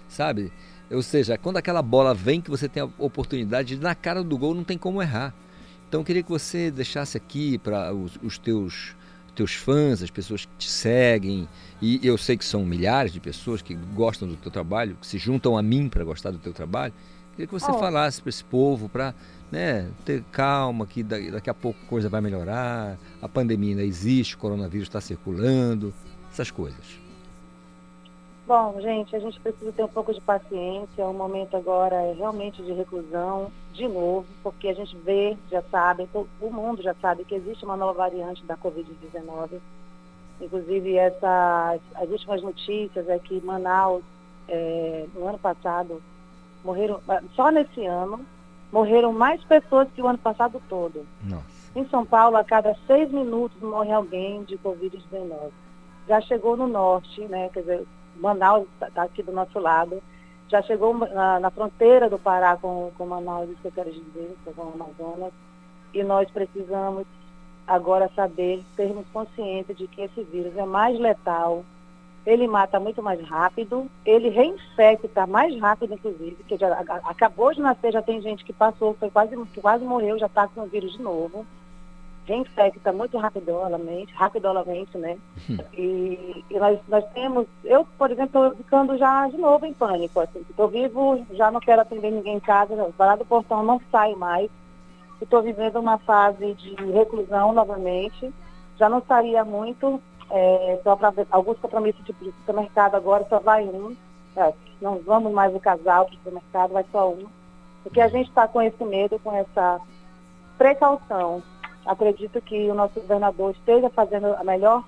[0.08, 0.54] sabe?
[0.90, 4.38] Ou seja, quando aquela bola vem que você tem a oportunidade de na cara do
[4.38, 5.34] gol, não tem como errar.
[5.90, 8.96] Então, eu queria que você deixasse aqui para os, os teus
[9.38, 11.48] teus fãs, as pessoas que te seguem,
[11.82, 15.18] e eu sei que são milhares de pessoas que gostam do teu trabalho, que se
[15.18, 16.94] juntam a mim para gostar do teu trabalho.
[17.32, 17.78] Queria que você Oh.
[17.78, 19.14] falasse para esse povo, para
[19.52, 23.84] né, ter calma, que da- daqui a pouco a coisa vai melhorar, a pandemia ainda
[23.84, 25.94] existe, o coronavírus está circulando,
[26.32, 26.84] essas coisas.
[28.48, 31.06] Bom, gente, a gente precisa ter um pouco de paciência.
[31.06, 36.08] O momento agora é realmente de reclusão, de novo, porque a gente vê, já sabe,
[36.40, 39.60] o mundo já sabe que existe uma nova variante da Covid-19.
[40.40, 44.02] Inclusive, essa, as últimas notícias é que Manaus,
[44.48, 46.02] é, no ano passado,
[46.64, 47.02] morreram,
[47.36, 48.26] só nesse ano,
[48.72, 51.06] morreram mais pessoas que o ano passado todo.
[51.22, 51.44] Nossa.
[51.76, 55.52] Em São Paulo, a cada seis minutos morre alguém de Covid-19.
[56.08, 57.50] Já chegou no norte, né?
[57.50, 57.88] Quer dizer,
[58.20, 60.02] Manaus está aqui do nosso lado.
[60.50, 64.36] Já chegou na, na fronteira do Pará com, com Manaus, isso que eu quero dizer,
[64.44, 65.34] com o Amazonas.
[65.94, 67.06] E nós precisamos
[67.68, 71.66] agora saber, termos consciência de que esse vírus é mais letal,
[72.26, 77.94] ele mata muito mais rápido, ele reinfecta mais rápido, inclusive, que já acabou de nascer,
[77.94, 80.94] já tem gente que passou, foi quase, que quase morreu, já está com o vírus
[80.94, 81.46] de novo.
[82.28, 85.18] Reinfecta muito rapidolamente, rapidolamente, né?
[85.74, 90.20] E, e nós, nós temos, eu, por exemplo, estou ficando já de novo em pânico.
[90.20, 93.82] Assim, estou vivo, já não quero atender ninguém em casa, não, parar do portão não
[93.90, 94.50] saio mais.
[95.22, 98.32] Estou vivendo uma fase de reclusão novamente.
[98.78, 103.64] Já não sairia muito, é, só para alguns compromissos tipo, de supermercado agora só vai
[103.64, 103.96] um.
[104.36, 107.26] É, não vamos mais o casal para o supermercado, vai só um.
[107.84, 109.80] Porque a gente está com esse medo, com essa
[110.58, 111.42] precaução.
[111.88, 114.84] Acredito que o nosso governador esteja fazendo a melhor,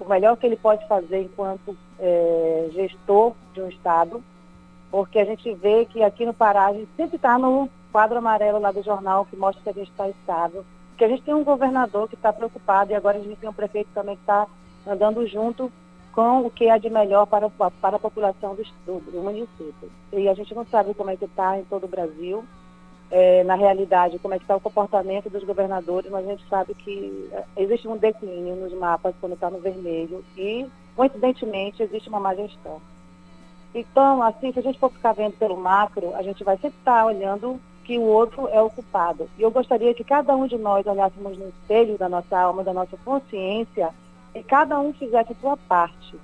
[0.00, 4.22] o melhor que ele pode fazer enquanto é, gestor de um Estado,
[4.90, 8.58] porque a gente vê que aqui no Pará a gente sempre está no quadro amarelo
[8.58, 10.64] lá do jornal que mostra que a gente está estável.
[10.90, 13.54] Porque a gente tem um governador que está preocupado e agora a gente tem um
[13.54, 14.46] prefeito também que está
[14.86, 15.70] andando junto
[16.12, 19.90] com o que há de melhor para, para a população do, do, do município.
[20.12, 22.44] E a gente não sabe como é que está em todo o Brasil,
[23.10, 26.74] é, na realidade, como é que está o comportamento dos governadores, mas a gente sabe
[26.74, 32.20] que é, existe um declínio nos mapas quando está no vermelho e, coincidentemente, existe uma
[32.20, 32.80] má gestão.
[33.74, 37.04] Então, assim, se a gente for ficar vendo pelo macro, a gente vai sempre estar
[37.06, 39.28] olhando que o outro é o culpado.
[39.38, 42.72] E eu gostaria que cada um de nós olhássemos no espelho da nossa alma, da
[42.72, 43.90] nossa consciência,
[44.34, 46.16] e cada um fizesse a sua parte.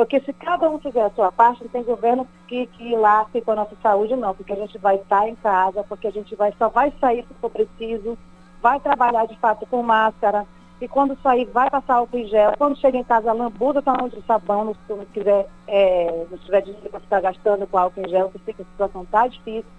[0.00, 3.50] Porque se cada um fizer a sua parte, não tem governo que, que lasque com
[3.52, 4.34] a nossa saúde, não.
[4.34, 7.34] Porque a gente vai estar em casa, porque a gente vai, só vai sair se
[7.34, 8.16] for preciso,
[8.62, 10.46] vai trabalhar de fato com máscara,
[10.80, 12.54] e quando sair vai passar álcool em gel.
[12.56, 16.62] Quando chega em casa, lambuza a mão de sabão, se não quiser, é, não tiver
[16.62, 19.70] dinheiro para ficar gastando com álcool em gel, que que a situação está difícil.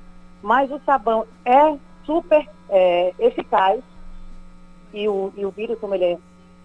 [0.44, 1.76] Mas o sabão é
[2.06, 3.82] super é, eficaz
[4.94, 6.18] e o, e o vírus, como ele é-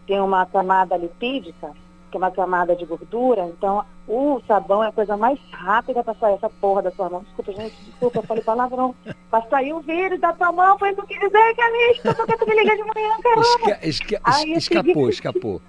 [0.06, 1.72] tem uma camada lipídica,
[2.10, 6.14] que é uma camada de gordura, então o sabão é a coisa mais rápida para
[6.14, 7.22] sair essa porra da sua mão.
[7.22, 8.94] Desculpa, gente, desculpa, eu falei palavrão.
[9.30, 12.36] Para sair o vírus da tua mão, foi isso que eu quis dizer, Calixto, porque
[12.36, 13.40] tu me liga de manhã, caramba.
[13.42, 15.62] Esca- esca- Aí escapou, escapou.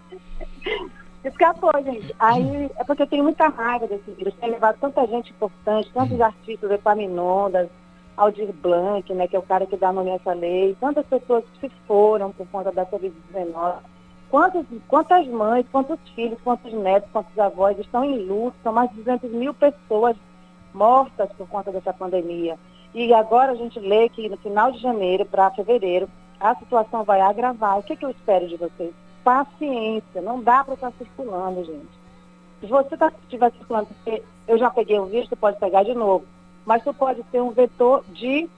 [1.23, 2.15] Escapou, gente.
[2.19, 4.33] Aí é porque eu tenho muita raiva desse vírus.
[4.39, 7.67] Tem levado tanta gente importante, tantos artistas, Epaminondas,
[8.15, 11.43] Aldir Blanc, né, que é o cara que dá nome a essa lei, tantas pessoas
[11.59, 13.75] que se foram por conta da Covid-19.
[14.29, 18.57] Quantas, quantas mães, quantos filhos, quantos netos, quantos avós estão em luto?
[18.61, 20.17] São mais de 200 mil pessoas
[20.73, 22.57] mortas por conta dessa pandemia.
[22.93, 26.09] E agora a gente lê que no final de janeiro para fevereiro
[26.39, 27.79] a situação vai agravar.
[27.79, 28.93] O que, que eu espero de vocês?
[29.23, 30.21] Paciência.
[30.21, 31.97] Não dá para estar circulando, gente.
[32.59, 35.93] Se você tá, estiver circulando, porque eu já peguei o vírus, você pode pegar de
[35.93, 36.25] novo.
[36.65, 38.49] Mas tu pode ser um vetor de,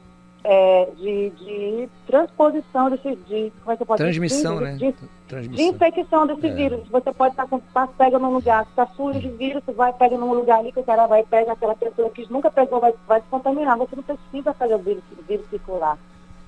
[0.44, 4.66] é, de, de transposição desse de, como é que eu posso Transmissão, dizer?
[4.66, 4.78] né?
[4.78, 5.66] De, de Transmissão.
[5.68, 6.54] infecção desse É.
[6.54, 6.88] vírus.
[6.90, 10.18] Você pode estar com tá, pega num lugar, está sujo de vírus, você vai, pega
[10.18, 13.22] num lugar ali que o cara vai, pega aquela pessoa que nunca pegou, vai, vai
[13.22, 13.78] se contaminar.
[13.78, 15.98] Você não precisa fazer o vírus, o vírus circular.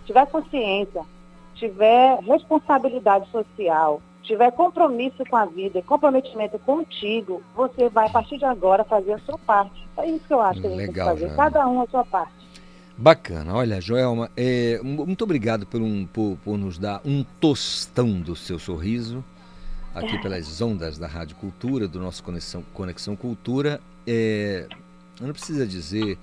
[0.06, 1.02] Tiver consciência,
[1.56, 8.38] tiver responsabilidade social, tiver compromisso com a vida, e comprometimento contigo, você vai, a partir
[8.38, 9.86] de agora, fazer a sua parte.
[9.98, 11.36] É isso que eu acho que a gente Legal, tem que fazer.
[11.36, 12.41] Cada um a sua parte.
[12.98, 13.54] Bacana.
[13.56, 18.36] Olha, Joelma, é, mu- muito obrigado por, um, por, por nos dar um tostão do
[18.36, 19.24] seu sorriso
[19.94, 23.82] aqui pelas ondas da Rádio Cultura, do nosso Conexão, Conexão Cultura.
[24.06, 24.68] É,
[25.20, 26.18] não precisa dizer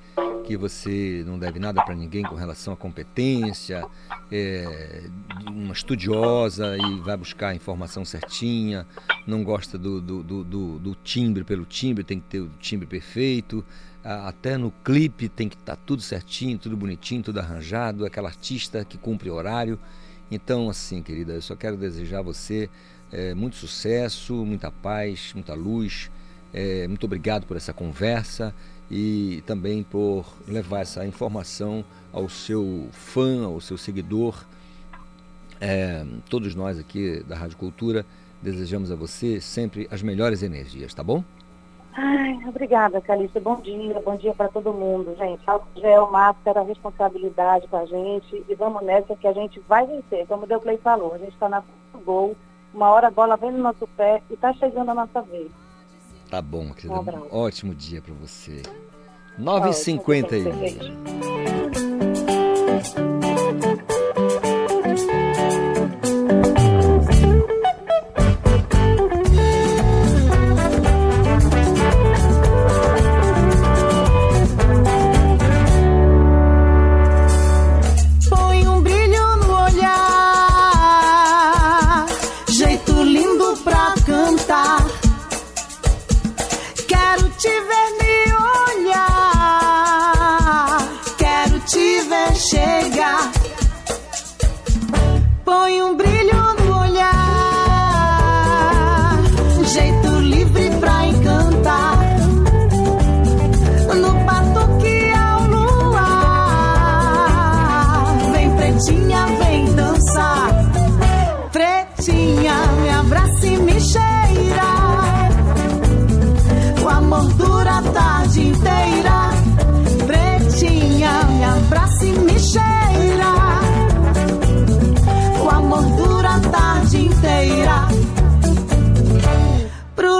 [0.46, 3.84] que você não deve nada para ninguém com relação à competência,
[4.32, 5.02] é,
[5.46, 8.86] uma estudiosa e vai buscar a informação certinha,
[9.26, 12.86] não gosta do, do, do, do- do timbre pelo timbre, tem que ter o timbre
[12.86, 13.62] perfeito,
[14.04, 18.96] até no clipe tem que estar tudo certinho, tudo bonitinho, tudo arranjado, aquela artista que
[18.96, 19.78] cumpre horário.
[20.30, 22.68] Então, assim, querida, eu só quero desejar a você
[23.10, 26.10] eh, muito sucesso, muita paz, muita luz.
[26.52, 28.54] Eh, muito obrigado por essa conversa
[28.90, 34.46] e também por levar essa informação ao seu fã, ao seu seguidor.
[35.60, 38.06] Eh, todos nós aqui da Rádio Cultura
[38.42, 41.24] desejamos a você sempre as melhores energias, tá bom?
[41.94, 43.40] Ai, obrigada, Calista.
[43.40, 45.42] Bom dia, bom dia para todo mundo, gente.
[45.46, 50.26] Álcool gel, máscara, responsabilidade com a gente e vamos nessa que a gente vai vencer.
[50.26, 51.60] Como o Deuclei falou, a gente está na
[51.92, 52.36] do gol,
[52.72, 55.50] uma hora a bola vem no nosso pé e está chegando a nossa vez.
[56.30, 56.94] Tá bom, querida.
[57.00, 57.36] Um.
[57.36, 58.62] Ótimo dia para você.
[59.40, 60.52] 9h51.
[60.58, 61.77] Beijo.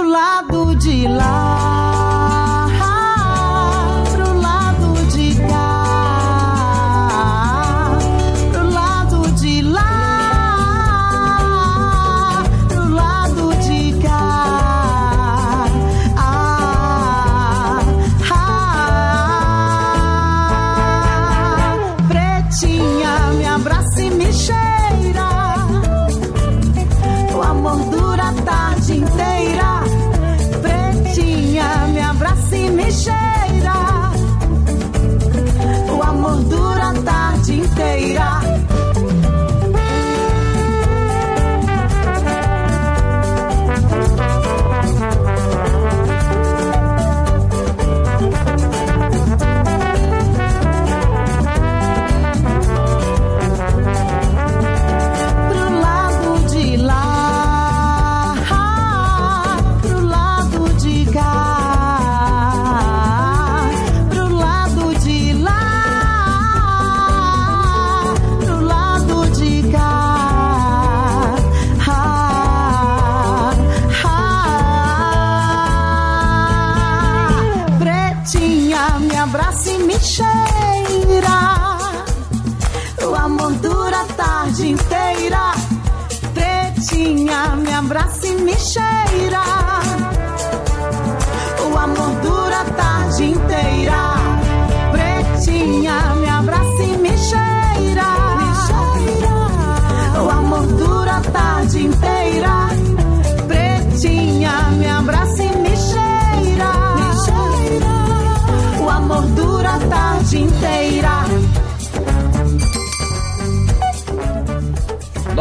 [0.09, 1.78] Lado de lá,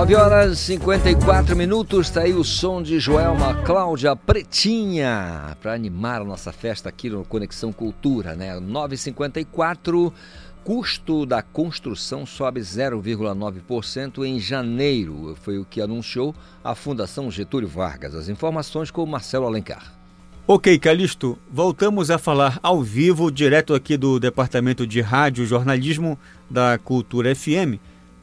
[0.09, 6.23] 9 horas e 54 minutos, está aí o som de Joelma Cláudia Pretinha, para animar
[6.23, 8.59] a nossa festa aqui no Conexão Cultura, né?
[8.59, 10.11] 9h54,
[10.65, 18.15] custo da construção sobe 0,9% em janeiro, foi o que anunciou a Fundação Getúlio Vargas.
[18.15, 19.93] As informações com Marcelo Alencar.
[20.47, 26.19] Ok, Calixto, voltamos a falar ao vivo, direto aqui do Departamento de Rádio e Jornalismo
[26.49, 27.77] da Cultura FM,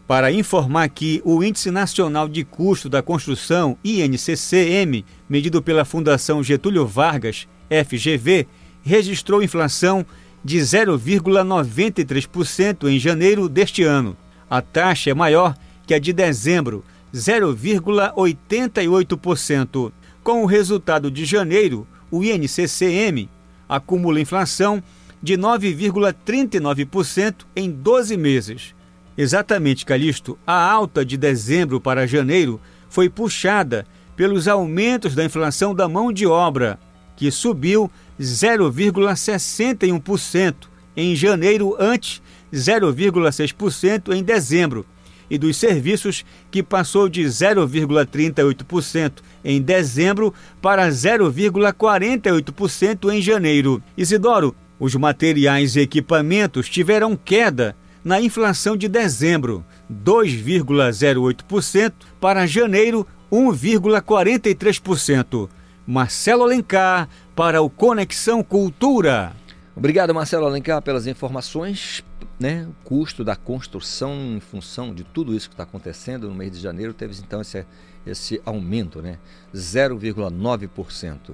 [0.08, 6.86] para informar que o Índice Nacional de Custo da Construção, INCCM, medido pela Fundação Getúlio
[6.86, 8.46] Vargas, FGV,
[8.84, 10.06] registrou inflação
[10.44, 14.16] de 0,93% em janeiro deste ano.
[14.48, 15.58] A taxa é maior
[15.88, 19.92] que a de dezembro, 0,88%.
[20.24, 23.28] Com o resultado de janeiro, o INCCM
[23.68, 24.84] acumula inflação
[25.22, 28.75] de 9,39% em 12 meses.
[29.18, 32.60] Exatamente, Calixto, a alta de dezembro para janeiro
[32.90, 36.78] foi puxada pelos aumentos da inflação da mão de obra,
[37.16, 37.90] que subiu
[38.20, 40.54] 0,61%
[40.98, 42.22] em janeiro ante
[42.54, 44.86] 0,6% em dezembro,
[45.30, 49.14] e dos serviços, que passou de 0,38%
[49.44, 53.84] em dezembro para 0,48% em janeiro.
[53.98, 57.76] Isidoro, os materiais e equipamentos tiveram queda
[58.06, 61.92] na inflação de dezembro, 2,08%,
[62.22, 65.50] para janeiro, 1,43%.
[65.88, 69.36] Marcelo Alencar, para o Conexão Cultura.
[69.76, 72.04] Obrigado, Marcelo Alencar, pelas informações.
[72.40, 72.68] Né?
[72.70, 76.60] O custo da construção, em função de tudo isso que está acontecendo no mês de
[76.60, 77.66] janeiro, teve então esse,
[78.06, 79.18] esse aumento, né?
[79.54, 81.34] 0,9%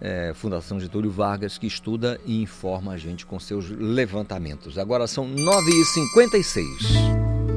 [0.00, 4.78] é, Fundação Getúlio Vargas, que estuda e informa a gente com seus levantamentos.
[4.78, 7.53] Agora são 9h56.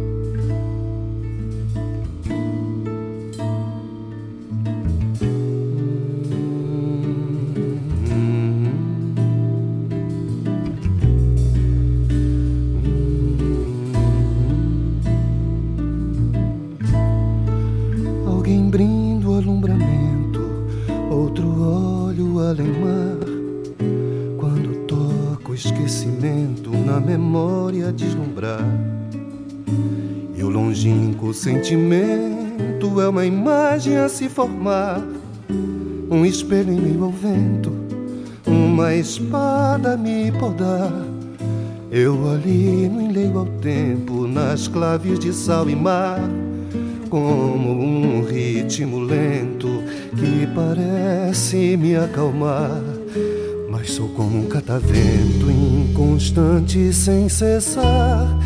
[31.38, 35.02] Sentimento é uma imagem a se formar,
[36.10, 37.72] um espelho em meio ao vento,
[38.46, 40.92] uma espada a me podar.
[41.92, 46.20] Eu ali no enleio ao tempo, nas claves de sal e mar,
[47.10, 49.84] como um ritmo lento
[50.18, 52.82] que parece me acalmar.
[53.70, 58.37] Mas sou como um catavento inconstante sem cessar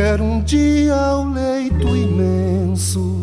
[0.00, 3.18] Quero um dia ao leito imenso,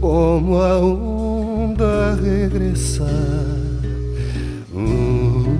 [0.00, 3.06] como a onda regressar.
[4.74, 5.56] Hum.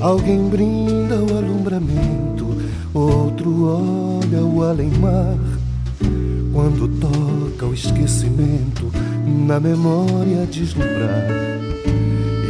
[0.00, 2.48] Alguém brinda o alumbramento,
[2.92, 5.38] outro olha o além-mar.
[6.52, 8.90] Quando toca o esquecimento,
[9.32, 11.26] na memória deslumbrar.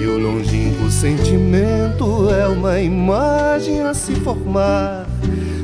[0.01, 5.07] E o longínquo sentimento é uma imagem a se formar,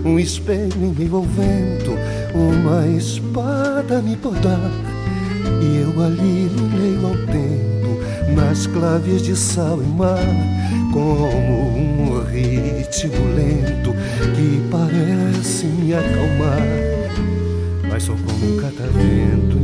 [0.04, 1.92] um espelho em meio ao vento,
[2.34, 4.70] uma espada me podar.
[5.60, 10.18] E eu ali no meio ao tempo, nas claves de sal e mar,
[10.92, 13.92] como um ritmo lento
[14.34, 16.88] que parece me acalmar.
[17.90, 19.57] Mas sou como um catavento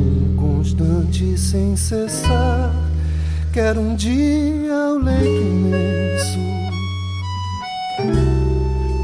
[0.64, 2.72] constante sem cessar.
[3.52, 6.38] Quero um dia ao leito imenso,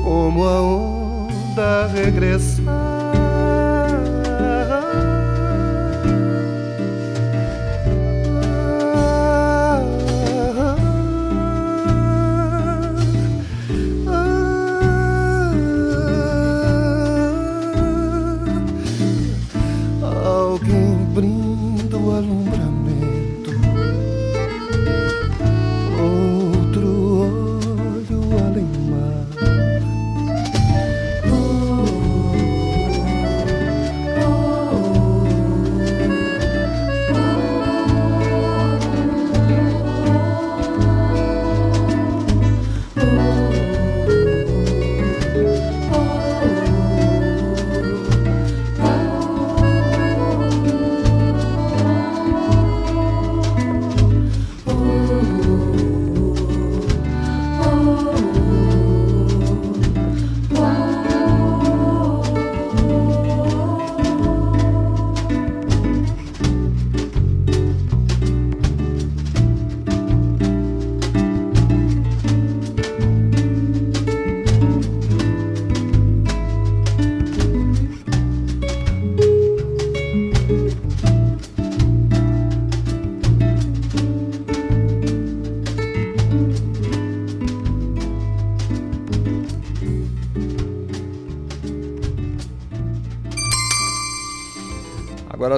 [0.03, 2.90] como a onda regressar.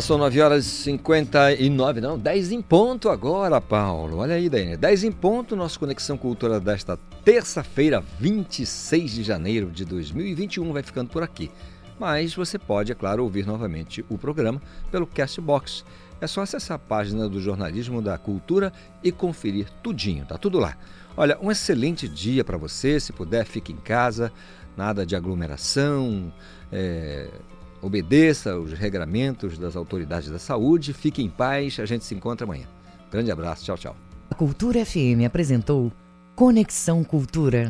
[0.03, 4.19] São 9 horas e 59, não, 10 em ponto agora, Paulo.
[4.19, 4.77] Olha aí, Daine.
[4.77, 11.09] 10 em ponto, nossa Conexão Cultura desta terça-feira, 26 de janeiro de 2021, vai ficando
[11.09, 11.53] por aqui.
[12.01, 14.61] Mas você pode, é claro, ouvir novamente o programa
[14.91, 15.85] pelo Castbox.
[16.21, 18.73] É só acessar a página do Jornalismo da Cultura
[19.05, 20.77] e conferir tudinho, tá tudo lá.
[21.17, 24.33] Olha, um excelente dia para você, se puder, fique em casa,
[24.77, 26.33] nada de aglomeração,
[26.73, 27.29] é,
[27.83, 32.65] obedeça os regramentos das autoridades da saúde, fique em paz, a gente se encontra amanhã.
[33.11, 33.97] Grande abraço, tchau, tchau.
[34.31, 35.93] A Cultura FM apresentou
[36.35, 37.69] Conexão Cultura.